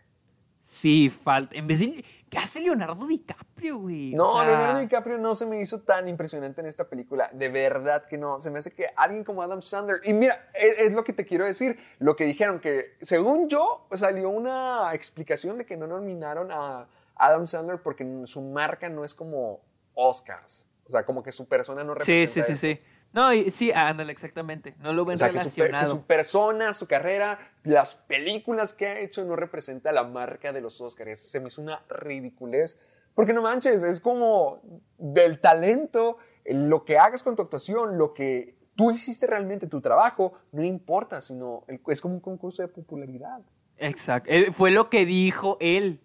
[0.64, 1.56] Sí, falta.
[1.56, 2.04] En vez de.
[2.28, 4.12] ¿Qué hace Leonardo DiCaprio, güey?
[4.14, 7.30] No, O sea, Leonardo DiCaprio no se me hizo tan impresionante en esta película.
[7.32, 8.38] De verdad que no.
[8.38, 10.02] Se me hace que alguien como Adam Sandler.
[10.04, 11.78] Y mira, es, es lo que te quiero decir.
[11.98, 17.46] Lo que dijeron que, según yo, salió una explicación de que no nominaron a Adam
[17.46, 19.60] Sandler porque su marca no es como
[19.94, 20.66] Oscars.
[20.86, 22.60] O sea, como que su persona no Sí, representa sí, sí, eso.
[22.60, 22.97] sí.
[23.12, 24.74] No, y- sí, ándale, exactamente.
[24.80, 25.90] No lo ven O sea, que su, per- que relacionado.
[25.90, 30.80] su persona, su carrera, las películas que ha hecho no representa la marca de los
[30.80, 31.18] Oscars.
[31.18, 32.78] Se me hizo una ridiculez.
[33.14, 34.60] Porque no manches, es como
[34.98, 40.34] del talento, lo que hagas con tu actuación, lo que tú hiciste realmente, tu trabajo,
[40.52, 43.40] no importa, sino el- es como un concurso de popularidad.
[43.78, 44.30] Exacto.
[44.30, 46.00] Eh, Fue lo que dijo él.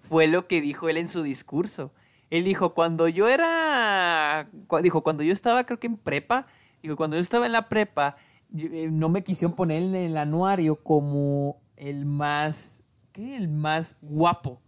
[0.00, 1.92] Fue lo que dijo él en su discurso.
[2.30, 4.48] Él dijo, cuando yo era,
[4.82, 6.46] dijo, cuando yo estaba creo que en prepa,
[6.82, 8.16] dijo, cuando yo estaba en la prepa,
[8.56, 13.36] eh, no me quisieron poner en el anuario como el más, ¿qué?
[13.36, 14.60] El más guapo.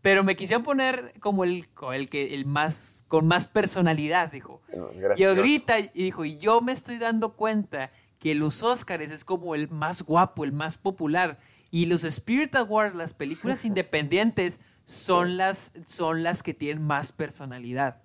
[0.00, 4.60] Pero me quisieron poner como el, el que, el más, con más personalidad, dijo.
[4.94, 5.36] Y Gracioso.
[5.36, 9.68] ahorita, y dijo, y yo me estoy dando cuenta que los Oscars es como el
[9.68, 11.38] más guapo, el más popular.
[11.70, 14.60] Y los Spirit Awards, las películas independientes,
[14.92, 18.02] son, las, son las que tienen más personalidad.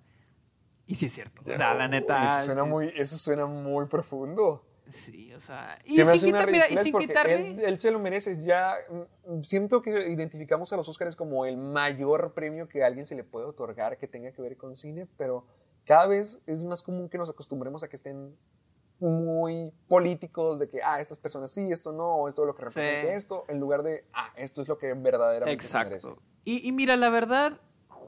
[0.86, 1.42] Y sí es cierto.
[1.42, 2.26] O sea, la neta.
[2.38, 4.64] Eso suena, sí, muy, eso suena muy profundo.
[4.88, 5.78] sí, o sea.
[5.84, 7.34] Y Se me sin, hace una quitar- mira, y sin quitarle.
[7.34, 8.42] él, él se lo merece.
[8.42, 8.74] Ya
[9.26, 13.16] mm, siento que identificamos a los Oscars como el mayor premio que a alguien se
[13.16, 15.46] le puede otorgar que tenga que ver con cine, pero
[15.84, 18.34] cada vez es más común que nos acostumbremos a que estén
[19.00, 23.08] muy políticos de que, ah, estas personas sí, esto no, esto es lo que representa
[23.10, 23.16] Sí.
[23.16, 25.94] esto, en lugar de, ah, esto es lo que verdaderamente se merece.
[26.08, 26.22] Exacto.
[26.44, 27.60] Y, y mira, la verdad,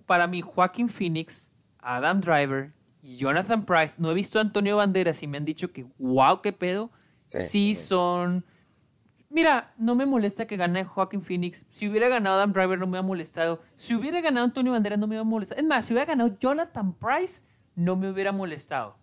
[0.07, 2.73] para mí, Joaquín Phoenix, Adam Driver
[3.03, 6.41] y Jonathan Price, no he visto a Antonio Banderas y me han dicho que, wow,
[6.43, 6.91] qué pedo.
[7.27, 8.45] Sí, son.
[9.29, 11.65] Mira, no me molesta que gane Joaquín Phoenix.
[11.71, 13.61] Si hubiera ganado Adam Driver, no me hubiera molestado.
[13.77, 15.61] Si hubiera ganado Antonio Banderas, no me hubiera molestado.
[15.61, 17.43] Es más, si hubiera ganado Jonathan Price,
[17.77, 18.97] no me hubiera molestado.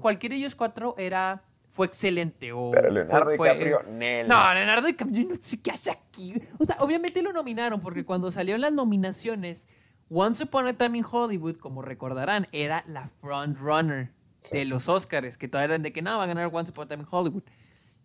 [0.00, 1.42] Cualquiera de ellos cuatro era.
[1.70, 2.52] Fue excelente.
[2.52, 4.26] O Pero Leonardo fue- fue- DiCaprio, Nel.
[4.26, 6.32] No, Leonardo DiCaprio, yo no sé qué hace aquí.
[6.58, 9.68] O sea, obviamente lo nominaron porque cuando salieron las nominaciones,
[10.08, 14.10] Once Upon a Time in Hollywood, como recordarán, era la front runner
[14.50, 16.88] de los Oscars, que todavía eran de que no, va a ganar Once Upon a
[16.88, 17.42] Time in Hollywood.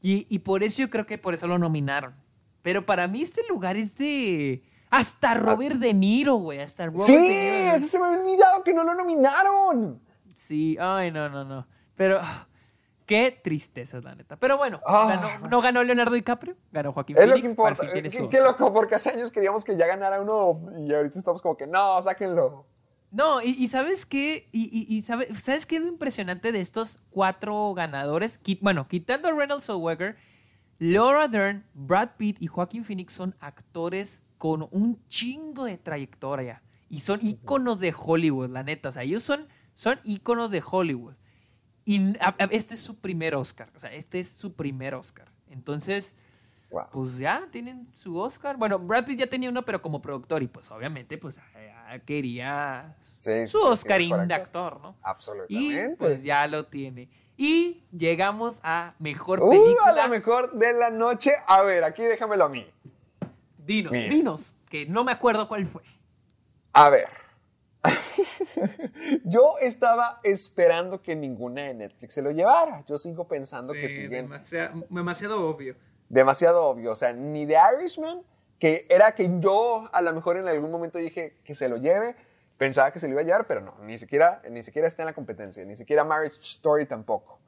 [0.02, 2.14] Y, y por eso yo creo que por eso lo nominaron.
[2.64, 4.64] Pero para mí este lugar es de...
[4.90, 6.60] Hasta Robert De Niro, güey.
[6.60, 7.76] Hasta Robert Sí, De Niro.
[7.78, 10.02] ese se me había olvidado que no lo nominaron.
[10.48, 11.68] Sí, ay, no, no, no.
[11.96, 12.20] Pero
[13.06, 14.38] qué tristeza, la neta.
[14.38, 15.08] Pero bueno, Ah.
[15.40, 17.44] ganó- no ganó Leonardo DiCaprio, ganó Joaquín Es lo Phoenix.
[17.46, 17.84] que importa.
[17.84, 20.62] al fin tiene Eh, Qué, qué loco, porque hace años queríamos que ya ganara uno
[20.80, 22.66] y ahorita estamos como que no, sáquenlo.
[23.12, 24.48] No, y, y ¿sabes qué?
[24.52, 28.40] Y, y- y sabe- ¿sabes qué es lo impresionante de estos cuatro ganadores?
[28.62, 30.16] Bueno, quitando a Reynolds Zellweger,
[30.80, 36.64] Laura Dern, Brad Pitt y Joaquin Phoenix son actores con un chingo de trayectoria.
[36.90, 38.90] Y son íconos de Hollywood, la neta.
[38.90, 39.48] O sea, ellos son,
[39.82, 41.16] son íconos de Hollywood.
[41.86, 43.72] Y a- a- este es su primer Oscar.
[43.76, 45.28] O sea, este es su primer Oscar.
[45.50, 46.16] Entonces,
[46.70, 46.84] Wow.
[46.92, 48.58] pues ya tienen su Oscar.
[48.58, 50.44] Bueno, Brad Pitt ya tenía uno, pero como productor.
[50.44, 51.40] Y pues obviamente, pues
[52.06, 54.80] quería Sí, su Oscarín de actor.
[54.82, 54.92] ¿no?
[54.92, 55.96] Y Absolutamente.
[55.98, 57.10] pues ya lo tiene.
[57.36, 59.86] Y llegamos a mejor Uh, película.
[59.88, 61.32] a la mejor de la noche.
[61.48, 62.68] A ver, aquí déjamelo a mí.
[63.58, 64.10] Dinos, Mira.
[64.14, 65.82] dinos, que no me acuerdo cuál fue.
[66.74, 67.08] A ver.
[69.26, 72.84] Yo estaba esperando que ninguna de Netflix se lo llevara.
[72.88, 74.30] Yo sigo pensando que siguen
[74.90, 75.76] demasiado, obvio.
[76.10, 76.92] demasiado obvio.
[76.92, 78.22] O sea, ni The Irishman,
[78.60, 82.16] que era que yo a lo mejor en algún momento dije que se lo lleve,
[82.58, 85.08] pensaba que se lo iba a llevar, pero no, ni siquiera, ni siquiera está en
[85.08, 87.40] la competencia, ni siquiera Marriage Story tampoco.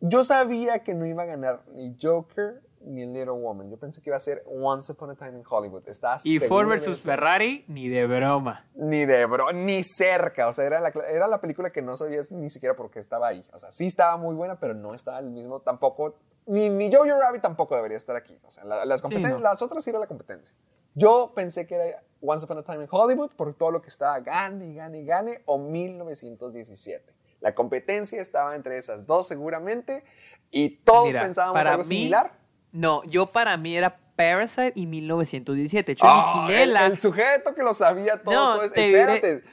[0.00, 3.70] Yo sabía que no iba a ganar ni Joker ni Little Woman.
[3.70, 5.88] Yo pensé que iba a ser Once Upon a Time in Hollywood.
[5.88, 7.02] Estaba Y Ford versus.
[7.02, 8.66] Ferrari, ni de broma.
[8.74, 10.48] Ni de bro, ni cerca.
[10.48, 13.28] O sea, era la, era la película que no sabías ni siquiera por qué estaba
[13.28, 13.44] ahí.
[13.52, 16.16] O sea, sí estaba muy buena, pero no estaba el mismo tampoco.
[16.46, 18.36] Ni, ni Jojo Rabbit tampoco debería estar aquí.
[18.44, 19.38] O sea, la- las, competen- no.
[19.40, 20.54] las otras sí era la competencia.
[20.94, 24.18] Yo pensé que era Once Upon a Time in Hollywood por todo lo que estaba
[24.20, 27.12] gane, gane, gane, o 1917.
[27.40, 30.04] La competencia estaba entre esas dos seguramente
[30.50, 32.32] y todos Mira, pensábamos para algo mí, similar.
[32.72, 35.86] No, yo para mí era Parasite y 1917.
[35.86, 38.34] De hecho, Ah, originé el, sujeto que lo sabía todo.
[38.34, 39.44] No, todo es- diré- espérate.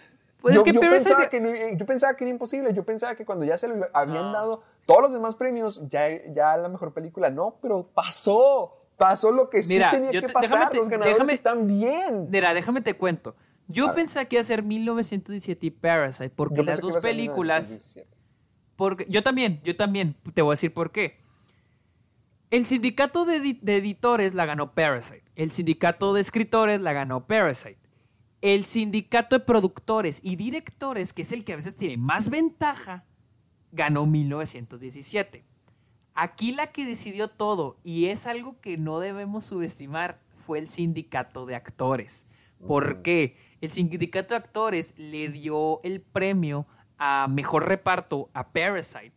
[0.41, 2.73] Pues yo, es que yo Parasite- pensaba que no- yo pensaba que era imposible.
[2.73, 4.31] Yo pensaba que cuando ya se lo habían No.
[4.31, 7.29] dado todos los demás premios, ya, ya la mejor película.
[7.29, 8.73] No, pero pasó.
[8.97, 10.69] Pasó lo que Mira, sí tenía yo que pasar.
[10.71, 12.29] te- los ganadores déjame- están bien.
[12.31, 13.35] Mira, déjame te cuento.
[13.67, 18.17] Yo pensaba que iba a ser 1917 y Parasite porque Yo las dos películas 1917.
[18.75, 21.19] Porque, yo también, yo también, te voy a decir por qué.
[22.49, 25.23] El sindicato de, edi- de editores la ganó Parasite.
[25.35, 27.77] El sindicato de escritores la ganó Parasite.
[28.41, 33.03] El sindicato de productores y directores, que es el que a veces tiene más ventaja,
[33.71, 35.43] ganó 1917.
[36.13, 41.45] Aquí la que decidió todo, y es algo que no debemos subestimar, fue el sindicato
[41.45, 42.25] de actores.
[42.65, 43.35] ¿Por qué?
[43.61, 46.65] El sindicato de actores le dio el premio
[46.97, 49.11] a mejor reparto a Parasite.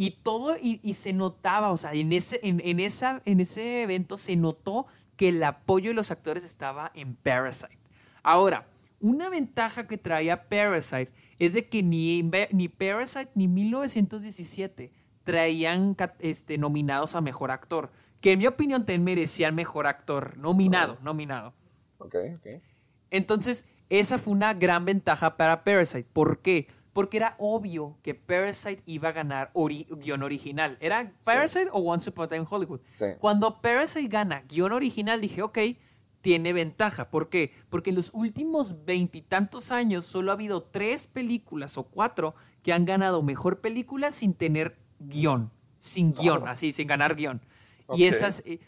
[0.00, 3.82] Y todo, y, y se notaba, o sea, en ese, en, en esa, en ese
[3.82, 4.86] evento se notó
[5.16, 7.76] que el apoyo de los actores estaba en Parasite.
[8.22, 8.68] Ahora,
[9.00, 12.22] una ventaja que traía Parasite es de que ni,
[12.52, 14.92] ni Parasite ni 1917
[15.24, 17.90] traían este, nominados a mejor actor.
[18.20, 20.38] Que en mi opinión te merecían mejor actor.
[20.38, 21.54] Nominado, nominado.
[21.98, 22.62] Ok, ok.
[23.10, 26.08] Entonces, esa fue una gran ventaja para Parasite.
[26.12, 26.68] ¿Por qué?
[26.98, 30.76] Porque era obvio que Parasite iba a ganar ori- guion original.
[30.80, 32.80] ¿Era Parasite o Once Upon a Time in Hollywood?
[32.90, 33.04] Sí.
[33.20, 35.58] Cuando Parasite gana guion original, dije, ok,
[36.22, 37.08] tiene ventaja.
[37.08, 37.52] ¿Por qué?
[37.70, 42.34] Porque en los últimos veintitantos años solo ha habido tres películas o cuatro
[42.64, 45.52] que han ganado mejor película sin tener guion.
[45.78, 47.40] Sin guion, así, sin ganar guion.
[47.94, 48.42] Y esas.
[48.44, 48.58] eh,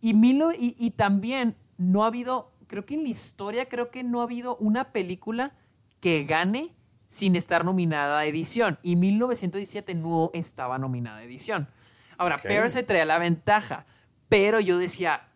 [0.00, 3.90] Y, mil no- y, y también no ha habido, creo que en la historia, creo
[3.90, 5.52] que no ha habido una película
[6.00, 6.73] que gane
[7.14, 8.76] sin estar nominada a edición.
[8.82, 11.68] Y 1917 no estaba nominada a edición.
[12.18, 12.42] Ahora, Ok.
[12.48, 13.86] Parasite traía la ventaja,
[14.28, 15.28] pero yo decía,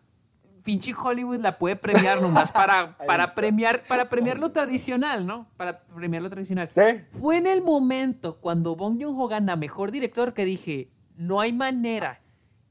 [0.65, 5.47] pinche Hollywood la puede premiar nomás para, para, premiar, para premiar lo tradicional, ¿no?
[5.55, 6.67] Para premiar lo tradicional.
[6.73, 6.81] Sí.
[7.17, 12.19] Fue en el momento cuando Bong Joon-ho gana Mejor Director que dije, no hay manera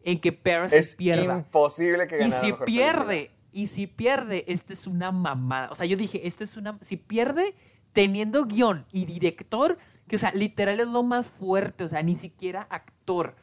[0.02, 1.34] en que Parasite Es pierda.
[1.38, 3.38] imposible que Y ganara si pierde, película.
[3.52, 5.70] y si pierde, esta es una mamada.
[5.70, 6.76] O sea, yo dije, esta es una...
[6.82, 7.54] Si pierde
[7.92, 12.14] teniendo guion y director, que o sea, literal es lo más fuerte, o sea, ni
[12.14, 13.36] siquiera actor.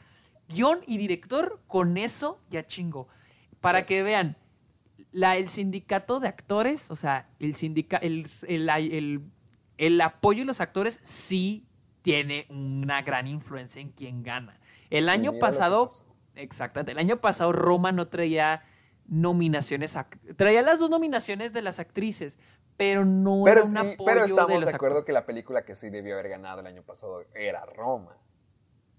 [0.47, 3.07] Guión y director, con eso ya chingo.
[3.61, 3.85] Para Sí.
[3.85, 4.37] que vean,
[5.11, 9.21] la, el sindicato de actores, o sea, el, sindica, el, el, el-
[9.77, 11.65] el apoyo de los actores sí
[12.01, 14.59] tiene una gran influencia en quien gana.
[14.89, 15.87] El año pasado,
[16.35, 18.61] exactamente, el año pasado Roma no traía
[19.07, 19.97] nominaciones,
[20.35, 22.39] traía las dos nominaciones de las actrices,
[22.77, 25.25] pero no Pero, era un sí, apoyo pero de estamos los de acuerdo que la
[25.25, 28.17] película que sí debió haber ganado el año pasado era Roma.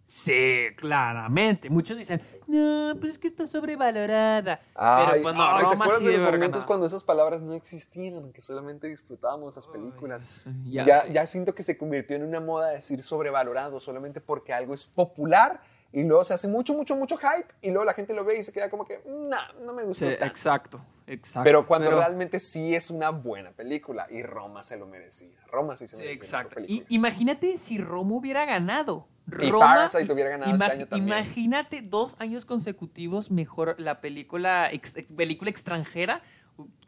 [0.08, 1.68] Sí, claramente.
[1.68, 4.60] Muchos dicen, no, pues es que está sobrevalorada.
[4.76, 7.54] Ay, pero no, ay, ¿te Roma acuerdas sí de los momentos cuando esas palabras no
[7.54, 10.22] existían, que solamente disfrutábamos las películas?
[10.22, 14.52] sí, ya, ya ya, siento que se convirtió en una moda decir sobrevalorado solamente porque
[14.52, 15.60] algo es popular
[15.92, 18.42] y luego se hace mucho, mucho, mucho hype y luego la gente lo ve y
[18.42, 20.04] se queda como que, nah, no me gusta.
[20.06, 20.26] Sí, tanto".
[20.26, 21.44] exacto, exacto.
[21.44, 25.30] Pero cuando Pero- realmente sí es una buena película y Roma se lo merecía.
[25.50, 26.16] Roma sí se Sí, merecía.
[26.16, 26.60] exacto.
[26.66, 29.08] Y, imagínate si Roma hubiera ganado.
[29.40, 31.08] Y Roma, Parasite hubiera ganado este año también.
[31.18, 36.22] Imagínate dos años consecutivos mejor la película, ex- película extranjera.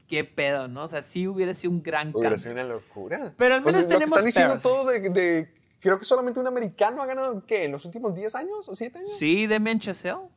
[0.06, 0.84] Qué pedo, ¿no?
[0.84, 2.38] O sea, sí hubiera sido un gran Hubiera cambio.
[2.38, 3.34] sido una locura.
[3.36, 6.04] Pero al Pues menos es lo que tenemos están diciendo todo de, de- Creo que
[6.04, 7.64] solamente un americano ha ganado, ¿qué?
[7.64, 9.12] ¿En los últimos 10 años o 7 años?
[9.16, 10.28] Sí, de Chazelle.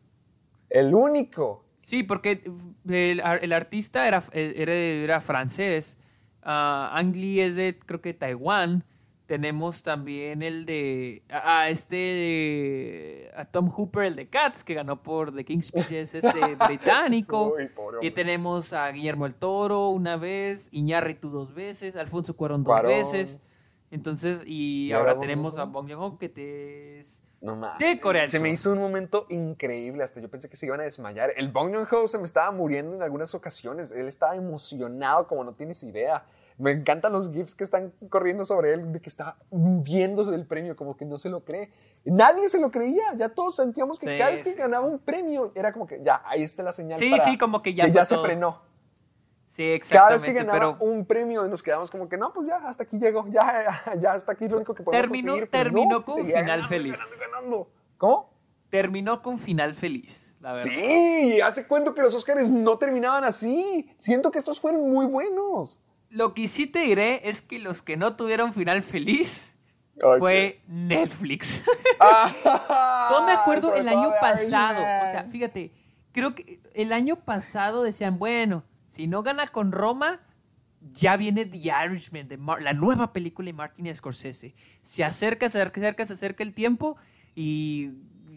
[0.70, 1.66] El único.
[1.80, 2.44] Sí, porque
[2.88, 5.98] el, ar- el artista era, era, era francés.
[6.44, 8.86] Ang Lee es de, creo que Taiwán.
[9.26, 11.24] Tenemos también el de.
[11.30, 11.96] A este.
[11.96, 16.40] de- a Tom Hooper, el de Cats, que ganó por The King's Speech, es este
[16.68, 17.54] británico.
[17.58, 17.70] Uy,
[18.02, 23.40] y tenemos a Guillermo el Toro una vez, Iñárritu dos veces, Alfonso Cuarón dos veces.
[23.92, 27.24] Entonces, y, Y ahora ahora tenemos a Bong Joon-ho, que te es.
[27.42, 27.60] No.
[27.80, 30.04] De Corea Se me hizo un momento increíble.
[30.04, 31.32] Hasta yo pensé que se iban a desmayar.
[31.36, 33.92] El Bong Joon-ho se me estaba muriendo en algunas ocasiones.
[33.92, 36.24] Él estaba emocionado como no tienes idea.
[36.58, 40.76] Me encantan los gifs que están corriendo sobre él de que está viéndose el premio,
[40.76, 41.72] como que no se lo cree.
[42.06, 43.04] Nadie se lo creía.
[43.18, 44.56] Ya todos sentíamos que Sí, cada vez que sí.
[44.58, 47.00] ganaba un premio era como que ya, ahí está la señal.
[47.00, 48.62] Sí, para- sí, como que ya que ya se frenó.
[49.54, 50.28] Sí, Cada vez exactamente.
[50.28, 53.28] que ganaba pero un premio nos quedábamos como que no, pues ya, hasta aquí llegó,
[53.30, 55.50] ya, ya hasta aquí lo único que podemos Terminó- conseguir.
[55.52, 56.94] terminó no, con final ganando, feliz.
[56.98, 57.72] ganando, ganando.
[57.98, 58.32] ¿Cómo?
[58.70, 60.64] terminó con final feliz, la verdad.
[60.64, 63.94] Sí, hace cuento que los Oscars no terminaban así.
[63.98, 65.82] Siento que estos fueron muy buenos.
[66.10, 69.58] Lo que sí te diré es que los que no tuvieron final feliz
[70.02, 70.20] Ok.
[70.20, 71.66] fue Netflix.
[72.00, 75.72] Ah, Yo me acuerdo el año pasado, o sea, fíjate,
[76.14, 80.20] creo que el año pasado decían, bueno, si no gana con Roma,
[80.92, 84.54] ya viene The Irishman, de Mar- la nueva película de Martin Scorsese.
[84.82, 86.98] Se acerca, se acerca, se acerca, se acerca el tiempo
[87.34, 87.92] y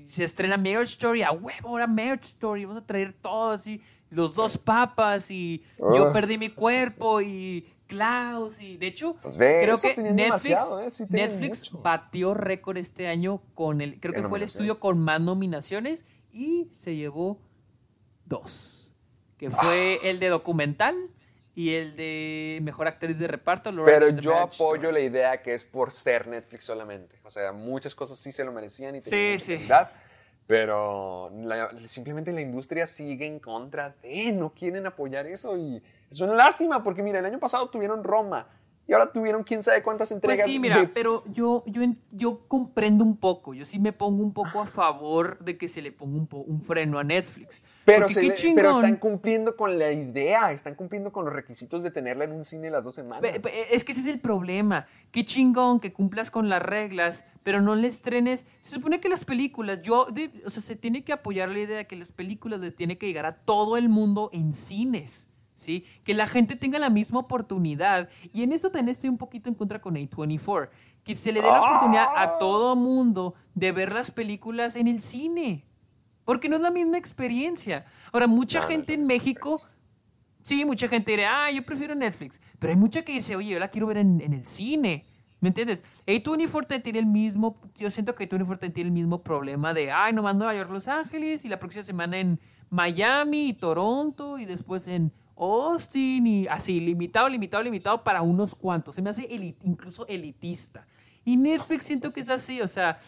[0.05, 4.37] se estrena Marriage Story, a huevo, ahora Marriage Story, vamos a traer todo así, los
[4.37, 6.13] dos papas y yo Ugh.
[6.13, 10.91] perdí mi cuerpo y Klaus y de hecho Pues ve, creo que Netflix, ¿eh?
[10.93, 15.01] Sí Netflix batió récord este año con el, creo ¿Qué que fue el estudio con
[15.01, 17.41] más nominaciones y se llevó
[18.27, 18.84] dos,
[19.39, 20.95] que fue el de documental
[21.57, 23.71] y el de mejor actriz de reparto.
[23.71, 24.93] Laura Pero yo apoyo Story.
[24.93, 27.17] la idea que es por ser Netflix solamente.
[27.25, 29.55] O sea, muchas cosas sí se lo merecían y tenían Sí,
[30.47, 36.21] Pero la- simplemente la industria sigue en contra de, no quieren apoyar eso y es
[36.21, 38.47] una lástima porque mira, el año pasado tuvieron Roma
[38.87, 40.45] y ahora tuvieron quién sabe cuántas Pues entregas.
[40.47, 41.81] sí, mira, de- pero yo, yo,
[42.11, 45.81] yo comprendo un poco, yo sí me pongo un poco a favor de que se
[45.81, 47.63] le ponga un, po- un freno a Netflix.
[47.87, 51.91] Pero, se le- pero están cumpliendo con la idea, están cumpliendo con los requisitos de
[51.91, 53.21] tenerla en un cine las dos semanas.
[53.23, 54.87] Pe- pe- Es que ese es el problema.
[55.11, 58.47] Qué chingón que cumplas con las reglas, pero no le estrenes.
[58.61, 61.77] Se supone que las películas, yo, de- o sea, se tiene que apoyar la idea
[61.79, 65.29] de que las películas le tiene que llegar a todo el mundo en cines.
[65.55, 65.85] ¿Sí?
[66.03, 68.09] Que la gente tenga la misma oportunidad.
[68.33, 70.69] Y en esto también estoy un poquito en contra con A24.
[71.05, 75.01] Que se le dé la oportunidad a todo mundo de ver las películas en el
[75.01, 75.65] cine.
[76.25, 77.85] Porque no es la misma experiencia.
[78.13, 79.61] Ahora, mucha No, no es gente en México
[80.45, 82.39] Sí, mucha gente dirá, ah, yo prefiero Netflix.
[82.59, 85.07] Pero hay mucha que dice, oye, yo la quiero ver en, en el cine.
[85.41, 85.85] ¿Me entiendes?
[86.07, 90.37] A24 tiene el mismo, yo siento que A24 tiene el mismo problema de, ay, nomás
[90.37, 95.13] Nueva York, Los Ángeles, y la próxima semana en Miami y Toronto, y después en
[95.37, 98.95] Austin, y así, limitado, limitado, limitado para unos cuantos.
[98.95, 99.27] Se me hace
[99.63, 100.87] incluso elitista.
[101.25, 102.99] Y Netflix siento que es así, o sea,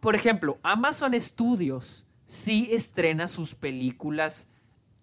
[0.00, 4.48] por ejemplo, Amazon Studios sí estrena sus películas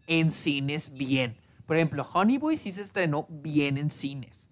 [0.07, 1.37] en cines bien.
[1.65, 4.49] Por ejemplo, Honey Boy sí se estrenó bien en cines.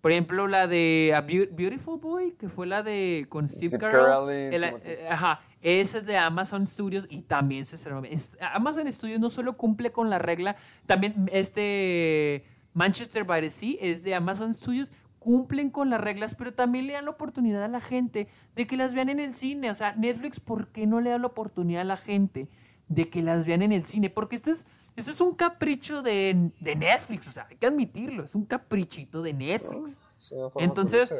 [0.00, 3.80] Por ejemplo, la de A Beau- Beautiful Boy, que fue la de con Steve Steve
[3.80, 4.00] Carell.
[4.84, 8.02] Eh, ajá, esa es de Amazon Studios y también se estrenó.
[8.52, 10.56] Amazon Studios no solo cumple con la regla,
[10.86, 12.44] también este
[12.74, 16.94] Manchester by the Sea es de Amazon Studios, cumplen con las reglas, pero también le
[16.94, 18.26] dan la oportunidad a la gente
[18.56, 19.70] de que las vean en el cine.
[19.70, 22.48] O sea, Netflix, ¿por qué no le da la oportunidad a la gente
[22.88, 24.10] de que las vean en el cine?
[24.10, 24.66] Porque esto es,
[24.96, 29.22] esto es un capricho de, de Netflix, o sea, hay que admitirlo, es un caprichito
[29.22, 30.00] de Netflix.
[30.56, 31.12] Entonces,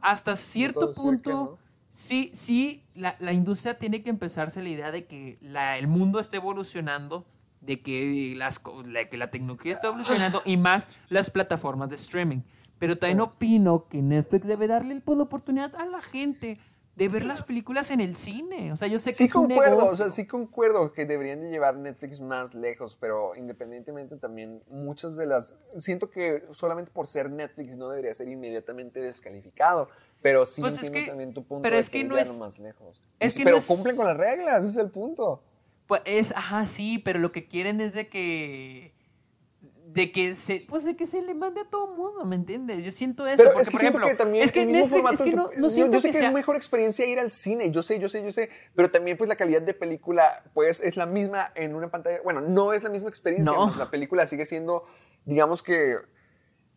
[0.00, 1.58] hasta cierto punto.
[1.90, 6.18] Sí, sí, la, la industria tiene que empezarse la idea de que la- el mundo
[6.20, 7.26] está evolucionando,
[7.60, 12.38] de que, las, la, que la tecnología está evolucionando y más las plataformas de streaming.
[12.78, 16.56] Pero también opino que Netflix debe darle pues, la oportunidad a la gente
[16.96, 18.72] de ver las películas en el cine.
[18.72, 19.96] O sea, yo sé que Sí es un concuerdo, o negocio.
[19.96, 25.26] sea, sí concuerdo que deberían de llevar Netflix más lejos, pero independientemente también muchas de
[25.26, 25.54] las...
[25.78, 29.88] Siento que solamente por ser Netflix no debería ser inmediatamente descalificado,
[30.22, 32.58] pero sí Pues es que- también tu punto pero de es que no es- más
[32.58, 33.02] lejos.
[33.18, 35.42] es Y- que pero no cumplen con las reglas, ese es el punto.
[35.86, 38.94] Pues es, ajá, sí, pero lo que quieren es de que
[39.92, 42.84] de que se pues de que se le mande a todo mundo, ¿me entiendes?
[42.84, 45.14] Yo siento eso, Pero porque, es que por ejemplo, que también es que Netflix, formato
[45.14, 47.18] es que no, no yo- siento yo sé que que, sea es mejor experiencia ir
[47.18, 50.44] al cine, yo sé, yo sé, yo sé, pero también pues la calidad de película
[50.54, 53.64] pues es la misma en una pantalla, bueno, no es la misma experiencia, No.
[53.64, 54.84] pues, la película sigue siendo,
[55.24, 55.96] digamos que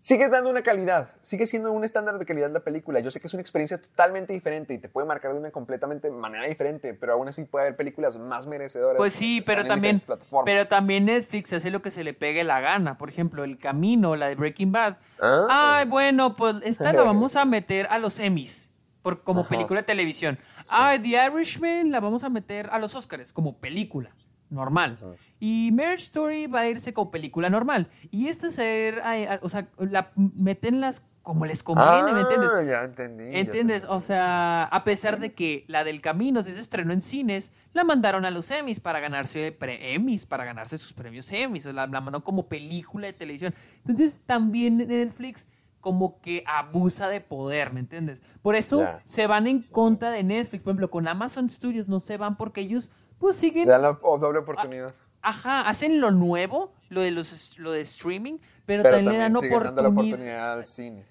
[0.04, 3.00] sigue dando una calidad, sigue siendo un estándar de calidad la película.
[3.00, 6.12] Yo sé que es una experiencia totalmente diferente y te puede marcar de una completamente
[6.12, 8.98] manera diferente, pero aún así puede haber películas más merecedoras.
[8.98, 10.02] Pues sí, pero también,
[10.44, 12.98] pero también Netflix hace lo que se le pegue la gana.
[12.98, 14.98] Por ejemplo, El Camino, la de Breaking Bad.
[15.22, 15.78] Ah.
[15.80, 18.72] Ay, bueno, pues esta la vamos a meter a los Emmys
[19.02, 19.50] por, como Ajá.
[19.50, 20.38] película de televisión.
[20.70, 24.14] Ay, The Irishman la vamos a meter a los Oscars como película
[24.50, 24.98] normal.
[25.46, 27.90] Y Marriage Story va a irse como película normal.
[28.12, 29.02] Y esta ser,
[29.42, 32.50] o sea, la metenlas como les conviene, ¿me entiendes?
[32.54, 33.24] Ah, ya entendí.
[33.26, 33.84] ya ¿Entiendes?
[33.84, 33.98] entendí.
[33.98, 38.24] O sea, a pesar de que la del Camino se estrenó en cines, la mandaron
[38.24, 41.66] a los Emmys para ganarse pre Emmys, para ganarse sus premios Emmys.
[41.66, 43.54] La, la mandó como película de televisión.
[43.80, 45.50] Entonces, también Netflix
[45.82, 48.22] como que abusa de poder, ¿me entiendes?
[48.42, 50.64] Por eso se van en contra de Netflix.
[50.64, 54.00] Por ejemplo, con Amazon Studios no se van porque ellos pues siguen Le dan la
[54.02, 54.96] doble oportunidad.
[55.24, 59.36] Ajá, hacen lo nuevo, lo de los lo de streaming, pero, pero también, le dan
[59.38, 60.14] siguen dando la oportunidad.
[60.20, 61.06] oportunidad al cine.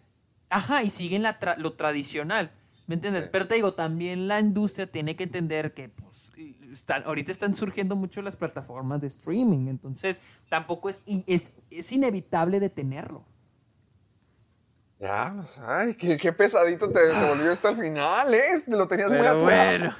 [0.50, 2.52] Ajá, y siguen la tra- lo tradicional.
[2.86, 3.24] ¿Me entiendes?
[3.24, 3.30] Sí.
[3.32, 6.30] Pero te digo, también la industria tiene que entender que pues,
[6.72, 9.68] están, ahorita están surgiendo mucho las plataformas de streaming.
[9.68, 10.20] Entonces,
[10.50, 13.24] tampoco es, y es, es inevitable detenerlo.
[15.00, 18.42] Ya, pues, ay, qué, qué pesadito te se volvió esto al final, ¿eh?
[18.68, 19.44] Lo tenías muy aturado.
[19.44, 19.94] bueno.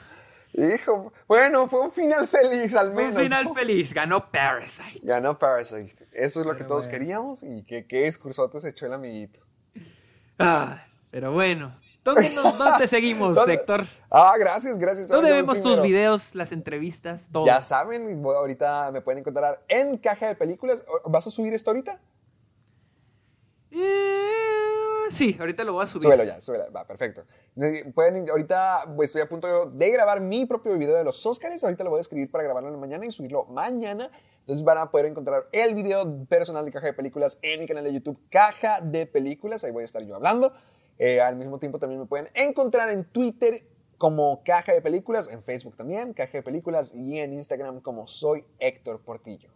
[0.55, 3.17] Hijo, bueno, fue un final feliz al Un menos.
[3.17, 3.55] final ¿no?
[3.55, 5.01] feliz, ganó Parasite.
[5.03, 6.09] Ganó Parasite.
[6.13, 6.99] Eso es lo que todos bueno.
[6.99, 9.41] queríamos y que qué excursote se echó el amiguito.
[10.39, 11.75] Ah, pero bueno.
[12.05, 13.87] ¿Dónde, nos- dónde te seguimos, ¿Dónde- Héctor?
[14.11, 15.07] Ah, gracias, gracias.
[15.09, 17.47] ¿Dónde vemos tus videos, las entrevistas, todo?
[17.47, 20.85] Ya saben, voy- ahorita me pueden encontrar en Caja de Películas.
[21.07, 21.99] ¿Vas a subir esto ahorita?
[23.71, 24.42] Eh,
[25.13, 26.03] sí, ahorita lo voy a subir.
[26.03, 26.73] Súbelo ya, súbelo.
[26.73, 27.25] Va, perfecto.
[27.95, 31.63] Pueden, ahorita pues, estoy a punto de grabar mi propio video de los Oscars.
[31.63, 34.11] Ahorita lo voy a escribir para grabarlo en la mañana y subirlo mañana.
[34.41, 37.85] Entonces van a poder encontrar el video personal de Caja de Películas en mi canal
[37.85, 39.63] de YouTube, Caja de Películas.
[39.63, 40.53] Ahí voy a estar yo hablando.
[40.99, 43.65] Eh, al mismo tiempo también me pueden encontrar en Twitter
[43.99, 48.45] como Caja de Películas, en Facebook también, Caja de Películas, y en Instagram como soy
[48.59, 49.49] Héctor Portillo.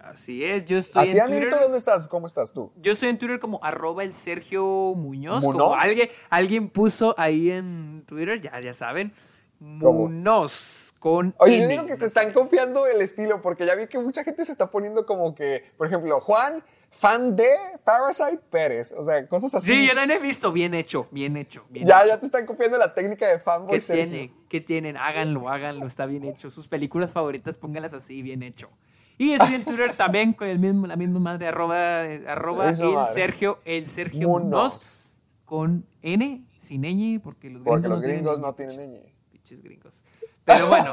[0.00, 1.60] Así es, yo ¿A estoy ti, en amiguito, Twitter.
[1.62, 2.08] dónde estás?
[2.08, 2.72] ¿Cómo estás tú?
[2.76, 4.64] Yo estoy en Twitter como arroba el Sergio
[4.96, 5.44] Muñoz.
[5.44, 5.76] Como ¿Munoz?
[5.80, 9.12] alguien, alguien puso ahí en Twitter, ya, ya saben.
[9.58, 9.92] ¿Cómo?
[10.08, 13.98] Munoz con Oye, yo digo que te están confiando el estilo, porque ya vi que
[13.98, 17.48] mucha gente se está poniendo como que, por ejemplo, Juan, fan de
[17.84, 18.92] Parasite Pérez.
[18.96, 19.72] O sea, cosas así.
[19.72, 22.08] Sí, yo también he visto, bien hecho, bien hecho, bien ya, hecho.
[22.10, 23.74] ya te están copiando la técnica de fanboy.
[23.74, 24.04] ¿Qué Sergio.
[24.06, 24.32] tiene?
[24.48, 24.96] ¿Qué tienen?
[24.96, 26.50] Háganlo, háganlo, está bien hecho.
[26.50, 28.70] Sus películas favoritas, pónganlas así, bien hecho.
[29.18, 33.08] Y estoy en Twitter también con el mismo, la misma madre, arroba, eh, arroba el.
[33.08, 35.10] Sergio, el Sergio Munoz.
[35.44, 39.12] Con N, sin ñ, porque los gringos, Porque los no, tienen gringos no tienen ñ.
[39.32, 40.04] Pinches gringos.
[40.44, 40.92] Pero bueno.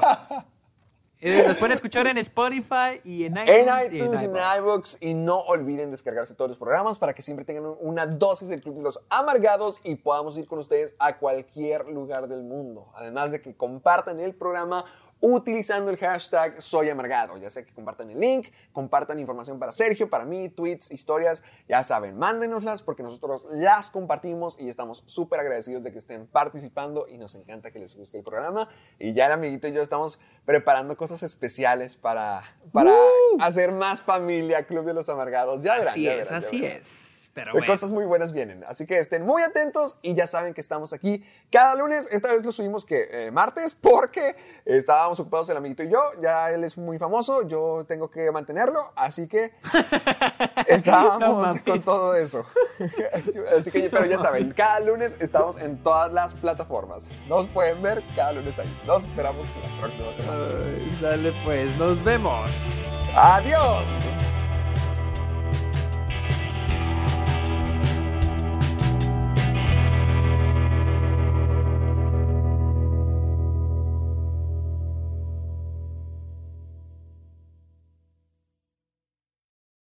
[1.22, 3.91] eh, los pueden escuchar en Spotify y en En iTunes.
[3.91, 7.65] y iTunes, en iVoox y no olviden descargarse todos los programas para que siempre tengan
[7.65, 11.88] un- una dosis del Club de los Amargados y podamos ir con ustedes a cualquier
[11.89, 12.88] lugar del mundo.
[12.95, 14.85] Además de que compartan el programa
[15.26, 17.38] utilizando el hashtag Soy Amargado.
[17.38, 21.84] Ya sea que compartan el link, compartan información para Sergio, para mí, tweets, historias, ya
[21.84, 27.18] saben, mándenoslas porque nosotros las compartimos y estamos súper agradecidos de que estén participando y
[27.18, 28.69] nos encanta que les guste el programa.
[28.99, 32.93] Y ya el amiguito y yo estamos preparando cosas especiales para, para
[33.39, 35.64] hacer más familia Club de los Amargados.
[35.64, 36.77] Ya verán, Así ya es, verán, así verán.
[36.77, 37.14] es.
[37.36, 37.74] Pero De bueno.
[37.74, 38.64] cosas muy buenas vienen.
[38.64, 41.22] Así que estén muy atentos y ya saben que estamos aquí
[41.52, 42.10] cada lunes.
[42.12, 45.99] Esta vez lo subimos que eh, martes porque estábamos ocupados el amiguito y yo.
[46.22, 48.94] Ya él es muy famoso, yo tengo que mantenerlo.
[48.95, 49.52] Así que
[50.68, 52.45] estábamos con todo eso.
[53.57, 57.12] así que, pero ya saben, cada lunes estamos en todas las plataformas.
[57.28, 58.82] Nos pueden ver cada lunes ahí.
[58.88, 60.41] Nos esperamos la próxima semana.
[60.57, 62.49] Ay, Dale pues, nos vemos.
[63.14, 63.84] Adiós.